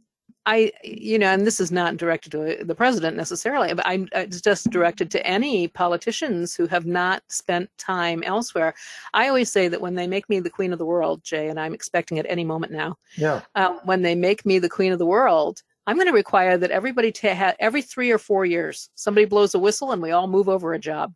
I, 0.45 0.71
you 0.83 1.19
know, 1.19 1.27
and 1.27 1.45
this 1.45 1.59
is 1.59 1.71
not 1.71 1.97
directed 1.97 2.31
to 2.31 2.63
the 2.63 2.73
president 2.73 3.15
necessarily, 3.15 3.71
but 3.73 3.85
I'm 3.85 4.07
it's 4.13 4.41
just 4.41 4.71
directed 4.71 5.11
to 5.11 5.27
any 5.27 5.67
politicians 5.67 6.55
who 6.55 6.65
have 6.65 6.87
not 6.87 7.21
spent 7.27 7.69
time 7.77 8.23
elsewhere. 8.23 8.73
I 9.13 9.27
always 9.27 9.51
say 9.51 9.67
that 9.67 9.81
when 9.81 9.93
they 9.93 10.07
make 10.07 10.27
me 10.27 10.39
the 10.39 10.49
queen 10.49 10.73
of 10.73 10.79
the 10.79 10.87
world, 10.87 11.23
Jay, 11.23 11.49
and 11.49 11.59
I'm 11.59 11.75
expecting 11.75 12.17
it 12.17 12.25
any 12.27 12.43
moment 12.43 12.71
now. 12.71 12.97
Yeah. 13.15 13.41
Um, 13.53 13.79
when 13.83 14.01
they 14.01 14.15
make 14.15 14.43
me 14.43 14.57
the 14.57 14.69
queen 14.69 14.91
of 14.91 14.97
the 14.97 15.05
world, 15.05 15.61
I'm 15.89 15.95
going 15.95 16.05
to 16.05 16.13
require 16.13 16.55
that 16.55 16.69
everybody 16.69 17.11
to 17.13 17.33
have 17.33 17.55
every 17.59 17.81
three 17.81 18.11
or 18.11 18.19
four 18.19 18.45
years, 18.45 18.91
somebody 18.93 19.25
blows 19.25 19.55
a 19.55 19.59
whistle 19.59 19.91
and 19.91 19.99
we 19.99 20.11
all 20.11 20.27
move 20.27 20.47
over 20.47 20.71
a 20.71 20.79
job. 20.79 21.15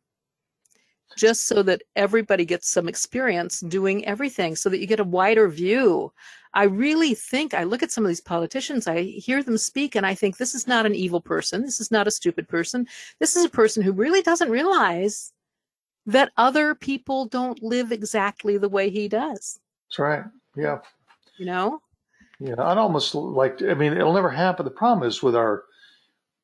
Just 1.15 1.45
so 1.45 1.61
that 1.61 1.84
everybody 1.95 2.43
gets 2.43 2.71
some 2.71 2.89
experience 2.89 3.59
doing 3.59 4.03
everything, 4.05 4.55
so 4.55 4.69
that 4.69 4.80
you 4.80 4.88
get 4.88 4.99
a 4.99 5.03
wider 5.03 5.47
view. 5.47 6.11
I 6.55 6.63
really 6.63 7.13
think 7.13 7.53
I 7.53 7.65
look 7.65 7.84
at 7.84 7.91
some 7.91 8.03
of 8.03 8.07
these 8.07 8.19
politicians, 8.19 8.88
I 8.88 9.03
hear 9.03 9.43
them 9.43 9.59
speak, 9.59 9.93
and 9.93 10.07
I 10.07 10.15
think 10.15 10.38
this 10.38 10.55
is 10.55 10.65
not 10.65 10.88
an 10.88 10.95
evil 10.95 11.21
person. 11.21 11.61
This 11.61 11.80
is 11.80 11.91
not 11.91 12.07
a 12.07 12.11
stupid 12.11 12.49
person. 12.49 12.88
This 13.19 13.36
is 13.36 13.45
a 13.45 13.49
person 13.49 13.84
who 13.84 13.91
really 13.91 14.24
doesn't 14.24 14.49
realize 14.49 15.34
that 16.07 16.32
other 16.36 16.74
people 16.74 17.28
don't 17.28 17.61
live 17.61 17.91
exactly 17.91 18.57
the 18.57 18.69
way 18.69 18.89
he 18.89 19.07
does. 19.07 19.59
That's 19.88 19.99
right. 19.99 20.24
Yeah. 20.55 20.80
You 21.38 21.45
know? 21.45 21.80
Yeah, 22.40 22.56
I'd 22.58 22.78
almost 22.78 23.16
like. 23.16 23.62
I 23.62 23.74
mean, 23.74 23.94
it'll 23.94 24.14
never 24.14 24.30
happen. 24.30 24.66
The 24.66 24.72
problem 24.72 25.08
is 25.08 25.22
with 25.22 25.36
our 25.36 25.64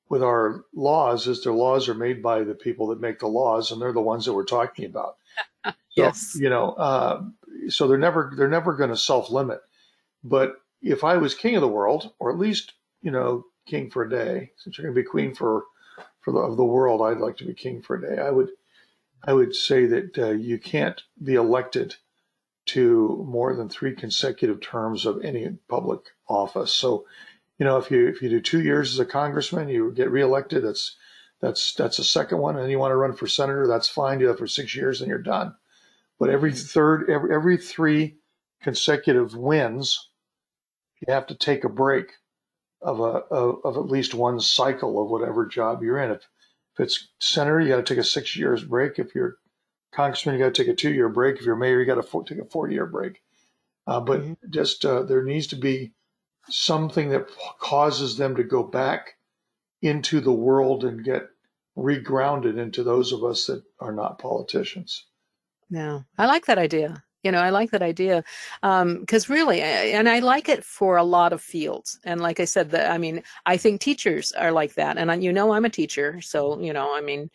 with 0.09 0.23
our 0.23 0.65
laws 0.73 1.27
is 1.27 1.43
their 1.43 1.53
laws 1.53 1.87
are 1.87 1.93
made 1.93 2.21
by 2.21 2.43
the 2.43 2.55
people 2.55 2.87
that 2.87 2.99
make 2.99 3.19
the 3.19 3.27
laws, 3.27 3.71
and 3.71 3.81
they're 3.81 3.93
the 3.93 4.01
ones 4.01 4.25
that 4.25 4.33
we're 4.33 4.43
talking 4.43 4.85
about. 4.85 5.17
yes. 5.95 6.35
you 6.39 6.49
know, 6.49 6.71
uh, 6.71 7.21
so 7.69 7.87
they're 7.87 7.97
never 7.97 8.33
they're 8.35 8.47
never 8.49 8.73
going 8.73 8.89
to 8.89 8.97
self 8.97 9.29
limit. 9.29 9.61
But 10.23 10.55
if 10.81 11.03
I 11.03 11.17
was 11.17 11.35
king 11.35 11.55
of 11.55 11.61
the 11.61 11.67
world, 11.67 12.13
or 12.19 12.31
at 12.31 12.39
least 12.39 12.73
you 13.01 13.11
know 13.11 13.45
king 13.65 13.89
for 13.89 14.03
a 14.03 14.09
day, 14.09 14.51
since 14.57 14.77
you're 14.77 14.85
going 14.85 14.95
to 14.95 15.01
be 15.01 15.07
queen 15.07 15.35
for 15.35 15.65
for 16.21 16.31
the, 16.31 16.39
of 16.39 16.57
the 16.57 16.65
world, 16.65 17.01
I'd 17.01 17.21
like 17.21 17.37
to 17.37 17.45
be 17.45 17.53
king 17.53 17.81
for 17.81 17.95
a 17.95 18.01
day. 18.01 18.21
I 18.21 18.31
would 18.31 18.49
I 19.23 19.33
would 19.33 19.55
say 19.55 19.85
that 19.85 20.17
uh, 20.17 20.31
you 20.31 20.57
can't 20.57 21.01
be 21.21 21.35
elected 21.35 21.95
to 22.73 23.25
more 23.27 23.55
than 23.55 23.69
three 23.69 23.95
consecutive 23.95 24.61
terms 24.61 25.05
of 25.05 25.23
any 25.23 25.47
public 25.67 26.01
office. 26.27 26.73
So, 26.73 27.05
you 27.57 27.65
know, 27.65 27.77
if 27.77 27.91
you 27.91 28.07
if 28.07 28.21
you 28.21 28.29
do 28.29 28.41
two 28.41 28.61
years 28.61 28.93
as 28.93 28.99
a 28.99 29.05
congressman, 29.05 29.69
you 29.69 29.91
get 29.91 30.11
reelected. 30.11 30.63
That's 30.63 30.95
that's 31.41 31.73
that's 31.73 31.99
a 31.99 32.03
second 32.03 32.39
one, 32.39 32.57
and 32.57 32.69
you 32.69 32.79
want 32.79 32.91
to 32.91 32.97
run 32.97 33.13
for 33.13 33.27
senator, 33.27 33.67
that's 33.67 33.87
fine. 33.87 34.19
Do 34.19 34.27
that 34.27 34.37
for 34.37 34.47
six 34.47 34.75
years, 34.75 35.01
and 35.01 35.09
you're 35.09 35.19
done. 35.19 35.55
But 36.19 36.29
every 36.29 36.53
third, 36.53 37.09
every 37.09 37.33
every 37.33 37.57
three 37.57 38.17
consecutive 38.61 39.35
wins, 39.35 40.09
you 40.99 41.13
have 41.13 41.27
to 41.27 41.35
take 41.35 41.63
a 41.63 41.69
break 41.69 42.11
of 42.81 42.99
a 42.99 43.23
of, 43.31 43.61
of 43.63 43.77
at 43.77 43.91
least 43.91 44.13
one 44.13 44.39
cycle 44.39 45.01
of 45.01 45.09
whatever 45.09 45.45
job 45.45 45.81
you're 45.81 45.99
in. 45.99 46.11
If 46.11 46.27
if 46.73 46.79
it's 46.85 47.09
senator, 47.19 47.59
you 47.61 47.69
got 47.69 47.77
to 47.77 47.83
take 47.83 47.97
a 47.97 48.03
six 48.03 48.35
years 48.35 48.63
break. 48.63 48.99
If 48.99 49.15
you're 49.15 49.37
congressman, 49.91 50.35
you 50.35 50.43
got 50.43 50.53
to 50.53 50.63
take 50.63 50.71
a 50.71 50.75
two 50.75 50.93
year 50.93 51.09
break. 51.09 51.37
If 51.37 51.45
you're 51.45 51.55
mayor, 51.55 51.79
you 51.79 51.85
got 51.85 52.01
to 52.01 52.23
take 52.23 52.39
a 52.39 52.45
four 52.45 52.69
year 52.69 52.85
break. 52.85 53.21
Uh, 53.87 53.99
but 53.99 54.21
mm-hmm. 54.21 54.33
just 54.51 54.85
uh, 54.85 55.03
there 55.03 55.23
needs 55.23 55.47
to 55.47 55.55
be 55.55 55.93
something 56.49 57.09
that 57.09 57.27
causes 57.59 58.17
them 58.17 58.35
to 58.35 58.43
go 58.43 58.63
back 58.63 59.15
into 59.81 60.19
the 60.19 60.31
world 60.31 60.83
and 60.83 61.03
get 61.03 61.29
regrounded 61.77 62.57
into 62.57 62.83
those 62.83 63.11
of 63.11 63.23
us 63.23 63.47
that 63.47 63.63
are 63.79 63.93
not 63.93 64.19
politicians. 64.19 65.05
Yeah, 65.69 66.01
I 66.17 66.25
like 66.25 66.45
that 66.45 66.57
idea. 66.57 67.03
You 67.23 67.33
know, 67.33 67.39
I 67.39 67.49
like 67.49 67.71
that 67.71 67.81
idea 67.81 68.23
because 68.61 69.29
um, 69.29 69.35
really, 69.35 69.61
and 69.61 70.07
I 70.07 70.19
like 70.19 70.47
it 70.47 70.63
for 70.63 70.95
a 70.95 71.03
lot 71.03 71.33
of 71.33 71.41
fields. 71.41 71.99
And 72.05 72.21
like 72.21 72.39
I 72.39 72.45
said, 72.45 72.71
that 72.71 72.91
I 72.91 72.97
mean, 72.97 73.23
I 73.45 73.57
think 73.57 73.81
teachers 73.81 74.31
are 74.31 74.53
like 74.53 74.75
that. 74.75 74.97
And 74.97 75.23
you 75.23 75.33
know, 75.33 75.51
I'm 75.51 75.65
a 75.65 75.69
teacher, 75.69 76.21
so 76.21 76.59
you 76.61 76.71
know, 76.71 76.95
I 76.95 77.01
mean, 77.01 77.29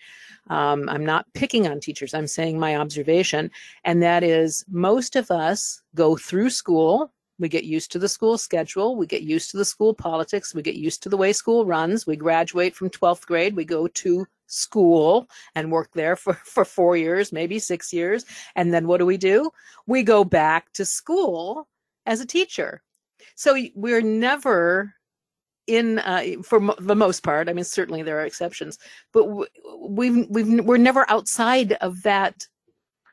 um, 0.48 0.88
I'm 0.88 1.04
not 1.04 1.26
picking 1.34 1.66
on 1.66 1.80
teachers. 1.80 2.14
I'm 2.14 2.26
saying 2.26 2.58
my 2.58 2.76
observation, 2.76 3.50
and 3.84 4.02
that 4.02 4.22
is 4.22 4.64
most 4.68 5.16
of 5.16 5.30
us 5.30 5.82
go 5.94 6.16
through 6.16 6.50
school 6.50 7.12
we 7.38 7.48
get 7.48 7.64
used 7.64 7.90
to 7.92 7.98
the 7.98 8.08
school 8.08 8.38
schedule. 8.38 8.94
We 8.96 9.06
get 9.06 9.22
used 9.22 9.50
to 9.50 9.56
the 9.56 9.64
school 9.64 9.92
politics. 9.92 10.54
We 10.54 10.62
get 10.62 10.76
used 10.76 11.02
to 11.02 11.08
the 11.08 11.16
way 11.16 11.32
school 11.32 11.66
runs. 11.66 12.06
We 12.06 12.16
graduate 12.16 12.76
from 12.76 12.90
12th 12.90 13.26
grade. 13.26 13.56
We 13.56 13.64
go 13.64 13.88
to 13.88 14.26
school 14.46 15.28
and 15.54 15.72
work 15.72 15.90
there 15.94 16.16
for, 16.16 16.34
for 16.44 16.64
four 16.64 16.96
years, 16.96 17.32
maybe 17.32 17.58
six 17.58 17.92
years. 17.92 18.24
And 18.54 18.72
then 18.72 18.86
what 18.86 18.98
do 18.98 19.06
we 19.06 19.16
do? 19.16 19.50
We 19.86 20.02
go 20.02 20.24
back 20.24 20.72
to 20.74 20.84
school 20.84 21.66
as 22.06 22.20
a 22.20 22.26
teacher. 22.26 22.82
So 23.34 23.58
we're 23.74 24.02
never 24.02 24.94
in 25.66 25.98
uh, 26.00 26.22
for 26.42 26.60
mo- 26.60 26.76
the 26.78 26.94
most 26.94 27.22
part 27.22 27.48
i 27.48 27.52
mean 27.52 27.64
certainly 27.64 28.02
there 28.02 28.18
are 28.18 28.26
exceptions 28.26 28.78
but 29.12 29.24
we've 29.80 30.26
we've 30.28 30.64
we're 30.64 30.76
never 30.76 31.08
outside 31.10 31.72
of 31.80 32.02
that 32.02 32.46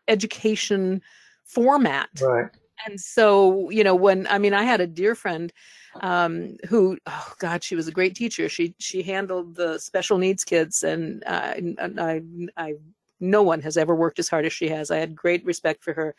education 0.08 1.02
format. 1.46 2.10
Right. 2.22 2.50
And 2.86 3.00
so 3.00 3.70
you 3.70 3.84
know 3.84 3.94
when 3.94 4.26
i 4.28 4.40
mean 4.40 4.54
i 4.54 4.64
had 4.64 4.82
a 4.82 4.88
dear 4.88 5.14
friend 5.14 5.54
um, 6.02 6.58
who 6.68 6.98
oh 7.06 7.34
god 7.38 7.64
she 7.64 7.76
was 7.76 7.88
a 7.88 7.92
great 7.92 8.16
teacher. 8.16 8.50
She 8.50 8.74
she 8.80 9.04
handled 9.04 9.56
the 9.56 9.78
special 9.78 10.18
needs 10.18 10.44
kids 10.44 10.84
and, 10.84 11.24
uh, 11.28 11.54
and 11.56 12.00
i 12.00 12.22
i 12.58 12.74
no 13.22 13.44
one 13.44 13.62
has 13.62 13.78
ever 13.78 13.96
worked 13.96 14.20
as 14.20 14.30
hard 14.30 14.46
as 14.46 14.54
she 14.54 14.68
has. 14.70 14.92
I 14.92 14.98
had 14.98 15.16
great 15.16 15.46
respect 15.46 15.84
for 15.84 15.94
her. 15.94 16.16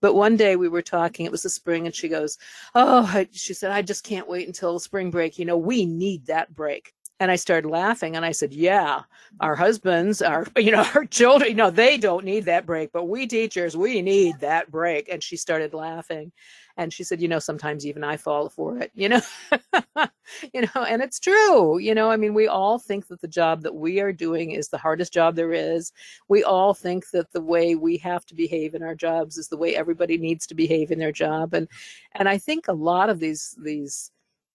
But 0.00 0.14
one 0.14 0.36
day 0.36 0.56
we 0.56 0.68
were 0.68 0.82
talking 0.82 1.26
it 1.26 1.32
was 1.32 1.42
the 1.42 1.50
spring 1.50 1.86
and 1.86 1.94
she 1.94 2.08
goes 2.08 2.38
oh 2.74 3.24
she 3.32 3.54
said 3.54 3.70
i 3.70 3.82
just 3.82 4.04
can't 4.04 4.28
wait 4.28 4.46
until 4.46 4.78
spring 4.78 5.10
break. 5.10 5.38
You 5.38 5.44
know 5.44 5.58
we 5.58 5.86
need 5.86 6.26
that 6.26 6.54
break 6.54 6.94
and 7.20 7.30
I 7.30 7.36
started 7.36 7.68
laughing 7.68 8.16
and 8.16 8.24
I 8.24 8.32
said, 8.32 8.52
Yeah, 8.54 9.02
our 9.40 9.54
husbands, 9.54 10.22
our, 10.22 10.46
you 10.56 10.72
know, 10.72 10.84
our 10.94 11.04
children, 11.04 11.50
you 11.50 11.56
know, 11.56 11.70
they 11.70 11.98
don't 11.98 12.24
need 12.24 12.46
that 12.46 12.64
break, 12.66 12.90
but 12.92 13.04
we 13.04 13.26
teachers, 13.26 13.76
we 13.76 14.00
need 14.00 14.40
that 14.40 14.70
break. 14.70 15.08
And 15.10 15.22
she 15.22 15.36
started 15.36 15.74
laughing. 15.74 16.32
And 16.78 16.90
she 16.90 17.04
said, 17.04 17.20
You 17.20 17.28
know, 17.28 17.38
sometimes 17.38 17.84
even 17.84 18.02
I 18.02 18.16
fall 18.16 18.48
for 18.48 18.78
it, 18.78 18.90
you 18.94 19.10
know, 19.10 19.20
you 20.54 20.62
know, 20.62 20.82
and 20.82 21.02
it's 21.02 21.20
true. 21.20 21.78
You 21.78 21.94
know, 21.94 22.10
I 22.10 22.16
mean, 22.16 22.32
we 22.32 22.48
all 22.48 22.78
think 22.78 23.06
that 23.08 23.20
the 23.20 23.28
job 23.28 23.62
that 23.62 23.74
we 23.74 24.00
are 24.00 24.14
doing 24.14 24.52
is 24.52 24.68
the 24.68 24.78
hardest 24.78 25.12
job 25.12 25.36
there 25.36 25.52
is. 25.52 25.92
We 26.28 26.42
all 26.42 26.72
think 26.72 27.10
that 27.10 27.30
the 27.32 27.42
way 27.42 27.74
we 27.74 27.98
have 27.98 28.24
to 28.26 28.34
behave 28.34 28.74
in 28.74 28.82
our 28.82 28.94
jobs 28.94 29.36
is 29.36 29.48
the 29.48 29.58
way 29.58 29.76
everybody 29.76 30.16
needs 30.16 30.46
to 30.46 30.54
behave 30.54 30.90
in 30.90 30.98
their 30.98 31.12
job. 31.12 31.52
And, 31.52 31.68
and 32.14 32.30
I 32.30 32.38
think 32.38 32.68
a 32.68 32.72
lot 32.72 33.10
of 33.10 33.20
these, 33.20 33.54
these, 33.62 34.10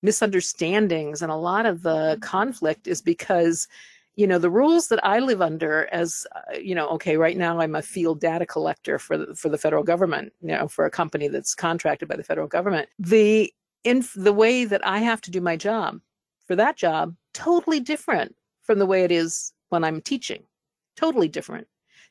misunderstandings 0.06 1.22
and 1.22 1.32
a 1.32 1.36
lot 1.36 1.66
of 1.66 1.82
the 1.82 1.90
mm-hmm. 1.90 2.20
conflict 2.20 2.88
is 2.88 3.02
because 3.02 3.68
you 4.16 4.26
know 4.26 4.40
the 4.40 4.50
rules 4.50 4.88
that 4.88 5.04
i 5.06 5.20
live 5.20 5.42
under 5.42 5.88
as 5.92 6.26
uh, 6.36 6.58
you 6.58 6.74
know 6.74 6.88
okay 6.88 7.18
right 7.18 7.38
now 7.38 7.60
i'm 7.60 7.76
a 7.76 7.82
field 7.82 8.22
data 8.22 8.46
collector 8.46 8.98
for 8.98 9.18
the, 9.18 9.36
for 9.36 9.50
the 9.50 9.58
federal 9.58 9.84
government 9.84 10.32
you 10.42 10.50
know 10.50 10.68
for 10.68 10.86
a 10.86 10.92
company 10.92 11.28
that's 11.28 11.54
contracted 11.54 12.08
by 12.08 12.16
the 12.16 12.24
federal 12.24 12.48
government. 12.48 12.88
The 13.00 13.52
in 13.84 14.06
the 14.16 14.34
way 14.34 14.66
that 14.66 14.86
i 14.88 15.00
have 15.00 15.22
to 15.22 15.32
do 15.32 15.42
my 15.42 15.58
job 15.58 16.00
for 16.48 16.56
that 16.56 16.78
job 16.78 17.16
totally 17.34 17.80
different 17.80 18.36
from 18.62 18.80
the 18.80 18.86
way 18.86 19.04
it 19.04 19.12
is 19.12 19.54
when 19.70 19.84
i'm 19.84 20.02
teaching. 20.02 20.44
Totally 20.96 21.28
different. 21.28 21.68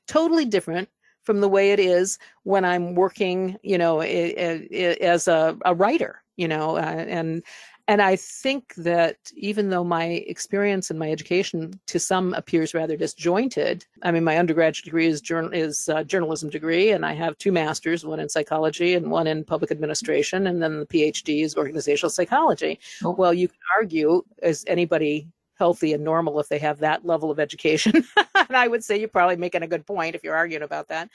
Totally 0.06 0.44
different 0.44 0.88
from 1.22 1.40
the 1.40 1.48
way 1.48 1.72
it 1.72 1.80
is 1.80 2.18
when 2.42 2.64
i'm 2.64 2.94
working 2.94 3.56
you 3.62 3.78
know 3.78 4.00
as 4.00 5.26
a, 5.26 5.56
a 5.64 5.74
writer 5.74 6.22
you 6.36 6.46
know 6.46 6.76
uh, 6.76 7.04
and 7.08 7.42
and 7.86 8.00
I 8.00 8.16
think 8.16 8.74
that 8.76 9.16
even 9.36 9.68
though 9.68 9.84
my 9.84 10.04
experience 10.04 10.90
and 10.90 10.98
my 10.98 11.10
education 11.10 11.78
to 11.86 11.98
some 11.98 12.32
appears 12.32 12.72
rather 12.72 12.96
disjointed, 12.96 13.84
I 14.02 14.10
mean, 14.10 14.24
my 14.24 14.38
undergraduate 14.38 14.84
degree 14.84 15.06
is, 15.06 15.20
journal, 15.20 15.52
is 15.52 15.88
journalism 16.06 16.48
degree, 16.48 16.90
and 16.90 17.04
I 17.04 17.12
have 17.12 17.36
two 17.36 17.52
masters, 17.52 18.04
one 18.04 18.20
in 18.20 18.28
psychology 18.28 18.94
and 18.94 19.10
one 19.10 19.26
in 19.26 19.44
public 19.44 19.70
administration, 19.70 20.46
and 20.46 20.62
then 20.62 20.80
the 20.80 20.86
PhD 20.86 21.42
is 21.44 21.56
organizational 21.56 22.10
psychology. 22.10 22.80
Oh. 23.04 23.10
Well, 23.10 23.34
you 23.34 23.48
can 23.48 23.58
argue, 23.78 24.22
as 24.42 24.64
anybody 24.66 25.28
healthy 25.56 25.92
and 25.92 26.02
normal 26.02 26.40
if 26.40 26.48
they 26.48 26.58
have 26.58 26.78
that 26.80 27.04
level 27.04 27.30
of 27.30 27.38
education. 27.38 28.04
and 28.34 28.56
I 28.56 28.66
would 28.66 28.82
say 28.82 28.98
you're 28.98 29.08
probably 29.08 29.36
making 29.36 29.62
a 29.62 29.68
good 29.68 29.86
point 29.86 30.14
if 30.14 30.24
you're 30.24 30.34
arguing 30.34 30.64
about 30.64 30.88
that. 30.88 31.08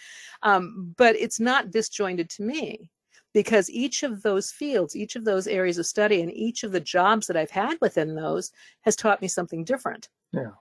Um, 0.43 0.93
but 0.97 1.15
it's 1.15 1.39
not 1.39 1.71
disjointed 1.71 2.29
to 2.31 2.43
me 2.43 2.89
because 3.33 3.69
each 3.69 4.03
of 4.03 4.21
those 4.21 4.51
fields, 4.51 4.95
each 4.95 5.15
of 5.15 5.25
those 5.25 5.47
areas 5.47 5.77
of 5.77 5.85
study, 5.85 6.21
and 6.21 6.31
each 6.33 6.63
of 6.63 6.71
the 6.71 6.79
jobs 6.79 7.27
that 7.27 7.37
I've 7.37 7.51
had 7.51 7.77
within 7.81 8.15
those 8.15 8.51
has 8.81 8.95
taught 8.95 9.21
me 9.21 9.27
something 9.27 9.63
different. 9.63 10.09
Yeah. 10.31 10.51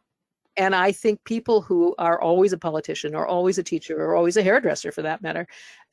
And 0.56 0.74
I 0.74 0.90
think 0.90 1.22
people 1.24 1.62
who 1.62 1.94
are 1.98 2.20
always 2.20 2.52
a 2.52 2.58
politician 2.58 3.14
or 3.14 3.26
always 3.26 3.58
a 3.58 3.62
teacher 3.62 4.02
or 4.02 4.16
always 4.16 4.36
a 4.36 4.42
hairdresser 4.42 4.90
for 4.90 5.02
that 5.02 5.22
matter, 5.22 5.46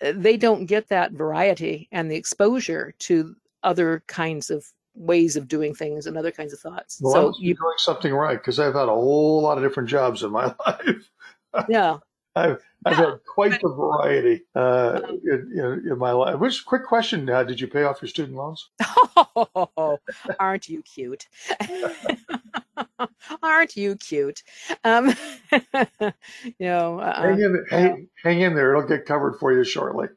uh, 0.04 0.14
they 0.16 0.38
don't 0.38 0.66
get 0.66 0.88
that 0.90 1.12
variety 1.12 1.88
and 1.92 2.10
the 2.10 2.16
exposure 2.16 2.94
to 3.00 3.36
other 3.62 4.04
kinds 4.08 4.50
of 4.50 4.66
ways 4.96 5.36
of 5.36 5.48
doing 5.48 5.76
things 5.76 6.08
and 6.08 6.18
other 6.18 6.32
kinds 6.32 6.52
of 6.52 6.60
thoughts. 6.60 7.00
Well, 7.00 7.14
so 7.14 7.34
you're 7.40 7.56
doing 7.56 7.76
something 7.78 8.14
right 8.14 8.40
because 8.40 8.60
I've 8.60 8.74
had 8.74 8.88
a 8.88 8.94
whole 8.94 9.42
lot 9.42 9.58
of 9.58 9.64
different 9.64 9.88
jobs 9.88 10.24
in 10.24 10.32
my 10.32 10.46
life. 10.66 11.12
yeah. 11.70 11.98
I've 12.36 12.62
I've 12.86 12.98
had 12.98 13.20
quite 13.26 13.60
the 13.62 13.70
variety 13.70 14.44
uh, 14.54 15.02
in, 15.24 15.52
in, 15.54 15.92
in, 15.92 15.98
my 15.98 16.12
life. 16.12 16.40
Which 16.40 16.66
quick 16.66 16.86
question: 16.86 17.28
uh, 17.30 17.44
Did 17.44 17.60
you 17.60 17.68
pay 17.68 17.84
off 17.84 18.02
your 18.02 18.10
student 18.10 18.38
loans? 18.38 18.70
Oh, 19.38 19.98
aren't 20.40 20.70
you 20.70 20.82
cute? 20.82 21.28
aren't 23.44 23.76
you 23.76 23.96
cute? 23.96 24.44
Um, 24.84 25.14
you 25.52 26.12
know, 26.60 27.00
uh, 27.00 27.22
hang, 27.22 27.42
in, 27.42 27.66
hang, 27.70 28.08
hang 28.24 28.42
in 28.42 28.56
there; 28.56 28.76
it'll 28.76 28.88
get 28.88 29.06
covered 29.06 29.38
for 29.40 29.54
you 29.54 29.64
shortly. 29.64 30.08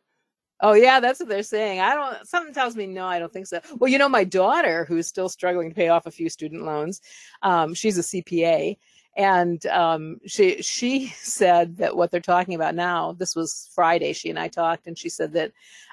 Oh 0.61 0.73
yeah, 0.73 0.99
that's 0.99 1.21
what 1.21 1.29
they're 1.29 1.43
saying. 1.43 1.81
I 1.81 1.95
don't. 1.95 2.27
Something 2.27 2.55
tells 2.55 2.77
me 2.77 2.87
no. 2.87 3.07
I 3.07 3.19
don't 3.19 3.33
think 3.33 3.47
so. 3.47 3.61
Well, 3.77 3.91
you 3.91 3.99
know, 3.99 4.09
my 4.09 4.25
daughter, 4.25 4.85
who's 4.85 5.07
still 5.07 5.29
struggling 5.29 5.69
to 5.71 5.75
pay 5.75 5.89
off 5.89 6.07
a 6.07 6.11
few 6.11 6.29
student 6.29 6.65
loans, 6.65 7.01
um, 7.43 7.75
she's 7.75 7.99
a 7.99 8.03
CPA, 8.03 8.77
and 9.19 9.67
um, 9.67 10.21
she 10.25 10.63
she 10.63 11.09
said 11.17 11.77
that 11.77 11.97
what 11.97 12.11
they're 12.11 12.21
talking 12.21 12.55
about 12.55 12.75
now. 12.75 13.13
This 13.13 13.37
was 13.37 13.69
Friday. 13.75 14.15
She 14.15 14.31
and 14.31 14.39
I 14.39 14.49
talked, 14.49 14.87
and 14.87 14.97
she 14.97 15.11
said 15.11 15.33
that 15.35 15.53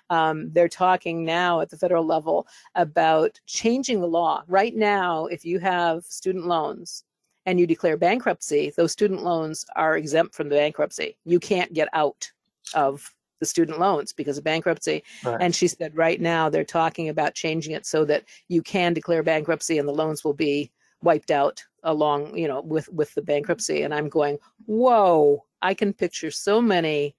um, 0.10 0.52
they're 0.54 0.70
talking 0.70 1.26
now 1.26 1.60
at 1.60 1.70
the 1.70 1.78
federal 1.78 2.06
level 2.06 2.48
about 2.76 3.40
changing 3.48 4.00
the 4.00 4.08
law. 4.08 4.44
Right 4.48 4.76
now, 4.76 5.26
if 5.26 5.44
you 5.44 5.60
have 5.60 6.06
student 6.06 6.46
loans 6.46 7.04
and 7.48 7.60
you 7.60 7.66
declare 7.66 7.98
bankruptcy, 7.98 8.72
those 8.78 8.92
student 8.92 9.24
loans 9.24 9.66
are 9.76 9.98
exempt 9.98 10.36
from 10.36 10.50
the 10.50 10.56
bankruptcy. 10.56 11.18
You 11.26 11.40
can't 11.40 11.74
get 11.74 11.90
out 11.94 12.32
of 12.76 13.12
the 13.40 13.46
student 13.46 13.80
loans 13.80 14.14
because 14.14 14.38
of 14.38 14.44
bankruptcy. 14.44 15.04
Right. 15.24 15.38
And 15.42 15.54
she 15.54 15.68
said 15.68 15.98
right 15.98 16.22
now 16.22 16.50
they're 16.50 16.64
talking 16.64 17.10
about 17.10 17.34
changing 17.34 17.74
it 17.74 17.86
so 17.86 18.06
that 18.06 18.24
you 18.48 18.62
can 18.62 18.94
declare 18.94 19.24
bankruptcy 19.24 19.78
and 19.78 19.88
the 19.88 19.94
loans 19.94 20.24
will 20.24 20.34
be 20.34 20.72
wiped 21.02 21.32
out 21.32 21.64
along 21.86 22.38
you 22.38 22.48
know 22.48 22.62
with 22.62 22.90
with 22.90 23.14
the 23.16 23.22
bankruptcy 23.22 23.82
and 23.82 23.94
i'm 23.94 24.10
going 24.10 24.38
whoa 24.66 25.44
i 25.62 25.74
can 25.74 25.94
picture 25.94 26.32
so 26.32 26.62
many 26.62 27.16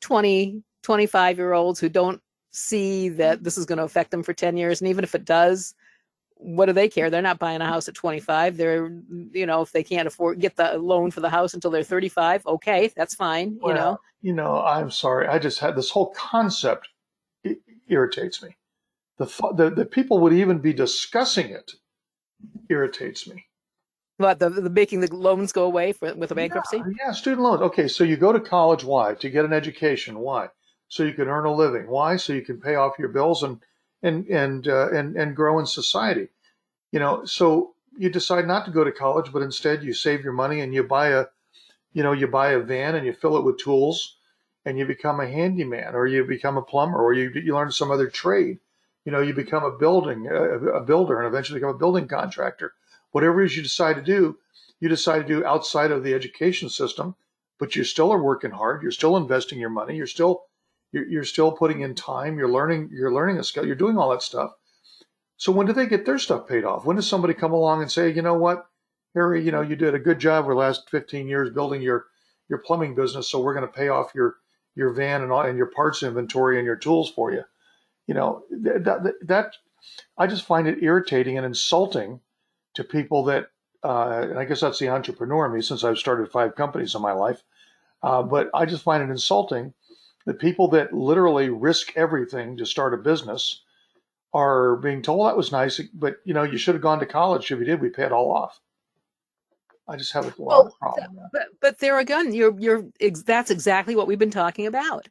20 0.00 0.62
25 0.82 1.38
year 1.38 1.52
olds 1.52 1.78
who 1.78 1.88
don't 1.88 2.20
see 2.50 3.08
that 3.08 3.40
mm. 3.40 3.44
this 3.44 3.56
is 3.56 3.66
going 3.66 3.78
to 3.78 3.84
affect 3.84 4.10
them 4.10 4.22
for 4.22 4.32
10 4.32 4.56
years 4.56 4.80
and 4.80 4.88
even 4.88 5.04
if 5.04 5.14
it 5.14 5.24
does 5.24 5.74
what 6.38 6.66
do 6.66 6.72
they 6.72 6.88
care? 6.88 7.08
They're 7.08 7.22
not 7.22 7.38
buying 7.38 7.60
a 7.60 7.66
house 7.66 7.88
at 7.88 7.94
25. 7.94 8.56
They're, 8.56 8.90
you 9.32 9.46
know, 9.46 9.62
if 9.62 9.72
they 9.72 9.82
can't 9.82 10.06
afford 10.06 10.38
get 10.38 10.56
the 10.56 10.76
loan 10.78 11.10
for 11.10 11.20
the 11.20 11.30
house 11.30 11.54
until 11.54 11.70
they're 11.70 11.82
35, 11.82 12.46
okay, 12.46 12.92
that's 12.94 13.14
fine. 13.14 13.58
You 13.64 13.74
know, 13.74 14.00
you 14.20 14.32
know, 14.34 14.62
I'm 14.62 14.90
sorry. 14.90 15.28
I 15.28 15.38
just 15.38 15.58
had 15.60 15.76
this 15.76 15.90
whole 15.90 16.10
concept 16.10 16.88
irritates 17.88 18.42
me. 18.42 18.56
The, 19.18 19.26
thought 19.26 19.56
the 19.56 19.70
the 19.70 19.86
people 19.86 20.18
would 20.20 20.34
even 20.34 20.58
be 20.58 20.74
discussing 20.74 21.48
it 21.48 21.72
irritates 22.68 23.26
me. 23.26 23.45
But 24.18 24.38
the, 24.38 24.48
the 24.48 24.70
making 24.70 25.00
the 25.00 25.14
loans 25.14 25.52
go 25.52 25.64
away 25.64 25.92
for, 25.92 26.14
with 26.14 26.30
a 26.30 26.34
bankruptcy. 26.34 26.78
Yeah, 26.78 27.06
yeah, 27.06 27.12
student 27.12 27.42
loans. 27.42 27.62
Okay, 27.62 27.88
so 27.88 28.04
you 28.04 28.16
go 28.16 28.32
to 28.32 28.40
college. 28.40 28.84
Why? 28.84 29.14
To 29.14 29.30
get 29.30 29.44
an 29.44 29.52
education. 29.52 30.18
Why? 30.18 30.48
So 30.88 31.02
you 31.02 31.12
can 31.12 31.28
earn 31.28 31.46
a 31.46 31.54
living. 31.54 31.88
Why? 31.88 32.16
So 32.16 32.32
you 32.32 32.42
can 32.42 32.60
pay 32.60 32.76
off 32.76 32.98
your 32.98 33.08
bills 33.08 33.42
and 33.42 33.60
and 34.02 34.26
and 34.28 34.68
uh, 34.68 34.90
and 34.90 35.16
and 35.16 35.36
grow 35.36 35.58
in 35.58 35.66
society. 35.66 36.28
You 36.92 37.00
know, 37.00 37.24
so 37.24 37.74
you 37.98 38.10
decide 38.10 38.46
not 38.46 38.64
to 38.66 38.70
go 38.70 38.84
to 38.84 38.92
college, 38.92 39.32
but 39.32 39.42
instead 39.42 39.82
you 39.82 39.92
save 39.92 40.22
your 40.22 40.32
money 40.32 40.60
and 40.60 40.72
you 40.72 40.84
buy 40.84 41.08
a, 41.08 41.24
you 41.92 42.02
know, 42.02 42.12
you 42.12 42.26
buy 42.26 42.52
a 42.52 42.60
van 42.60 42.94
and 42.94 43.06
you 43.06 43.12
fill 43.12 43.36
it 43.36 43.44
with 43.44 43.58
tools, 43.58 44.18
and 44.64 44.78
you 44.78 44.86
become 44.86 45.20
a 45.20 45.26
handyman, 45.26 45.94
or 45.94 46.06
you 46.06 46.24
become 46.24 46.56
a 46.56 46.62
plumber, 46.62 46.98
or 46.98 47.12
you 47.12 47.30
you 47.34 47.54
learn 47.54 47.72
some 47.72 47.90
other 47.90 48.08
trade. 48.08 48.58
You 49.04 49.12
know, 49.12 49.20
you 49.20 49.34
become 49.34 49.64
a 49.64 49.76
building 49.76 50.26
a, 50.26 50.80
a 50.80 50.80
builder, 50.84 51.18
and 51.18 51.26
eventually 51.26 51.60
become 51.60 51.74
a 51.74 51.78
building 51.78 52.08
contractor. 52.08 52.72
Whatever 53.12 53.42
it 53.42 53.46
is 53.46 53.56
you 53.56 53.62
decide 53.62 53.96
to 53.96 54.02
do, 54.02 54.38
you 54.80 54.88
decide 54.88 55.26
to 55.26 55.34
do 55.34 55.44
outside 55.44 55.90
of 55.90 56.02
the 56.02 56.14
education 56.14 56.68
system, 56.68 57.16
but 57.58 57.74
you 57.74 57.84
still 57.84 58.12
are 58.12 58.22
working 58.22 58.50
hard. 58.50 58.82
You're 58.82 58.90
still 58.90 59.16
investing 59.16 59.58
your 59.58 59.70
money. 59.70 59.96
You're 59.96 60.06
still 60.06 60.44
you're, 60.92 61.08
you're 61.08 61.24
still 61.24 61.52
putting 61.52 61.80
in 61.80 61.94
time. 61.94 62.38
You're 62.38 62.50
learning. 62.50 62.90
You're 62.92 63.12
learning 63.12 63.38
a 63.38 63.44
skill. 63.44 63.66
You're 63.66 63.74
doing 63.74 63.98
all 63.98 64.10
that 64.10 64.22
stuff. 64.22 64.52
So 65.36 65.52
when 65.52 65.66
do 65.66 65.72
they 65.72 65.86
get 65.86 66.06
their 66.06 66.18
stuff 66.18 66.48
paid 66.48 66.64
off? 66.64 66.84
When 66.84 66.96
does 66.96 67.06
somebody 67.08 67.34
come 67.34 67.52
along 67.52 67.82
and 67.82 67.92
say, 67.92 68.10
you 68.10 68.22
know 68.22 68.34
what, 68.34 68.66
Harry, 69.14 69.44
you 69.44 69.52
know 69.52 69.60
you 69.60 69.76
did 69.76 69.94
a 69.94 69.98
good 69.98 70.18
job 70.18 70.44
for 70.44 70.54
the 70.54 70.60
last 70.60 70.88
15 70.90 71.28
years 71.28 71.50
building 71.50 71.82
your 71.82 72.06
your 72.48 72.58
plumbing 72.58 72.94
business, 72.94 73.28
so 73.28 73.40
we're 73.40 73.54
going 73.54 73.66
to 73.66 73.72
pay 73.72 73.88
off 73.88 74.14
your 74.14 74.36
your 74.74 74.92
van 74.92 75.22
and 75.22 75.32
all, 75.32 75.42
and 75.42 75.56
your 75.56 75.70
parts 75.70 76.02
inventory 76.02 76.58
and 76.58 76.66
your 76.66 76.76
tools 76.76 77.10
for 77.10 77.32
you. 77.32 77.42
You 78.06 78.14
know 78.14 78.42
that, 78.50 78.84
that, 78.84 79.14
that 79.22 79.56
I 80.18 80.26
just 80.26 80.44
find 80.44 80.68
it 80.68 80.82
irritating 80.82 81.36
and 81.36 81.46
insulting 81.46 82.20
to 82.76 82.84
people 82.84 83.24
that, 83.24 83.48
uh, 83.84 84.26
and 84.30 84.38
I 84.38 84.46
guess 84.46 84.62
that's 84.62 84.80
the 84.80 84.90
entrepreneur 84.90 85.46
in 85.46 85.54
me 85.54 85.62
since 85.62 85.84
I've 85.84 85.98
started 85.98 86.30
five 86.30 86.56
companies 86.56 86.94
in 86.96 87.02
my 87.02 87.12
life. 87.12 87.42
Uh, 88.02 88.22
but 88.22 88.50
I 88.54 88.66
just 88.66 88.84
find 88.84 89.02
it 89.02 89.10
insulting 89.10 89.74
that 90.26 90.40
people 90.40 90.68
that 90.68 90.92
literally 90.92 91.50
risk 91.50 91.92
everything 91.96 92.56
to 92.58 92.66
start 92.66 92.94
a 92.94 92.98
business 92.98 93.62
are 94.34 94.76
being 94.76 95.02
told 95.02 95.20
well, 95.20 95.28
that 95.28 95.36
was 95.36 95.52
nice, 95.52 95.80
but 95.94 96.16
you 96.24 96.34
know 96.34 96.44
you 96.44 96.58
should 96.58 96.74
have 96.74 96.82
gone 96.82 97.00
to 97.00 97.06
college. 97.06 97.50
If 97.50 97.58
you 97.58 97.64
did, 97.64 97.80
we 97.80 97.90
pay 97.90 98.04
it 98.04 98.12
all 98.12 98.32
off. 98.32 98.60
I 99.88 99.96
just 99.96 100.12
have 100.12 100.24
a 100.26 100.42
lot 100.42 100.50
Well, 100.50 100.66
of 100.66 100.78
problem. 100.78 101.18
But 101.32 101.48
but 101.60 101.78
there 101.78 101.98
again, 101.98 102.34
you're 102.34 102.58
you're 102.60 102.84
ex- 103.00 103.22
that's 103.22 103.50
exactly 103.50 103.96
what 103.96 104.06
we've 104.08 104.18
been 104.18 104.30
talking 104.30 104.66
about, 104.66 105.08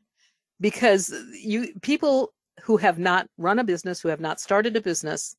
because 0.61 1.13
you 1.33 1.73
people 1.81 2.33
who 2.63 2.77
have 2.77 2.99
not 2.99 3.27
run 3.37 3.59
a 3.59 3.63
business, 3.63 4.01
who 4.01 4.09
have 4.09 4.21
not 4.21 4.39
started 4.39 4.75
a 4.75 4.81
business, 4.81 5.35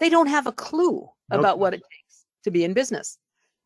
they 0.00 0.08
don't 0.08 0.26
have 0.26 0.46
a 0.46 0.52
clue 0.52 1.08
No 1.30 1.38
about 1.38 1.58
what 1.58 1.74
it 1.74 1.82
takes 1.90 2.24
to 2.44 2.50
be 2.50 2.64
in 2.64 2.72
business. 2.72 3.18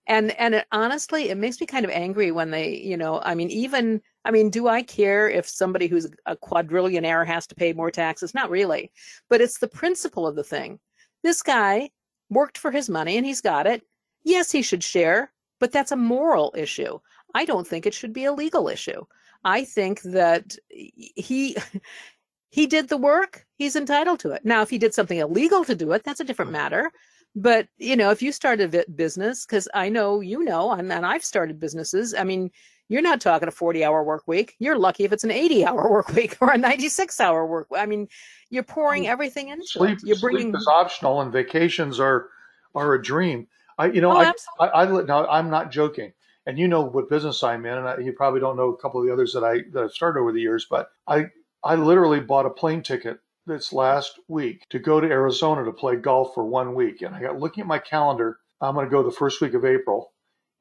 And 0.06 0.32
and 0.32 0.56
it, 0.56 0.66
honestly, 0.70 1.30
it 1.30 1.38
makes 1.38 1.60
me 1.60 1.66
kind 1.66 1.84
of 1.84 1.90
angry 1.90 2.30
when 2.30 2.50
they, 2.50 2.76
you 2.76 2.96
know, 2.96 3.20
I 3.24 3.34
mean, 3.34 3.50
even 3.50 4.02
I 4.24 4.30
mean, 4.30 4.50
do 4.50 4.68
I 4.68 4.82
care 4.82 5.30
if 5.30 5.48
somebody 5.48 5.86
who's 5.86 6.06
a 6.26 6.36
quadrillionaire 6.36 7.26
has 7.26 7.46
to 7.46 7.54
pay 7.54 7.72
more 7.72 7.90
taxes? 7.90 8.34
Not 8.34 8.50
really, 8.50 8.92
but 9.30 9.40
it's 9.40 9.58
the 9.58 9.68
principle 9.68 10.26
of 10.26 10.36
the 10.36 10.44
thing. 10.44 10.78
This 11.22 11.42
guy 11.42 11.90
worked 12.28 12.58
for 12.58 12.70
his 12.70 12.90
money 12.90 13.16
and 13.16 13.24
he's 13.24 13.40
got 13.40 13.66
it. 13.66 13.82
Yes, 14.24 14.50
he 14.50 14.60
should 14.60 14.84
share, 14.84 15.32
but 15.58 15.72
that's 15.72 15.92
a 15.92 15.96
moral 15.96 16.52
issue. 16.56 16.98
I 17.34 17.44
don't 17.44 17.66
think 17.66 17.86
it 17.86 17.94
should 17.94 18.12
be 18.12 18.24
a 18.24 18.32
legal 18.32 18.68
issue. 18.68 19.04
I 19.44 19.64
think 19.64 20.02
that 20.02 20.56
he 20.70 21.56
he 22.54 22.68
did 22.68 22.88
the 22.88 22.96
work, 22.96 23.44
he's 23.56 23.74
entitled 23.74 24.20
to 24.20 24.30
it. 24.30 24.44
Now, 24.44 24.62
if 24.62 24.70
he 24.70 24.78
did 24.78 24.94
something 24.94 25.18
illegal 25.18 25.64
to 25.64 25.74
do 25.74 25.90
it, 25.90 26.04
that's 26.04 26.20
a 26.20 26.24
different 26.24 26.52
matter. 26.52 26.92
But 27.34 27.66
you 27.78 27.96
know, 27.96 28.12
if 28.12 28.22
you 28.22 28.30
start 28.30 28.60
a 28.60 28.84
business, 28.94 29.44
because 29.44 29.68
I 29.74 29.88
know 29.88 30.20
you 30.20 30.44
know, 30.44 30.70
and, 30.70 30.92
and 30.92 31.04
I've 31.04 31.24
started 31.24 31.58
businesses. 31.58 32.14
I 32.14 32.22
mean, 32.22 32.52
you're 32.88 33.02
not 33.02 33.20
talking 33.20 33.48
a 33.48 33.50
40 33.50 33.84
hour 33.84 34.04
work 34.04 34.28
week. 34.28 34.54
You're 34.60 34.78
lucky 34.78 35.02
if 35.02 35.12
it's 35.12 35.24
an 35.24 35.32
80 35.32 35.64
hour 35.64 35.90
work 35.90 36.10
week 36.10 36.36
or 36.40 36.52
a 36.52 36.56
96 36.56 37.18
hour 37.18 37.44
work. 37.44 37.66
I 37.74 37.86
mean, 37.86 38.06
you're 38.50 38.62
pouring 38.62 39.08
everything 39.08 39.48
into 39.48 39.66
Sleep, 39.66 39.98
it. 39.98 40.06
You're 40.06 40.20
bringing. 40.20 40.52
sleep 40.52 40.60
is 40.60 40.68
optional, 40.68 41.22
and 41.22 41.32
vacations 41.32 41.98
are 41.98 42.28
are 42.76 42.94
a 42.94 43.02
dream. 43.02 43.48
I, 43.78 43.86
you 43.86 44.00
know, 44.00 44.12
Oh, 44.12 44.32
I. 44.60 44.68
I, 44.68 44.84
I, 44.84 45.02
now 45.02 45.26
I'm 45.26 45.50
not 45.50 45.72
joking, 45.72 46.12
and 46.46 46.56
you 46.56 46.68
know 46.68 46.82
what 46.82 47.10
business 47.10 47.42
I'm 47.42 47.66
in, 47.66 47.78
and 47.78 47.88
I, 47.88 47.98
you 47.98 48.12
probably 48.12 48.38
don't 48.38 48.56
know 48.56 48.68
a 48.68 48.76
couple 48.76 49.00
of 49.00 49.08
the 49.08 49.12
others 49.12 49.32
that 49.32 49.42
I 49.42 49.62
that 49.72 49.82
I've 49.82 49.90
started 49.90 50.20
over 50.20 50.30
the 50.30 50.40
years, 50.40 50.68
but 50.70 50.90
I 51.08 51.26
I 51.64 51.76
literally 51.76 52.20
bought 52.20 52.46
a 52.46 52.50
plane 52.50 52.82
ticket 52.82 53.20
this 53.46 53.72
last 53.72 54.20
week 54.28 54.66
to 54.70 54.78
go 54.78 55.00
to 55.00 55.08
Arizona 55.08 55.64
to 55.64 55.72
play 55.72 55.96
golf 55.96 56.34
for 56.34 56.44
one 56.44 56.74
week, 56.74 57.00
and 57.00 57.14
I 57.14 57.20
got 57.22 57.40
looking 57.40 57.62
at 57.62 57.66
my 57.66 57.78
calendar. 57.78 58.38
I'm 58.60 58.74
going 58.74 58.86
to 58.86 58.90
go 58.90 59.02
the 59.02 59.10
first 59.10 59.40
week 59.40 59.54
of 59.54 59.64
April, 59.64 60.12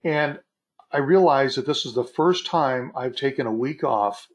and 0.04 0.40
I 0.92 0.98
realized 1.00 1.58
that 1.58 1.66
this 1.66 1.86
is 1.86 1.94
the 1.94 2.04
first 2.04 2.46
time 2.46 2.92
I've 2.96 3.16
taken 3.16 3.48
a 3.48 3.52
week 3.52 3.84
off, 3.84 4.28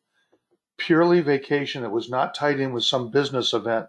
purely 0.77 1.21
vacation 1.21 1.83
that 1.83 1.91
was 1.91 2.11
not 2.11 2.35
tied 2.35 2.61
in 2.61 2.73
with 2.73 2.85
some 2.85 3.11
business 3.11 3.55
event 3.55 3.87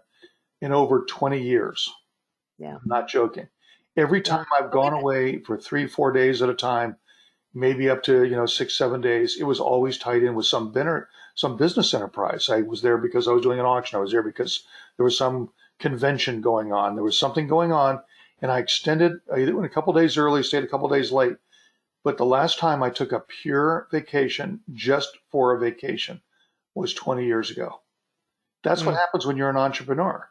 in 0.60 0.72
over 0.72 1.04
20 1.04 1.42
years. 1.42 1.90
Yeah. 2.58 2.74
I'm 2.74 2.80
not 2.84 3.08
joking. 3.08 3.48
Every 3.96 4.20
time 4.22 4.46
I've 4.58 4.70
gone 4.70 4.92
away 4.92 5.40
for 5.40 5.58
three, 5.58 5.86
four 5.86 6.12
days 6.12 6.42
at 6.42 6.48
a 6.48 6.54
time, 6.54 6.96
maybe 7.52 7.90
up 7.90 8.02
to 8.04 8.24
you 8.24 8.36
know 8.36 8.46
six, 8.46 8.76
seven 8.76 9.00
days, 9.00 9.36
it 9.38 9.44
was 9.44 9.60
always 9.60 9.98
tied 9.98 10.22
in 10.22 10.34
with 10.34 10.46
some 10.46 10.72
dinner, 10.72 11.08
some 11.34 11.56
business 11.56 11.94
enterprise. 11.94 12.48
I 12.50 12.62
was 12.62 12.82
there 12.82 12.98
because 12.98 13.28
I 13.28 13.32
was 13.32 13.42
doing 13.42 13.60
an 13.60 13.66
auction. 13.66 13.96
I 13.98 14.00
was 14.00 14.12
there 14.12 14.22
because 14.22 14.64
there 14.96 15.04
was 15.04 15.16
some 15.16 15.50
convention 15.78 16.40
going 16.40 16.72
on. 16.72 16.94
There 16.94 17.04
was 17.04 17.18
something 17.18 17.46
going 17.46 17.72
on, 17.72 18.00
and 18.42 18.50
I 18.50 18.58
extended. 18.58 19.20
I 19.32 19.44
went 19.50 19.66
a 19.66 19.70
couple 19.74 19.92
days 19.92 20.16
early, 20.16 20.42
stayed 20.42 20.64
a 20.64 20.68
couple 20.68 20.88
days 20.88 21.12
late. 21.12 21.36
But 22.02 22.16
the 22.16 22.24
last 22.26 22.58
time 22.58 22.82
I 22.82 22.90
took 22.90 23.12
a 23.12 23.20
pure 23.20 23.86
vacation 23.90 24.60
just 24.72 25.18
for 25.30 25.54
a 25.54 25.58
vacation 25.58 26.22
was 26.74 26.94
20 26.94 27.26
years 27.26 27.50
ago. 27.50 27.80
That's 28.62 28.84
what 28.86 28.94
Mm. 28.94 28.98
happens 28.98 29.26
when 29.26 29.36
you're 29.36 29.50
an 29.50 29.56
entrepreneur 29.56 30.28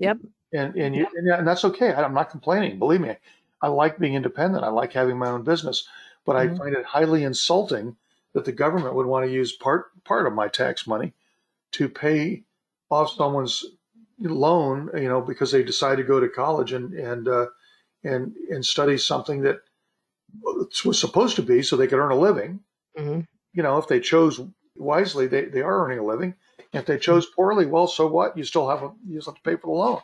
Yep. 0.00 0.18
and 0.52 0.76
and, 0.76 0.94
you, 0.96 1.06
and, 1.14 1.28
and 1.28 1.46
that's 1.46 1.64
okay. 1.64 1.92
I- 1.92 2.02
I'm 2.04 2.14
not 2.14 2.30
complaining. 2.30 2.78
Believe 2.78 3.00
me, 3.00 3.16
I 3.62 3.68
like 3.68 3.98
being 3.98 4.14
independent. 4.14 4.64
I 4.64 4.68
like 4.68 4.92
having 4.92 5.18
my 5.18 5.28
own 5.28 5.42
business, 5.42 5.86
but 6.24 6.36
I 6.36 6.46
Mhm. 6.46 6.56
find 6.58 6.74
it 6.76 6.84
highly 6.84 7.24
insulting 7.24 7.96
that 8.34 8.44
the 8.44 8.52
government 8.52 8.94
would 8.94 9.06
want 9.06 9.26
to 9.26 9.32
use 9.32 9.52
part 9.52 9.86
part 10.04 10.26
of 10.26 10.32
my 10.32 10.48
tax 10.48 10.86
money 10.86 11.12
to 11.72 11.88
pay 11.88 12.44
off 12.90 13.12
someone's 13.12 13.64
loan, 14.20 14.90
you 14.94 15.08
know, 15.08 15.20
because 15.20 15.52
they 15.52 15.62
decide 15.62 15.96
to 15.96 16.04
go 16.04 16.20
to 16.20 16.28
college 16.28 16.72
and 16.72 16.94
and 16.94 17.28
uh, 17.28 17.46
and 18.04 18.34
and 18.50 18.64
study 18.64 18.98
something 18.98 19.42
that 19.42 19.60
was 20.84 20.98
supposed 20.98 21.36
to 21.36 21.42
be 21.42 21.62
so 21.62 21.76
they 21.76 21.86
could 21.86 21.98
earn 21.98 22.12
a 22.12 22.18
living. 22.18 22.60
hmm 22.96 23.20
You 23.52 23.62
know, 23.62 23.78
if 23.78 23.88
they 23.88 24.00
chose 24.00 24.40
wisely, 24.76 25.26
they, 25.26 25.46
they 25.46 25.62
are 25.62 25.84
earning 25.84 25.98
a 25.98 26.04
living. 26.04 26.34
If 26.72 26.86
they 26.86 26.98
chose 26.98 27.26
poorly, 27.26 27.66
well, 27.66 27.86
so 27.86 28.06
what? 28.06 28.36
You 28.36 28.44
still 28.44 28.68
have 28.68 28.82
a 28.82 28.92
you 29.06 29.20
still 29.20 29.32
have 29.32 29.42
to 29.42 29.50
pay 29.50 29.56
for 29.56 29.66
the 29.68 29.72
loan. 29.72 30.00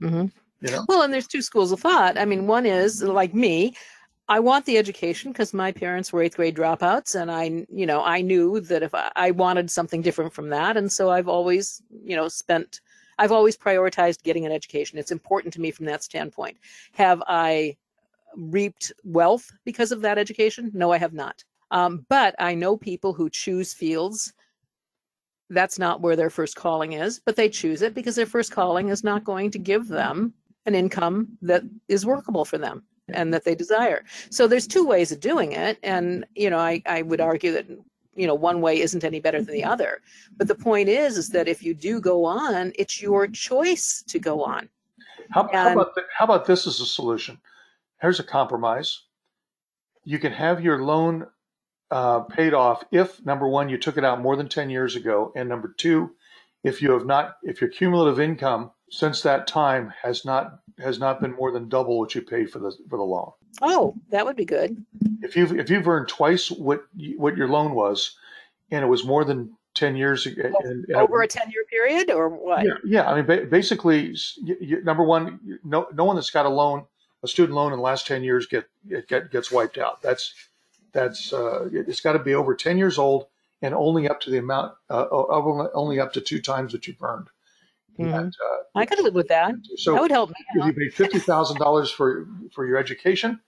hmm 0.00 0.26
You 0.60 0.70
know. 0.70 0.84
Well, 0.88 1.02
and 1.02 1.12
there's 1.12 1.26
two 1.26 1.42
schools 1.42 1.72
of 1.72 1.80
thought. 1.80 2.18
I 2.18 2.24
mean, 2.24 2.46
one 2.46 2.66
is 2.66 3.02
like 3.02 3.34
me. 3.34 3.74
I 4.26 4.40
want 4.40 4.64
the 4.64 4.78
education 4.78 5.32
because 5.32 5.52
my 5.52 5.70
parents 5.70 6.10
were 6.10 6.22
eighth 6.22 6.36
grade 6.36 6.56
dropouts, 6.56 7.14
and 7.14 7.30
I, 7.30 7.66
you 7.70 7.84
know, 7.84 8.02
I 8.02 8.22
knew 8.22 8.58
that 8.60 8.82
if 8.82 8.94
I, 8.94 9.12
I 9.16 9.30
wanted 9.32 9.70
something 9.70 10.00
different 10.00 10.32
from 10.32 10.48
that, 10.48 10.78
and 10.78 10.90
so 10.90 11.10
I've 11.10 11.28
always, 11.28 11.82
you 12.02 12.16
know, 12.16 12.28
spent, 12.28 12.80
I've 13.18 13.32
always 13.32 13.56
prioritized 13.56 14.22
getting 14.22 14.46
an 14.46 14.52
education. 14.52 14.98
It's 14.98 15.12
important 15.12 15.52
to 15.54 15.60
me 15.60 15.70
from 15.70 15.84
that 15.86 16.02
standpoint. 16.02 16.56
Have 16.92 17.22
I 17.26 17.76
reaped 18.34 18.92
wealth 19.04 19.50
because 19.64 19.92
of 19.92 20.00
that 20.00 20.16
education? 20.16 20.70
No, 20.72 20.90
I 20.90 20.98
have 20.98 21.12
not. 21.12 21.44
Um, 21.70 22.06
but 22.08 22.34
I 22.38 22.54
know 22.54 22.78
people 22.78 23.12
who 23.12 23.28
choose 23.28 23.74
fields. 23.74 24.32
That's 25.50 25.78
not 25.78 26.00
where 26.00 26.16
their 26.16 26.30
first 26.30 26.56
calling 26.56 26.94
is, 26.94 27.20
but 27.26 27.36
they 27.36 27.50
choose 27.50 27.82
it 27.82 27.94
because 27.94 28.16
their 28.16 28.24
first 28.24 28.52
calling 28.52 28.88
is 28.88 29.04
not 29.04 29.24
going 29.24 29.50
to 29.50 29.58
give 29.58 29.86
them 29.88 30.32
an 30.64 30.74
income 30.74 31.36
that 31.42 31.62
is 31.88 32.06
workable 32.06 32.46
for 32.46 32.56
them 32.56 32.84
and 33.08 33.34
that 33.34 33.44
they 33.44 33.54
desire. 33.54 34.04
So 34.30 34.46
there's 34.46 34.66
two 34.66 34.86
ways 34.86 35.12
of 35.12 35.20
doing 35.20 35.52
it. 35.52 35.78
And, 35.82 36.24
you 36.34 36.48
know, 36.48 36.58
I, 36.58 36.82
I 36.86 37.02
would 37.02 37.20
argue 37.20 37.52
that, 37.52 37.66
you 38.14 38.26
know, 38.26 38.34
one 38.34 38.60
way 38.60 38.80
isn't 38.80 39.04
any 39.04 39.20
better 39.20 39.42
than 39.42 39.54
the 39.54 39.64
other. 39.64 40.00
But 40.36 40.48
the 40.48 40.54
point 40.54 40.88
is, 40.88 41.18
is 41.18 41.30
that 41.30 41.48
if 41.48 41.62
you 41.62 41.74
do 41.74 42.00
go 42.00 42.24
on, 42.24 42.72
it's 42.78 43.02
your 43.02 43.26
choice 43.26 44.02
to 44.08 44.18
go 44.18 44.42
on. 44.42 44.68
How, 45.30 45.48
how 45.52 45.72
about 45.72 45.94
th- 45.94 46.06
how 46.16 46.24
about 46.26 46.46
this 46.46 46.66
as 46.66 46.80
a 46.80 46.86
solution? 46.86 47.40
Here's 48.00 48.20
a 48.20 48.24
compromise. 48.24 49.02
You 50.04 50.18
can 50.18 50.32
have 50.32 50.62
your 50.62 50.82
loan 50.82 51.26
uh, 51.90 52.20
paid 52.20 52.52
off 52.52 52.84
if 52.90 53.24
number 53.24 53.48
one 53.48 53.68
you 53.68 53.78
took 53.78 53.96
it 53.96 54.04
out 54.04 54.20
more 54.20 54.36
than 54.36 54.48
ten 54.48 54.68
years 54.68 54.96
ago, 54.96 55.32
and 55.34 55.48
number 55.48 55.74
two, 55.76 56.10
if 56.62 56.82
you 56.82 56.92
have 56.92 57.06
not, 57.06 57.36
if 57.42 57.60
your 57.60 57.70
cumulative 57.70 58.20
income 58.20 58.70
since 58.94 59.22
that 59.22 59.46
time 59.48 59.92
has 60.02 60.24
not 60.24 60.60
has 60.78 60.98
not 60.98 61.20
been 61.20 61.32
more 61.32 61.50
than 61.50 61.68
double 61.68 61.98
what 61.98 62.14
you 62.14 62.22
paid 62.22 62.50
for 62.50 62.60
the 62.60 62.70
for 62.88 62.96
the 62.96 63.02
loan. 63.04 63.32
Oh, 63.60 63.94
that 64.10 64.24
would 64.24 64.36
be 64.36 64.44
good. 64.44 64.84
If 65.22 65.36
you've 65.36 65.58
if 65.58 65.68
you've 65.68 65.86
earned 65.88 66.08
twice 66.08 66.50
what 66.50 66.84
you, 66.96 67.18
what 67.18 67.36
your 67.36 67.48
loan 67.48 67.74
was, 67.74 68.16
and 68.70 68.84
it 68.84 68.88
was 68.88 69.04
more 69.04 69.24
than 69.24 69.56
ten 69.74 69.96
years 69.96 70.26
and, 70.26 70.36
and 70.38 70.92
Over 70.94 71.22
a 71.22 71.28
10 71.28 71.50
year 71.50 71.64
period 71.68 72.10
or 72.10 72.28
what? 72.28 72.64
yeah, 72.64 72.74
yeah. 72.84 73.10
I 73.10 73.16
mean, 73.16 73.26
ba- 73.26 73.46
basically, 73.46 74.14
you, 74.36 74.56
you, 74.60 74.84
number 74.84 75.02
one, 75.04 75.40
no 75.64 75.86
no 75.92 76.04
one 76.04 76.14
that's 76.16 76.30
got 76.30 76.46
a 76.46 76.50
loan, 76.50 76.84
a 77.24 77.28
student 77.28 77.56
loan 77.56 77.72
in 77.72 77.78
the 77.78 77.82
last 77.84 78.06
ten 78.06 78.22
years 78.22 78.46
get 78.46 78.66
get, 78.88 79.08
get 79.08 79.30
gets 79.32 79.50
wiped 79.50 79.78
out. 79.78 80.02
That's 80.02 80.32
that's 80.92 81.32
uh, 81.32 81.68
it's 81.72 82.00
got 82.00 82.12
to 82.12 82.20
be 82.20 82.34
over 82.34 82.54
ten 82.54 82.78
years 82.78 82.98
old 82.98 83.26
and 83.62 83.74
only 83.74 84.08
up 84.08 84.20
to 84.20 84.30
the 84.30 84.38
amount 84.38 84.74
uh, 84.90 85.06
of 85.10 85.46
only- 85.46 85.70
only 85.74 85.98
up 86.00 86.12
to 86.12 86.20
two 86.20 86.40
times 86.40 86.70
that 86.72 86.86
you've 86.86 87.02
earned. 87.02 87.28
Mhm. 87.98 88.14
And, 88.18 88.34
uh, 88.34 88.56
I 88.74 88.86
could 88.86 88.98
live 89.00 89.14
with 89.14 89.28
that. 89.28 89.54
so 89.76 89.94
that 89.94 90.00
would 90.00 90.10
help 90.10 90.30
me. 90.30 90.36
if 90.54 90.66
you 90.66 90.72
paid 90.72 90.94
fifty 90.94 91.18
thousand 91.18 91.58
dollars 91.58 91.90
for 91.90 92.26
for 92.52 92.66
your 92.66 92.76
education, 92.76 93.40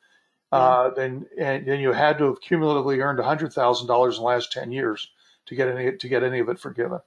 uh, 0.53 0.91
then 0.91 1.27
and 1.39 1.67
then 1.67 1.81
you 1.81 1.93
had 1.93 2.19
to 2.19 2.25
have 2.27 2.41
cumulatively 2.41 3.01
earned 3.01 3.19
hundred 3.21 3.53
thousand 3.53 3.87
dollars 3.89 4.17
in 4.19 4.23
the 4.23 4.27
last 4.29 4.53
ten 4.53 4.71
years 4.71 5.11
to 5.47 5.55
get 5.55 5.69
any 5.69 5.97
to 5.97 6.09
get 6.09 6.23
any 6.23 6.39
of 6.39 6.49
it 6.49 6.59
forgiven. 6.61 7.01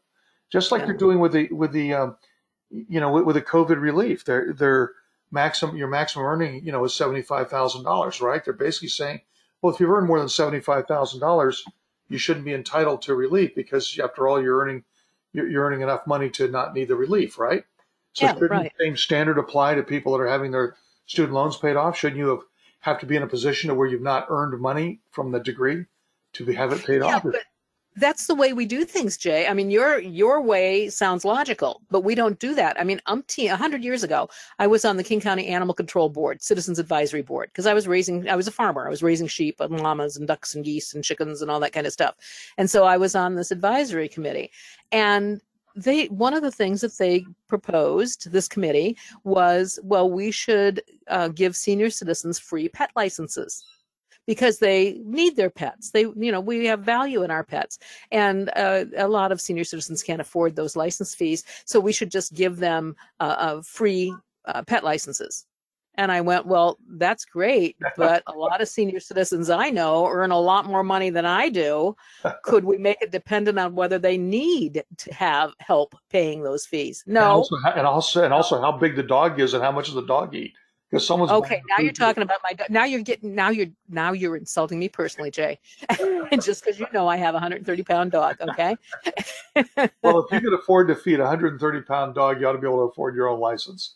Just 0.49 0.71
like 0.71 0.81
Yeah. 0.81 0.87
you're 0.87 0.97
doing 0.97 1.19
with 1.19 1.31
the 1.31 1.47
with 1.51 1.71
the 1.71 1.93
um, 1.93 2.17
you 2.69 2.99
know 2.99 3.11
with, 3.11 3.23
with 3.23 3.35
the 3.35 3.41
COVID 3.41 3.79
relief, 3.79 4.25
their 4.25 4.53
their 4.53 4.91
maximum 5.31 5.77
your 5.77 5.87
maximum 5.87 6.25
earning 6.25 6.65
you 6.65 6.71
know 6.71 6.83
is 6.83 6.93
seventy 6.93 7.21
five 7.21 7.49
thousand 7.49 7.83
dollars, 7.83 8.19
right? 8.19 8.43
They're 8.43 8.53
basically 8.53 8.89
saying, 8.89 9.21
well, 9.61 9.73
if 9.73 9.79
you've 9.79 9.89
earned 9.91 10.07
more 10.07 10.19
than 10.19 10.27
seventy 10.29 10.59
five 10.59 10.87
thousand 10.87 11.19
dollars, 11.21 11.63
you 12.09 12.17
shouldn't 12.17 12.45
be 12.45 12.53
entitled 12.53 13.01
to 13.03 13.15
relief 13.15 13.55
because 13.55 13.97
after 13.99 14.27
all, 14.27 14.41
you're 14.41 14.59
earning 14.59 14.83
you're, 15.33 15.47
you're 15.47 15.65
earning 15.65 15.81
enough 15.81 16.07
money 16.07 16.29
to 16.31 16.47
not 16.47 16.73
need 16.73 16.87
the 16.87 16.95
relief, 16.95 17.37
right? 17.37 17.63
So 18.13 18.25
Yeah, 18.25 18.33
shouldn't 18.33 18.51
right. 18.51 18.73
the 18.77 18.85
same 18.85 18.97
standard 18.97 19.37
apply 19.37 19.75
to 19.75 19.83
people 19.83 20.13
that 20.13 20.23
are 20.23 20.27
having 20.27 20.51
their 20.51 20.75
student 21.05 21.33
loans 21.33 21.57
paid 21.57 21.75
off? 21.75 21.97
Shouldn't 21.97 22.17
you 22.19 22.29
have, 22.29 22.39
have 22.81 22.99
to 22.99 23.05
be 23.05 23.15
in 23.15 23.23
a 23.23 23.27
position 23.27 23.69
to 23.69 23.75
where 23.75 23.87
you've 23.87 24.01
not 24.01 24.27
earned 24.29 24.59
money 24.59 24.99
from 25.11 25.31
the 25.31 25.39
degree 25.39 25.85
to 26.33 26.45
be, 26.45 26.53
have 26.55 26.71
it 26.71 26.85
paid 26.85 27.01
Yeah, 27.01 27.15
off? 27.15 27.23
but 27.23 27.35
that's 27.99 28.27
the 28.27 28.35
way 28.35 28.53
we 28.53 28.65
do 28.65 28.85
things, 28.85 29.17
Jay. 29.17 29.47
I 29.47 29.53
mean, 29.53 29.69
your 29.69 29.99
your 29.99 30.41
way 30.41 30.89
sounds 30.89 31.25
logical, 31.25 31.81
but 31.89 32.01
we 32.01 32.15
don't 32.15 32.39
do 32.39 32.55
that. 32.55 32.79
I 32.79 32.83
mean, 32.83 33.01
umpteen, 33.07 33.51
a 33.51 33.57
hundred 33.57 33.83
years 33.83 34.03
ago, 34.03 34.29
I 34.57 34.67
was 34.67 34.85
on 34.85 34.97
the 34.97 35.03
King 35.03 35.19
County 35.19 35.47
Animal 35.47 35.73
Control 35.73 36.09
Board, 36.09 36.41
Citizens 36.41 36.79
Advisory 36.79 37.21
Board, 37.21 37.49
because 37.51 37.65
I 37.65 37.73
was 37.73 37.87
raising, 37.87 38.29
I 38.29 38.35
was 38.35 38.47
a 38.47 38.51
farmer. 38.51 38.87
I 38.87 38.89
was 38.89 39.03
raising 39.03 39.27
sheep 39.27 39.59
and 39.59 39.79
llamas 39.79 40.17
and 40.17 40.27
ducks 40.27 40.55
and 40.55 40.63
geese 40.63 40.93
and 40.93 41.03
chickens 41.03 41.41
and 41.41 41.51
all 41.51 41.59
that 41.59 41.73
kind 41.73 41.85
of 41.87 41.93
stuff. 41.93 42.15
And 42.57 42.69
so 42.69 42.85
I 42.85 42.97
was 42.97 43.15
on 43.15 43.35
this 43.35 43.51
advisory 43.51 44.07
committee, 44.07 44.51
and 44.91 45.41
they 45.75 46.05
one 46.07 46.33
of 46.33 46.41
the 46.41 46.51
things 46.51 46.81
that 46.81 46.97
they 46.97 47.25
proposed 47.47 48.31
this 48.31 48.47
committee 48.47 48.97
was 49.23 49.79
well 49.83 50.09
we 50.09 50.31
should 50.31 50.81
uh, 51.07 51.27
give 51.27 51.55
senior 51.55 51.89
citizens 51.89 52.39
free 52.39 52.67
pet 52.67 52.89
licenses 52.95 53.63
because 54.29 54.59
they 54.59 55.01
need 55.05 55.35
their 55.35 55.49
pets. 55.49 55.89
They, 55.89 56.01
you 56.01 56.31
know, 56.31 56.39
we 56.39 56.63
have 56.67 56.81
value 56.81 57.23
in 57.23 57.31
our 57.31 57.43
pets, 57.43 57.79
and 58.11 58.51
uh, 58.55 58.85
a 58.95 59.07
lot 59.07 59.31
of 59.31 59.41
senior 59.41 59.63
citizens 59.63 60.03
can't 60.03 60.21
afford 60.21 60.55
those 60.55 60.75
license 60.75 61.15
fees. 61.15 61.43
So 61.65 61.79
we 61.79 61.91
should 61.91 62.11
just 62.11 62.35
give 62.35 62.57
them 62.57 62.95
uh, 63.19 63.35
uh, 63.39 63.61
free 63.63 64.13
uh, 64.45 64.61
pet 64.61 64.83
licenses. 64.83 65.47
And 65.95 66.11
I 66.11 66.21
went, 66.21 66.45
well, 66.45 66.77
that's 66.91 67.25
great, 67.25 67.75
but 67.97 68.21
a 68.27 68.33
lot 68.33 68.61
of 68.61 68.67
senior 68.67 68.99
citizens 68.99 69.49
I 69.49 69.71
know 69.71 70.05
earn 70.05 70.29
a 70.29 70.39
lot 70.39 70.67
more 70.67 70.83
money 70.83 71.09
than 71.09 71.25
I 71.25 71.49
do. 71.49 71.95
Could 72.43 72.65
we 72.65 72.77
make 72.77 73.01
it 73.01 73.11
dependent 73.11 73.57
on 73.57 73.73
whether 73.73 73.97
they 73.97 74.19
need 74.19 74.83
to 74.97 75.11
have 75.11 75.53
help 75.57 75.95
paying 76.11 76.43
those 76.43 76.67
fees? 76.67 77.03
And 77.07 77.15
No. 77.15 77.31
also, 77.31 77.55
and 77.75 77.87
also, 77.87 78.23
and 78.23 78.31
also 78.31 78.61
how 78.61 78.73
big 78.73 78.95
the 78.95 79.01
dog 79.01 79.39
is 79.39 79.55
and 79.55 79.63
how 79.63 79.71
much 79.71 79.87
does 79.87 79.95
the 79.95 80.05
dog 80.05 80.35
eat? 80.35 80.53
Because 80.89 81.05
someone's 81.05 81.31
Okay, 81.31 81.61
now 81.69 81.83
you're 81.83 81.93
talking 81.93 82.23
about 82.23 82.39
my. 82.43 82.53
Now 82.69 82.83
you're 82.83 83.01
getting. 83.01 83.35
Now 83.35 83.49
you're. 83.49 83.67
Now 83.89 84.11
you're 84.11 84.35
insulting 84.35 84.79
me 84.79 84.89
personally, 84.89 85.29
Jay. 85.29 85.59
Just 86.41 86.63
because 86.63 86.79
you 86.79 86.87
know 86.91 87.07
I 87.07 87.15
have 87.15 87.35
a 87.35 87.37
130 87.37 87.83
pound 87.83 88.11
dog. 88.11 88.37
Okay. 88.41 88.75
Well, 90.01 90.19
if 90.19 90.31
you 90.31 90.39
can 90.39 90.53
afford 90.53 90.87
to 90.87 90.95
feed 90.95 91.19
a 91.19 91.23
130 91.23 91.81
pound 91.81 92.15
dog, 92.15 92.39
you 92.39 92.47
ought 92.47 92.53
to 92.53 92.59
be 92.59 92.67
able 92.67 92.87
to 92.87 92.91
afford 92.91 93.15
your 93.15 93.27
own 93.27 93.39
license. 93.39 93.95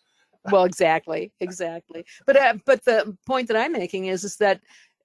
well, 0.51 0.65
exactly, 0.65 1.31
exactly. 1.39 2.05
But 2.25 2.35
uh, 2.35 2.55
but 2.65 2.83
the 2.83 3.17
point 3.25 3.47
that 3.47 3.57
I'm 3.57 3.71
making 3.71 4.07
is 4.07 4.23
is 4.23 4.35
that 4.37 4.59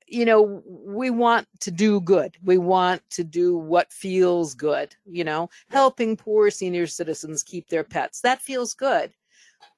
you 0.07 0.25
know 0.25 0.63
we 0.67 1.11
want 1.11 1.47
to 1.61 1.71
do 1.71 2.01
good. 2.01 2.37
We 2.43 2.59
want 2.59 3.03
to 3.11 3.25
do 3.25 3.57
what 3.57 3.93
feels 3.93 4.55
good. 4.55 4.95
You 5.07 5.25
know, 5.25 5.49
helping 5.71 6.17
poor 6.17 6.51
senior 6.51 6.87
citizens 6.87 7.43
keep 7.43 7.69
their 7.69 7.85
pets. 7.85 8.21
That 8.21 8.43
feels 8.43 8.75
good. 8.75 9.13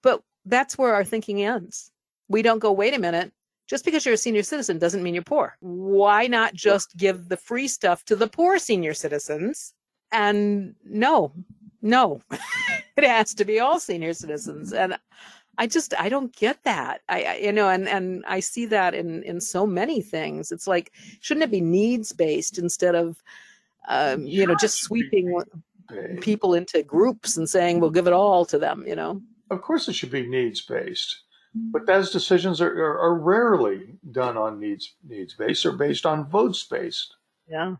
But 0.03 0.23
that's 0.47 0.79
where 0.79 0.95
our 0.95 1.05
thinking 1.05 1.43
ends. 1.43 1.93
We 2.31 2.41
don't 2.41 2.61
go. 2.61 2.73
Wait 2.73 2.95
a 2.95 2.99
minute. 2.99 3.33
Just 3.69 3.85
because 3.85 4.05
you're 4.05 4.15
a 4.15 4.19
senior 4.19 4.43
citizen 4.43 4.79
doesn't 4.79 5.03
mean 5.03 5.15
you're 5.15 5.23
poor. 5.23 5.57
Why 5.61 6.27
not 6.27 6.55
just 6.55 6.97
give 6.97 7.29
the 7.29 7.37
free 7.37 7.69
stuff 7.69 8.05
to 8.07 8.17
the 8.17 8.27
poor 8.27 8.59
senior 8.59 8.95
citizens? 8.95 9.75
And 10.11 10.75
no, 10.85 11.33
no, 11.83 12.21
it 12.97 13.05
has 13.05 13.35
to 13.35 13.45
be 13.45 13.61
all 13.61 13.79
senior 13.79 14.13
citizens. 14.15 14.73
And 14.73 14.97
I 15.59 15.67
just 15.67 15.93
I 16.01 16.09
don't 16.09 16.35
get 16.35 16.63
that. 16.65 17.03
I, 17.09 17.23
I 17.23 17.37
you 17.37 17.53
know, 17.53 17.69
and 17.69 17.87
and 17.89 18.25
I 18.27 18.41
see 18.41 18.67
that 18.67 18.95
in 18.95 19.23
in 19.25 19.41
so 19.41 19.67
many 19.67 20.01
things. 20.01 20.51
It's 20.51 20.67
like 20.67 20.93
shouldn't 21.21 21.45
it 21.45 21.51
be 21.51 21.61
needs 21.61 22.13
based 22.13 22.59
instead 22.59 22.95
of 22.95 23.23
um, 23.89 24.25
you 24.25 24.47
know 24.47 24.55
just 24.55 24.81
sweeping 24.81 25.37
people 26.21 26.55
into 26.55 26.83
groups 26.83 27.37
and 27.37 27.49
saying 27.49 27.81
we'll 27.81 27.91
give 27.91 28.07
it 28.07 28.13
all 28.13 28.47
to 28.47 28.59
them. 28.59 28.85
You 28.87 28.97
know. 28.97 29.21
Of 29.51 29.63
course, 29.63 29.89
it 29.89 29.95
should 29.95 30.13
be 30.13 30.27
needs 30.27 30.63
based, 30.63 31.25
but 31.55 31.87
those 31.87 32.11
decisions 32.11 32.61
are, 32.61 32.73
are, 32.73 32.99
are 32.99 33.15
rarely 33.19 33.95
done 34.11 34.37
on 34.37 34.61
needs 34.61 34.95
needs 35.07 35.35
based 35.35 35.67
or 35.67 35.73
based 35.73 36.07
on 36.07 36.29
votes 36.29 36.65
based. 36.65 37.17
Yeah. 37.49 37.77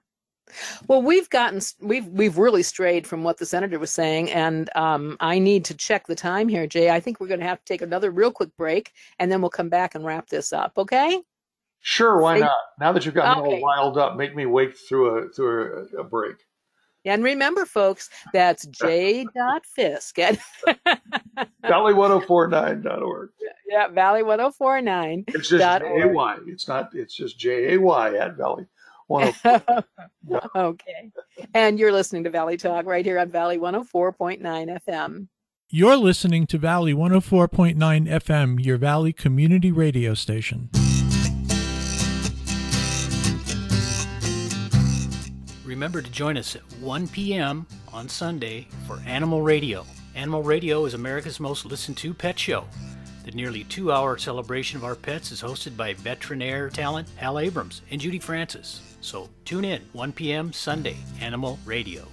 Well, 0.89 1.01
we've 1.03 1.31
gotten 1.31 1.61
we've 1.81 2.07
we've 2.09 2.37
really 2.37 2.65
strayed 2.65 3.07
from 3.07 3.23
what 3.23 3.39
the 3.39 3.47
senator 3.47 3.79
was 3.79 3.93
saying, 3.93 4.31
and 4.33 4.69
um, 4.77 5.17
I 5.21 5.39
need 5.39 5.65
to 5.67 5.75
check 5.75 6.07
the 6.09 6.17
time 6.17 6.49
here, 6.49 6.67
Jay. 6.67 6.91
I 6.91 6.99
think 6.99 7.21
we're 7.21 7.29
going 7.29 7.41
to 7.41 7.47
have 7.47 7.61
to 7.61 7.65
take 7.65 7.83
another 7.83 8.11
real 8.11 8.33
quick 8.33 8.51
break, 8.57 8.93
and 9.21 9.31
then 9.31 9.41
we'll 9.41 9.51
come 9.51 9.69
back 9.69 9.95
and 9.95 10.05
wrap 10.05 10.29
this 10.29 10.53
up. 10.53 10.73
Okay? 10.77 11.23
Sure, 11.83 12.21
why 12.21 12.37
Say- 12.37 12.41
not? 12.41 12.57
Now 12.81 12.93
that 12.93 13.05
you've 13.07 13.15
got 13.15 13.39
me 13.39 13.43
Okay. 13.45 13.61
all 13.63 13.69
riled 13.69 13.99
up, 13.99 14.17
make 14.17 14.35
me 14.35 14.45
wake 14.47 14.77
through 14.77 15.19
a 15.19 15.29
through 15.29 15.89
a, 15.95 16.01
a 16.01 16.05
break. 16.05 16.37
And 17.05 17.25
remember, 17.25 17.65
folks, 17.65 18.11
that's 18.33 18.67
J. 18.67 19.27
Dot 19.35 19.65
Fiske 19.65 20.19
at 20.19 20.39
Valley1049.org. 21.65 23.31
yeah 23.69 23.89
Valley 23.89 24.23
one 24.23 24.39
zero 24.39 24.51
four 24.51 24.81
nine. 24.81 25.25
It's 25.29 25.49
just 25.49 25.61
Dot 25.61 25.83
J 25.83 26.03
A 26.03 26.09
Y. 26.09 26.37
It's 26.47 26.69
not. 26.69 26.91
It's 26.95 27.15
just 27.15 27.39
J 27.39 27.75
A 27.75 27.81
Y 27.81 28.17
at 28.17 28.37
Valley. 28.37 28.67
One 29.07 29.33
oh 29.45 29.83
okay. 30.57 31.11
And 31.55 31.79
you're 31.79 31.93
listening 31.93 32.25
to 32.25 32.31
Valley 32.31 32.57
Talk 32.57 32.87
right 32.87 33.05
here 33.05 33.19
on 33.19 33.29
Valley 33.31 33.59
104.9 33.59 34.41
FM. 34.89 35.27
You're 35.69 35.97
listening 35.97 36.47
to 36.49 36.59
Valley 36.59 36.93
104.9 36.95 37.77
FM, 37.77 38.65
your 38.65 38.77
Valley 38.77 39.13
community 39.13 39.71
radio 39.73 40.15
station. 40.15 40.69
Remember 45.71 46.03
to 46.03 46.11
join 46.11 46.37
us 46.37 46.57
at 46.57 46.63
1 46.81 47.07
p.m. 47.07 47.65
on 47.93 48.09
Sunday 48.09 48.67
for 48.89 48.99
Animal 49.07 49.41
Radio. 49.41 49.87
Animal 50.17 50.43
Radio 50.43 50.85
is 50.85 50.95
America's 50.95 51.39
most 51.39 51.65
listened 51.65 51.97
to 51.99 52.13
pet 52.13 52.37
show. 52.37 52.67
The 53.25 53.31
nearly 53.31 53.63
two 53.63 53.93
hour 53.93 54.19
celebration 54.19 54.79
of 54.79 54.85
our 54.85 54.97
pets 54.97 55.31
is 55.31 55.41
hosted 55.41 55.77
by 55.77 55.95
veterinary 55.95 56.73
talent 56.73 57.09
Hal 57.15 57.39
Abrams 57.39 57.83
and 57.93 58.01
Judy 58.01 58.19
Francis. 58.19 58.97
So 59.01 59.29
tune 59.45 59.65
in 59.65 59.83
1 59.93 60.11
p.m. 60.11 60.53
Sunday, 60.53 60.97
Animal 61.21 61.57
Radio. 61.65 62.05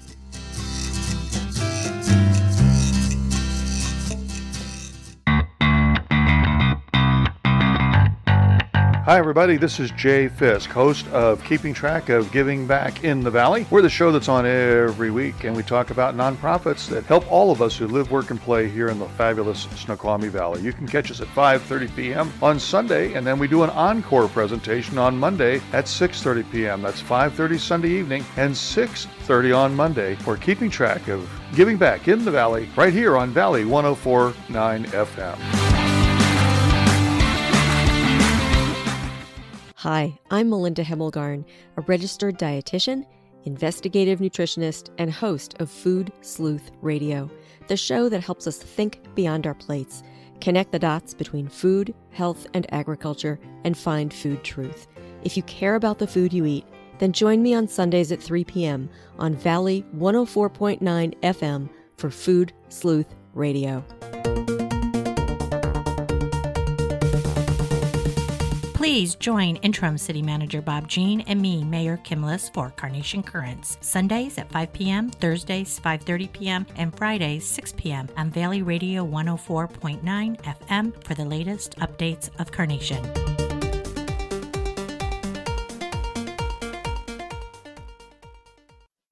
Hi, 9.07 9.17
everybody. 9.19 9.55
This 9.55 9.79
is 9.79 9.89
Jay 9.91 10.27
Fiske, 10.27 10.69
host 10.69 11.07
of 11.13 11.41
Keeping 11.45 11.73
Track 11.73 12.09
of 12.09 12.29
Giving 12.33 12.67
Back 12.67 13.05
in 13.05 13.21
the 13.21 13.31
Valley. 13.31 13.65
We're 13.69 13.81
the 13.81 13.89
show 13.89 14.11
that's 14.11 14.27
on 14.27 14.45
every 14.45 15.11
week, 15.11 15.45
and 15.45 15.55
we 15.55 15.63
talk 15.63 15.91
about 15.91 16.17
nonprofits 16.17 16.89
that 16.89 17.05
help 17.05 17.31
all 17.31 17.49
of 17.49 17.61
us 17.61 17.77
who 17.77 17.87
live, 17.87 18.11
work, 18.11 18.31
and 18.31 18.41
play 18.41 18.67
here 18.67 18.89
in 18.89 18.99
the 18.99 19.07
fabulous 19.07 19.61
Snoqualmie 19.77 20.27
Valley. 20.27 20.61
You 20.61 20.73
can 20.73 20.89
catch 20.89 21.09
us 21.09 21.21
at 21.21 21.29
5:30 21.29 21.95
p.m. 21.95 22.33
on 22.41 22.59
Sunday, 22.59 23.13
and 23.13 23.25
then 23.25 23.39
we 23.39 23.47
do 23.47 23.63
an 23.63 23.69
encore 23.69 24.27
presentation 24.27 24.97
on 24.97 25.17
Monday 25.17 25.61
at 25.71 25.85
6:30 25.85 26.51
p.m. 26.51 26.81
That's 26.81 27.01
5:30 27.01 27.59
Sunday 27.61 27.91
evening 27.91 28.25
and 28.35 28.53
6:30 28.53 29.57
on 29.57 29.73
Monday. 29.73 30.17
We're 30.25 30.35
keeping 30.35 30.69
track 30.69 31.07
of 31.07 31.29
giving 31.55 31.77
back 31.77 32.09
in 32.09 32.25
the 32.25 32.31
Valley 32.31 32.67
right 32.75 32.91
here 32.91 33.15
on 33.15 33.29
Valley 33.29 33.63
104.9 33.63 34.85
FM. 34.87 35.86
Hi, 39.81 40.17
I'm 40.31 40.49
Melinda 40.49 40.83
Hemmelgarn, 40.83 41.45
a 41.77 41.81
registered 41.81 42.39
dietitian, 42.39 43.05
investigative 43.43 44.17
nutritionist, 44.17 44.89
and 44.97 45.11
host 45.11 45.53
of 45.59 45.69
Food 45.69 46.11
Sleuth 46.21 46.71
Radio. 46.81 47.29
the 47.67 47.77
show 47.77 48.09
that 48.09 48.23
helps 48.23 48.47
us 48.47 48.57
think 48.57 48.99
beyond 49.13 49.45
our 49.45 49.53
plates, 49.53 50.01
connect 50.41 50.71
the 50.71 50.79
dots 50.79 51.13
between 51.13 51.47
food, 51.47 51.93
health, 52.09 52.47
and 52.55 52.65
agriculture, 52.73 53.39
and 53.65 53.77
find 53.77 54.11
food 54.11 54.43
truth. 54.43 54.87
If 55.23 55.37
you 55.37 55.43
care 55.43 55.75
about 55.75 55.99
the 55.99 56.07
food 56.07 56.33
you 56.33 56.45
eat, 56.45 56.65
then 56.97 57.13
join 57.13 57.43
me 57.43 57.53
on 57.53 57.67
Sundays 57.67 58.11
at 58.11 58.23
3 58.23 58.45
p.m. 58.45 58.89
on 59.19 59.35
Valley 59.35 59.85
104.9 59.95 60.81
FM 61.21 61.69
for 61.97 62.09
Food 62.09 62.51
Sleuth 62.69 63.13
Radio. 63.35 63.85
Please 68.87 69.15
join 69.15 69.57
Interim 69.57 69.97
City 69.97 70.21
Manager 70.21 70.61
Bob 70.61 70.87
Jean 70.87 71.19
and 71.27 71.41
me, 71.41 71.61
Mayor 71.61 71.97
Kim 72.05 72.21
Lisk, 72.21 72.53
for 72.53 72.69
Carnation 72.77 73.21
Currents, 73.21 73.77
Sundays 73.81 74.37
at 74.37 74.49
5 74.49 74.71
p.m., 74.71 75.09
Thursdays 75.09 75.77
5.30 75.77 76.31
p.m., 76.31 76.65
and 76.77 76.95
Fridays 76.95 77.45
6 77.45 77.73
p.m. 77.75 78.07
on 78.15 78.29
Valley 78.31 78.61
Radio 78.61 79.05
104.9 79.05 80.41
FM 80.41 81.03
for 81.03 81.15
the 81.15 81.25
latest 81.25 81.77
updates 81.79 82.29
of 82.39 82.49
Carnation. 82.53 83.03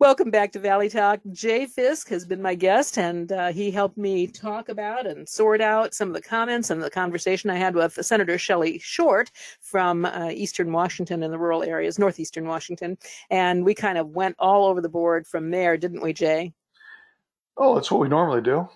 Welcome 0.06 0.30
back 0.30 0.52
to 0.52 0.60
Valley 0.60 0.88
Talk. 0.88 1.20
Jay 1.32 1.66
Fiske 1.66 2.10
has 2.10 2.28
been 2.28 2.40
my 2.40 2.54
guest, 2.54 3.00
and 3.00 3.32
uh, 3.32 3.52
he 3.52 3.72
helped 3.72 3.98
me 3.98 4.28
talk 4.28 4.70
about 4.70 5.08
and 5.08 5.28
sort 5.28 5.62
out 5.62 5.96
some 5.96 6.10
of 6.10 6.14
the 6.14 6.22
comments 6.22 6.70
and 6.70 6.80
the 6.80 6.92
conversation 6.92 7.50
I 7.50 7.56
had 7.56 7.74
with 7.74 7.98
Senator 8.06 8.38
Shelly 8.38 8.78
Short 8.78 9.32
from 9.62 10.06
uh, 10.06 10.30
Eastern 10.30 10.72
Washington 10.72 11.24
and 11.24 11.34
the 11.34 11.40
rural 11.40 11.64
areas, 11.64 11.98
northeastern 11.98 12.46
Washington. 12.46 13.00
And 13.32 13.66
we 13.66 13.74
kind 13.74 13.98
of 13.98 14.10
went 14.10 14.36
all 14.38 14.68
over 14.68 14.80
the 14.80 14.90
board 14.90 15.26
from 15.26 15.50
there, 15.50 15.76
didn't 15.76 16.04
we, 16.04 16.14
Jay? 16.14 16.54
Oh, 17.58 17.74
that's 17.74 17.90
what 17.90 18.00
we 18.00 18.08
normally 18.08 18.42
do. 18.42 18.70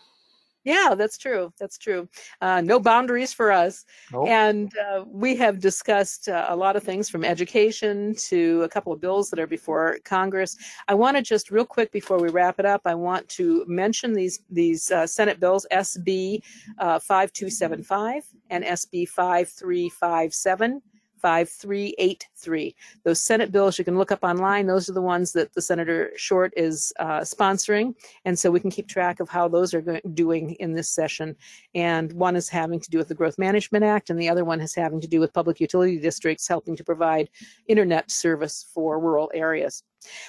Yeah, 0.65 0.93
that's 0.97 1.17
true. 1.17 1.53
That's 1.57 1.77
true. 1.77 2.09
Uh, 2.41 2.61
no 2.61 2.79
boundaries 2.79 3.31
for 3.31 3.51
us. 3.51 3.85
Nope. 4.11 4.27
And 4.27 4.71
uh, 4.77 5.05
we 5.07 5.35
have 5.37 5.59
discussed 5.59 6.27
uh, 6.27 6.47
a 6.49 6.55
lot 6.55 6.75
of 6.75 6.83
things 6.83 7.09
from 7.09 7.23
education 7.23 8.13
to 8.27 8.63
a 8.63 8.69
couple 8.69 8.91
of 8.91 8.99
bills 8.99 9.29
that 9.29 9.39
are 9.39 9.47
before 9.47 9.99
Congress. 10.03 10.57
I 10.87 10.95
want 10.95 11.15
to 11.15 11.23
just 11.23 11.49
real 11.49 11.65
quick 11.65 11.91
before 11.91 12.19
we 12.19 12.29
wrap 12.29 12.59
it 12.59 12.65
up, 12.65 12.81
I 12.85 12.95
want 12.95 13.27
to 13.29 13.63
mention 13.67 14.13
these 14.13 14.41
these 14.49 14.91
uh, 14.91 15.07
Senate 15.07 15.39
bills 15.39 15.65
SB 15.71 16.41
uh, 16.77 16.99
5275 16.99 18.23
and 18.49 18.63
SB 18.65 19.07
5357. 19.07 20.81
5383. 21.19 22.75
Those 23.03 23.21
Senate 23.21 23.51
bills 23.51 23.77
you 23.77 23.85
can 23.85 23.97
look 23.97 24.11
up 24.11 24.23
online. 24.23 24.67
Those 24.67 24.89
are 24.89 24.93
the 24.93 25.01
ones 25.01 25.31
that 25.33 25.53
the 25.53 25.61
Senator 25.61 26.11
Short 26.15 26.53
is 26.55 26.93
uh, 26.99 27.21
sponsoring. 27.21 27.95
And 28.25 28.37
so 28.37 28.51
we 28.51 28.59
can 28.59 28.71
keep 28.71 28.87
track 28.87 29.19
of 29.19 29.29
how 29.29 29.47
those 29.47 29.73
are 29.73 29.81
go- 29.81 29.99
doing 30.13 30.51
in 30.59 30.73
this 30.73 30.89
session. 30.89 31.35
And 31.75 32.11
one 32.13 32.35
is 32.35 32.49
having 32.49 32.79
to 32.79 32.89
do 32.89 32.97
with 32.97 33.07
the 33.07 33.15
Growth 33.15 33.37
Management 33.37 33.83
Act, 33.83 34.09
and 34.09 34.19
the 34.19 34.29
other 34.29 34.45
one 34.45 34.61
is 34.61 34.73
having 34.75 35.01
to 35.01 35.07
do 35.07 35.19
with 35.19 35.33
public 35.33 35.59
utility 35.59 35.99
districts 35.99 36.47
helping 36.47 36.75
to 36.75 36.83
provide 36.83 37.29
internet 37.67 38.09
service 38.11 38.65
for 38.73 38.99
rural 38.99 39.31
areas. 39.33 39.83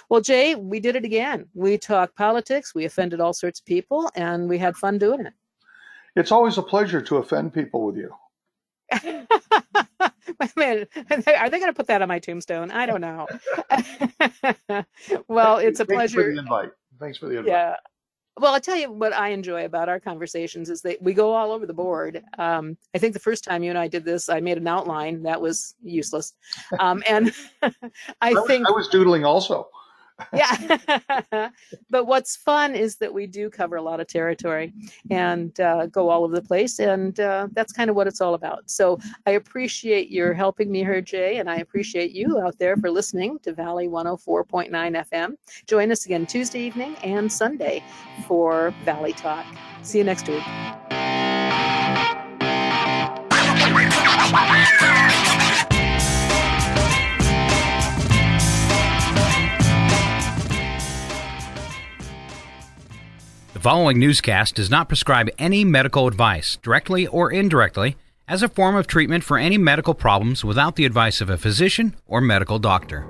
Well, 0.09 0.21
Jay, 0.21 0.55
we 0.55 0.81
did 0.81 0.97
it 0.97 1.05
again. 1.05 1.47
We 1.55 1.79
talked 1.79 2.17
politics, 2.17 2.75
we 2.75 2.85
offended 2.85 3.21
all 3.21 3.33
sorts 3.33 3.61
of 3.61 3.67
people, 3.67 4.11
and 4.15 4.49
we 4.49 4.59
had 4.59 4.77
fun 4.77 4.99
doing 4.99 5.27
it. 5.27 5.33
It's 6.17 6.33
always 6.33 6.59
a 6.59 6.63
pleasure 6.63 7.01
to 7.03 7.17
offend 7.19 7.55
people 7.55 7.87
with 7.87 7.97
you. 7.97 8.13
Man, 10.57 10.87
are 11.11 11.51
they 11.51 11.59
going 11.59 11.71
to 11.71 11.77
put 11.77 11.87
that 11.89 12.03
on 12.03 12.09
my 12.09 12.19
tombstone? 12.19 12.71
I 12.71 12.87
don't 12.87 13.01
know. 13.01 13.27
well, 15.29 15.59
it's 15.59 15.81
a 15.81 15.85
Thanks 15.85 16.13
pleasure. 16.13 16.23
for 16.23 16.33
the 16.33 16.39
invite. 16.39 16.71
Thanks 16.99 17.19
for 17.19 17.27
the 17.27 17.39
invite. 17.39 17.53
Yeah. 17.53 17.77
Well, 18.39 18.55
I'll 18.55 18.61
tell 18.61 18.77
you 18.77 18.91
what 18.91 19.13
I 19.13 19.29
enjoy 19.29 19.67
about 19.67 19.89
our 19.89 20.01
conversations 20.01 20.71
is 20.71 20.81
that 20.83 21.03
we 21.03 21.13
go 21.13 21.35
all 21.35 21.53
over 21.53 21.67
the 21.67 21.75
board. 21.75 22.23
Um, 22.39 22.79
I 22.95 22.99
think 22.99 23.13
the 23.13 23.21
first 23.21 23.45
time 23.45 23.63
you 23.63 23.71
and 23.71 23.79
I 23.79 23.87
did 23.87 24.05
this, 24.05 24.31
I 24.31 24.41
made 24.41 24.57
an 24.57 24.67
outline 24.67 25.23
that 25.25 25.41
was 25.41 25.75
useless. 25.83 26.33
Um, 26.79 27.03
and 27.07 27.33
I, 27.63 27.73
I 28.23 28.33
was, 28.33 28.47
think 28.47 28.67
I 28.67 28.71
was 28.71 28.89
doodling 28.89 29.25
also. 29.25 29.69
Yeah. 30.33 31.51
But 31.91 32.07
what's 32.07 32.37
fun 32.37 32.75
is 32.75 32.97
that 32.97 33.13
we 33.13 33.27
do 33.27 33.51
cover 33.51 33.77
a 33.77 33.83
lot 33.83 34.01
of 34.01 34.07
territory 34.07 34.73
and 35.11 35.59
uh, 35.61 35.87
go 35.87 36.09
all 36.09 36.25
over 36.25 36.35
the 36.35 36.43
place 36.43 36.79
and 36.79 37.19
uh, 37.19 37.49
that's 37.53 37.73
kind 37.73 37.91
of 37.91 37.97
what 37.97 38.07
it's 38.07 38.21
all 38.21 38.35
about. 38.35 38.71
So 38.71 38.99
i 39.27 39.33
appreciate 39.33 40.11
your 40.11 40.33
helping 40.33 40.71
me 40.71 40.81
here 40.81 41.01
jay 41.01 41.39
and 41.39 41.51
i 41.51 41.57
appreciate 41.57 42.13
you 42.13 42.41
out 42.41 42.59
there 42.59 42.77
for 42.77 42.91
listening 42.91 43.39
to 43.41 43.53
valley 43.53 43.89
104.9 43.89 44.71
fm 44.71 45.35
join 45.67 45.91
us 45.91 46.07
again 46.07 46.27
tuesday 46.27 46.61
evening 46.61 46.95
and 47.03 47.31
sunday 47.31 47.83
for 48.27 48.75
valley 48.85 49.13
talk. 49.13 49.47
See 49.83 49.99
you 49.99 50.05
next 50.05 50.29
week 50.29 50.43
The 63.61 63.65
following 63.65 63.99
newscast 63.99 64.55
does 64.55 64.71
not 64.71 64.89
prescribe 64.89 65.29
any 65.39 65.67
medical 65.67 66.07
advice, 66.07 66.57
directly 66.63 67.07
or 67.07 67.31
indirectly, 67.31 67.95
as 68.27 68.43
a 68.43 68.49
form 68.49 68.75
of 68.75 68.87
treatment 68.87 69.23
for 69.23 69.37
any 69.37 69.59
medical 69.59 69.93
problems 69.93 70.43
without 70.43 70.77
the 70.77 70.87
advice 70.87 71.21
of 71.21 71.29
a 71.29 71.37
physician 71.37 71.95
or 72.09 72.23
medical 72.23 72.59
doctor. 72.59 73.05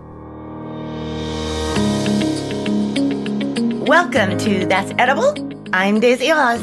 Welcome 3.87 4.39
to 4.39 4.67
That's 4.67 4.93
Edible. 4.99 5.37
I'm 5.73 6.01
Daisy 6.01 6.33
Oz. 6.33 6.61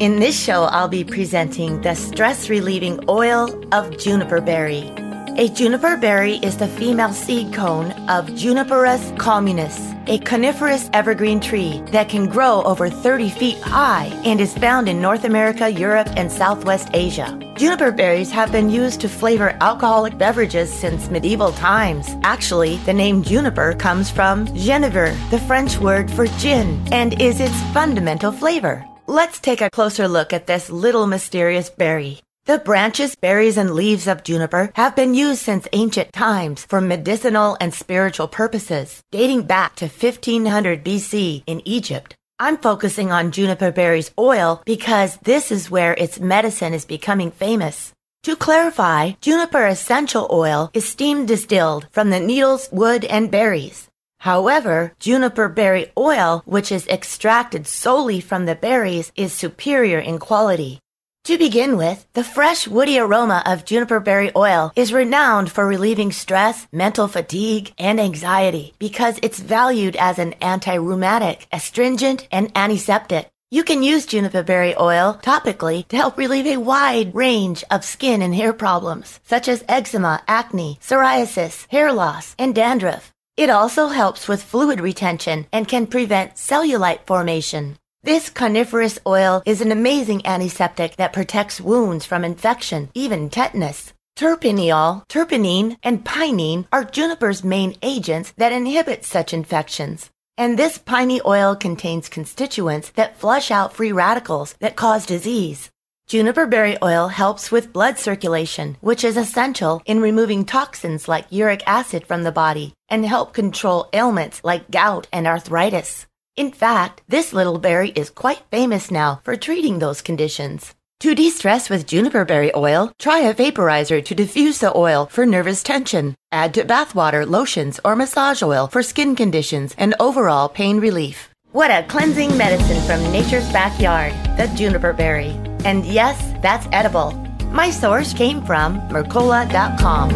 In 0.00 0.18
this 0.18 0.36
show, 0.36 0.64
I'll 0.64 0.88
be 0.88 1.04
presenting 1.04 1.80
the 1.82 1.94
stress 1.94 2.50
relieving 2.50 2.98
oil 3.08 3.56
of 3.72 3.98
juniper 3.98 4.40
berry. 4.40 4.92
A 5.36 5.48
juniper 5.48 5.96
berry 5.96 6.34
is 6.36 6.58
the 6.58 6.68
female 6.68 7.14
seed 7.14 7.54
cone 7.54 7.92
of 8.10 8.26
Juniperus 8.26 9.00
communis, 9.16 9.96
a 10.06 10.18
coniferous 10.18 10.90
evergreen 10.92 11.40
tree 11.40 11.82
that 11.86 12.10
can 12.10 12.26
grow 12.28 12.62
over 12.64 12.90
30 12.90 13.30
feet 13.30 13.58
high 13.60 14.12
and 14.26 14.42
is 14.42 14.52
found 14.58 14.90
in 14.90 15.00
North 15.00 15.24
America, 15.24 15.70
Europe, 15.70 16.08
and 16.16 16.30
Southwest 16.30 16.90
Asia. 16.92 17.38
Juniper 17.56 17.90
berries 17.90 18.30
have 18.30 18.52
been 18.52 18.68
used 18.68 19.00
to 19.00 19.08
flavor 19.08 19.56
alcoholic 19.62 20.18
beverages 20.18 20.70
since 20.70 21.08
medieval 21.08 21.52
times. 21.52 22.14
Actually, 22.24 22.76
the 22.84 22.92
name 22.92 23.22
juniper 23.22 23.72
comes 23.72 24.10
from 24.10 24.46
genever, 24.48 25.16
the 25.30 25.40
French 25.40 25.78
word 25.78 26.10
for 26.10 26.26
gin, 26.38 26.78
and 26.92 27.18
is 27.22 27.40
its 27.40 27.58
fundamental 27.72 28.32
flavor. 28.32 28.84
Let's 29.06 29.40
take 29.40 29.62
a 29.62 29.70
closer 29.70 30.08
look 30.08 30.34
at 30.34 30.46
this 30.46 30.68
little 30.68 31.06
mysterious 31.06 31.70
berry. 31.70 32.20
The 32.44 32.58
branches, 32.58 33.14
berries, 33.14 33.56
and 33.56 33.70
leaves 33.70 34.08
of 34.08 34.24
juniper 34.24 34.72
have 34.74 34.96
been 34.96 35.14
used 35.14 35.42
since 35.42 35.68
ancient 35.72 36.12
times 36.12 36.64
for 36.64 36.80
medicinal 36.80 37.56
and 37.60 37.72
spiritual 37.72 38.26
purposes, 38.26 39.00
dating 39.12 39.42
back 39.42 39.76
to 39.76 39.86
1500 39.86 40.84
BC 40.84 41.44
in 41.46 41.62
Egypt. 41.64 42.16
I'm 42.40 42.56
focusing 42.56 43.12
on 43.12 43.30
juniper 43.30 43.70
berries 43.70 44.10
oil 44.18 44.60
because 44.64 45.18
this 45.18 45.52
is 45.52 45.70
where 45.70 45.94
its 45.94 46.18
medicine 46.18 46.74
is 46.74 46.84
becoming 46.84 47.30
famous. 47.30 47.92
To 48.24 48.34
clarify, 48.34 49.12
juniper 49.20 49.64
essential 49.64 50.26
oil 50.32 50.68
is 50.74 50.88
steam 50.88 51.26
distilled 51.26 51.86
from 51.92 52.10
the 52.10 52.18
needles, 52.18 52.68
wood, 52.72 53.04
and 53.04 53.30
berries. 53.30 53.88
However, 54.18 54.94
juniper 54.98 55.48
berry 55.48 55.92
oil, 55.96 56.42
which 56.44 56.72
is 56.72 56.88
extracted 56.88 57.68
solely 57.68 58.20
from 58.20 58.46
the 58.46 58.56
berries, 58.56 59.12
is 59.14 59.32
superior 59.32 60.00
in 60.00 60.18
quality. 60.18 60.80
To 61.26 61.38
begin 61.38 61.76
with, 61.76 62.04
the 62.14 62.24
fresh 62.24 62.66
woody 62.66 62.98
aroma 62.98 63.44
of 63.46 63.64
juniper 63.64 64.00
berry 64.00 64.32
oil 64.34 64.72
is 64.74 64.92
renowned 64.92 65.52
for 65.52 65.64
relieving 65.64 66.10
stress, 66.10 66.66
mental 66.72 67.06
fatigue, 67.06 67.72
and 67.78 68.00
anxiety 68.00 68.74
because 68.80 69.20
it's 69.22 69.38
valued 69.38 69.94
as 69.94 70.18
an 70.18 70.32
anti-rheumatic, 70.40 71.46
astringent, 71.52 72.26
and 72.32 72.50
antiseptic. 72.56 73.28
You 73.52 73.62
can 73.62 73.84
use 73.84 74.04
juniper 74.04 74.42
berry 74.42 74.74
oil 74.76 75.20
topically 75.22 75.86
to 75.88 75.96
help 75.96 76.18
relieve 76.18 76.48
a 76.48 76.56
wide 76.56 77.14
range 77.14 77.62
of 77.70 77.84
skin 77.84 78.20
and 78.20 78.34
hair 78.34 78.52
problems, 78.52 79.20
such 79.22 79.46
as 79.46 79.64
eczema, 79.68 80.24
acne, 80.26 80.80
psoriasis, 80.82 81.70
hair 81.70 81.92
loss, 81.92 82.34
and 82.36 82.52
dandruff. 82.52 83.12
It 83.36 83.48
also 83.48 83.86
helps 83.86 84.26
with 84.26 84.42
fluid 84.42 84.80
retention 84.80 85.46
and 85.52 85.68
can 85.68 85.86
prevent 85.86 86.34
cellulite 86.34 87.06
formation. 87.06 87.76
This 88.04 88.30
coniferous 88.30 88.98
oil 89.06 89.44
is 89.46 89.60
an 89.60 89.70
amazing 89.70 90.26
antiseptic 90.26 90.96
that 90.96 91.12
protects 91.12 91.60
wounds 91.60 92.04
from 92.04 92.24
infection, 92.24 92.90
even 92.94 93.30
tetanus. 93.30 93.92
Terpineol, 94.18 95.06
terpinene, 95.08 95.76
and 95.84 96.04
pinene 96.04 96.66
are 96.72 96.82
juniper's 96.82 97.44
main 97.44 97.76
agents 97.80 98.32
that 98.38 98.50
inhibit 98.50 99.04
such 99.04 99.32
infections. 99.32 100.10
And 100.36 100.58
this 100.58 100.78
piney 100.78 101.20
oil 101.24 101.54
contains 101.54 102.08
constituents 102.08 102.90
that 102.96 103.20
flush 103.20 103.52
out 103.52 103.72
free 103.72 103.92
radicals 103.92 104.56
that 104.58 104.74
cause 104.74 105.06
disease. 105.06 105.70
Juniper 106.08 106.46
berry 106.46 106.76
oil 106.82 107.06
helps 107.06 107.52
with 107.52 107.72
blood 107.72 108.00
circulation, 108.00 108.78
which 108.80 109.04
is 109.04 109.16
essential 109.16 109.80
in 109.86 110.00
removing 110.00 110.44
toxins 110.44 111.06
like 111.06 111.30
uric 111.30 111.62
acid 111.68 112.04
from 112.08 112.24
the 112.24 112.32
body 112.32 112.74
and 112.88 113.06
help 113.06 113.32
control 113.32 113.88
ailments 113.92 114.42
like 114.42 114.72
gout 114.72 115.06
and 115.12 115.28
arthritis. 115.28 116.08
In 116.42 116.50
fact, 116.50 117.02
this 117.06 117.32
little 117.32 117.56
berry 117.56 117.90
is 117.90 118.10
quite 118.10 118.42
famous 118.50 118.90
now 118.90 119.20
for 119.22 119.36
treating 119.36 119.78
those 119.78 120.02
conditions. 120.02 120.74
To 120.98 121.14
de-stress 121.14 121.70
with 121.70 121.86
juniper 121.86 122.24
berry 122.24 122.52
oil, 122.56 122.90
try 122.98 123.20
a 123.20 123.32
vaporizer 123.32 124.04
to 124.04 124.14
diffuse 124.16 124.58
the 124.58 124.76
oil 124.76 125.06
for 125.06 125.24
nervous 125.24 125.62
tension. 125.62 126.16
Add 126.32 126.52
to 126.54 126.64
bathwater, 126.64 127.30
lotions, 127.30 127.78
or 127.84 127.94
massage 127.94 128.42
oil 128.42 128.66
for 128.66 128.82
skin 128.82 129.14
conditions 129.14 129.76
and 129.78 129.94
overall 130.00 130.48
pain 130.48 130.80
relief. 130.80 131.30
What 131.52 131.70
a 131.70 131.86
cleansing 131.86 132.36
medicine 132.36 132.82
from 132.88 133.12
nature's 133.12 133.48
backyard, 133.52 134.12
the 134.36 134.52
juniper 134.56 134.92
berry. 134.92 135.38
And 135.64 135.86
yes, 135.86 136.18
that's 136.42 136.66
edible. 136.72 137.12
My 137.52 137.70
source 137.70 138.12
came 138.12 138.44
from 138.44 138.80
Mercola.com. 138.88 140.10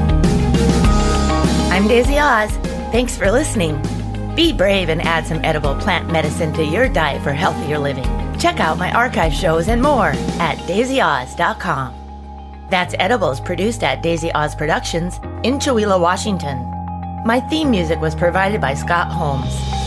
I'm 1.70 1.86
Daisy 1.86 2.18
Oz. 2.18 2.50
Thanks 2.90 3.16
for 3.16 3.30
listening. 3.30 3.80
Be 4.36 4.52
brave 4.52 4.90
and 4.90 5.00
add 5.00 5.26
some 5.26 5.42
edible 5.42 5.74
plant 5.76 6.12
medicine 6.12 6.52
to 6.52 6.62
your 6.62 6.90
diet 6.90 7.22
for 7.22 7.32
healthier 7.32 7.78
living. 7.78 8.04
Check 8.38 8.60
out 8.60 8.76
my 8.76 8.92
archive 8.92 9.32
shows 9.32 9.68
and 9.68 9.80
more 9.82 10.08
at 10.38 10.58
daisyoz.com. 10.68 11.94
That's 12.68 12.94
Edibles 12.98 13.40
produced 13.40 13.82
at 13.82 14.02
Daisy 14.02 14.30
Oz 14.34 14.54
Productions 14.54 15.16
in 15.42 15.58
Chowila, 15.58 15.98
Washington. 15.98 16.58
My 17.24 17.40
theme 17.48 17.70
music 17.70 17.98
was 18.00 18.14
provided 18.14 18.60
by 18.60 18.74
Scott 18.74 19.10
Holmes. 19.10 19.85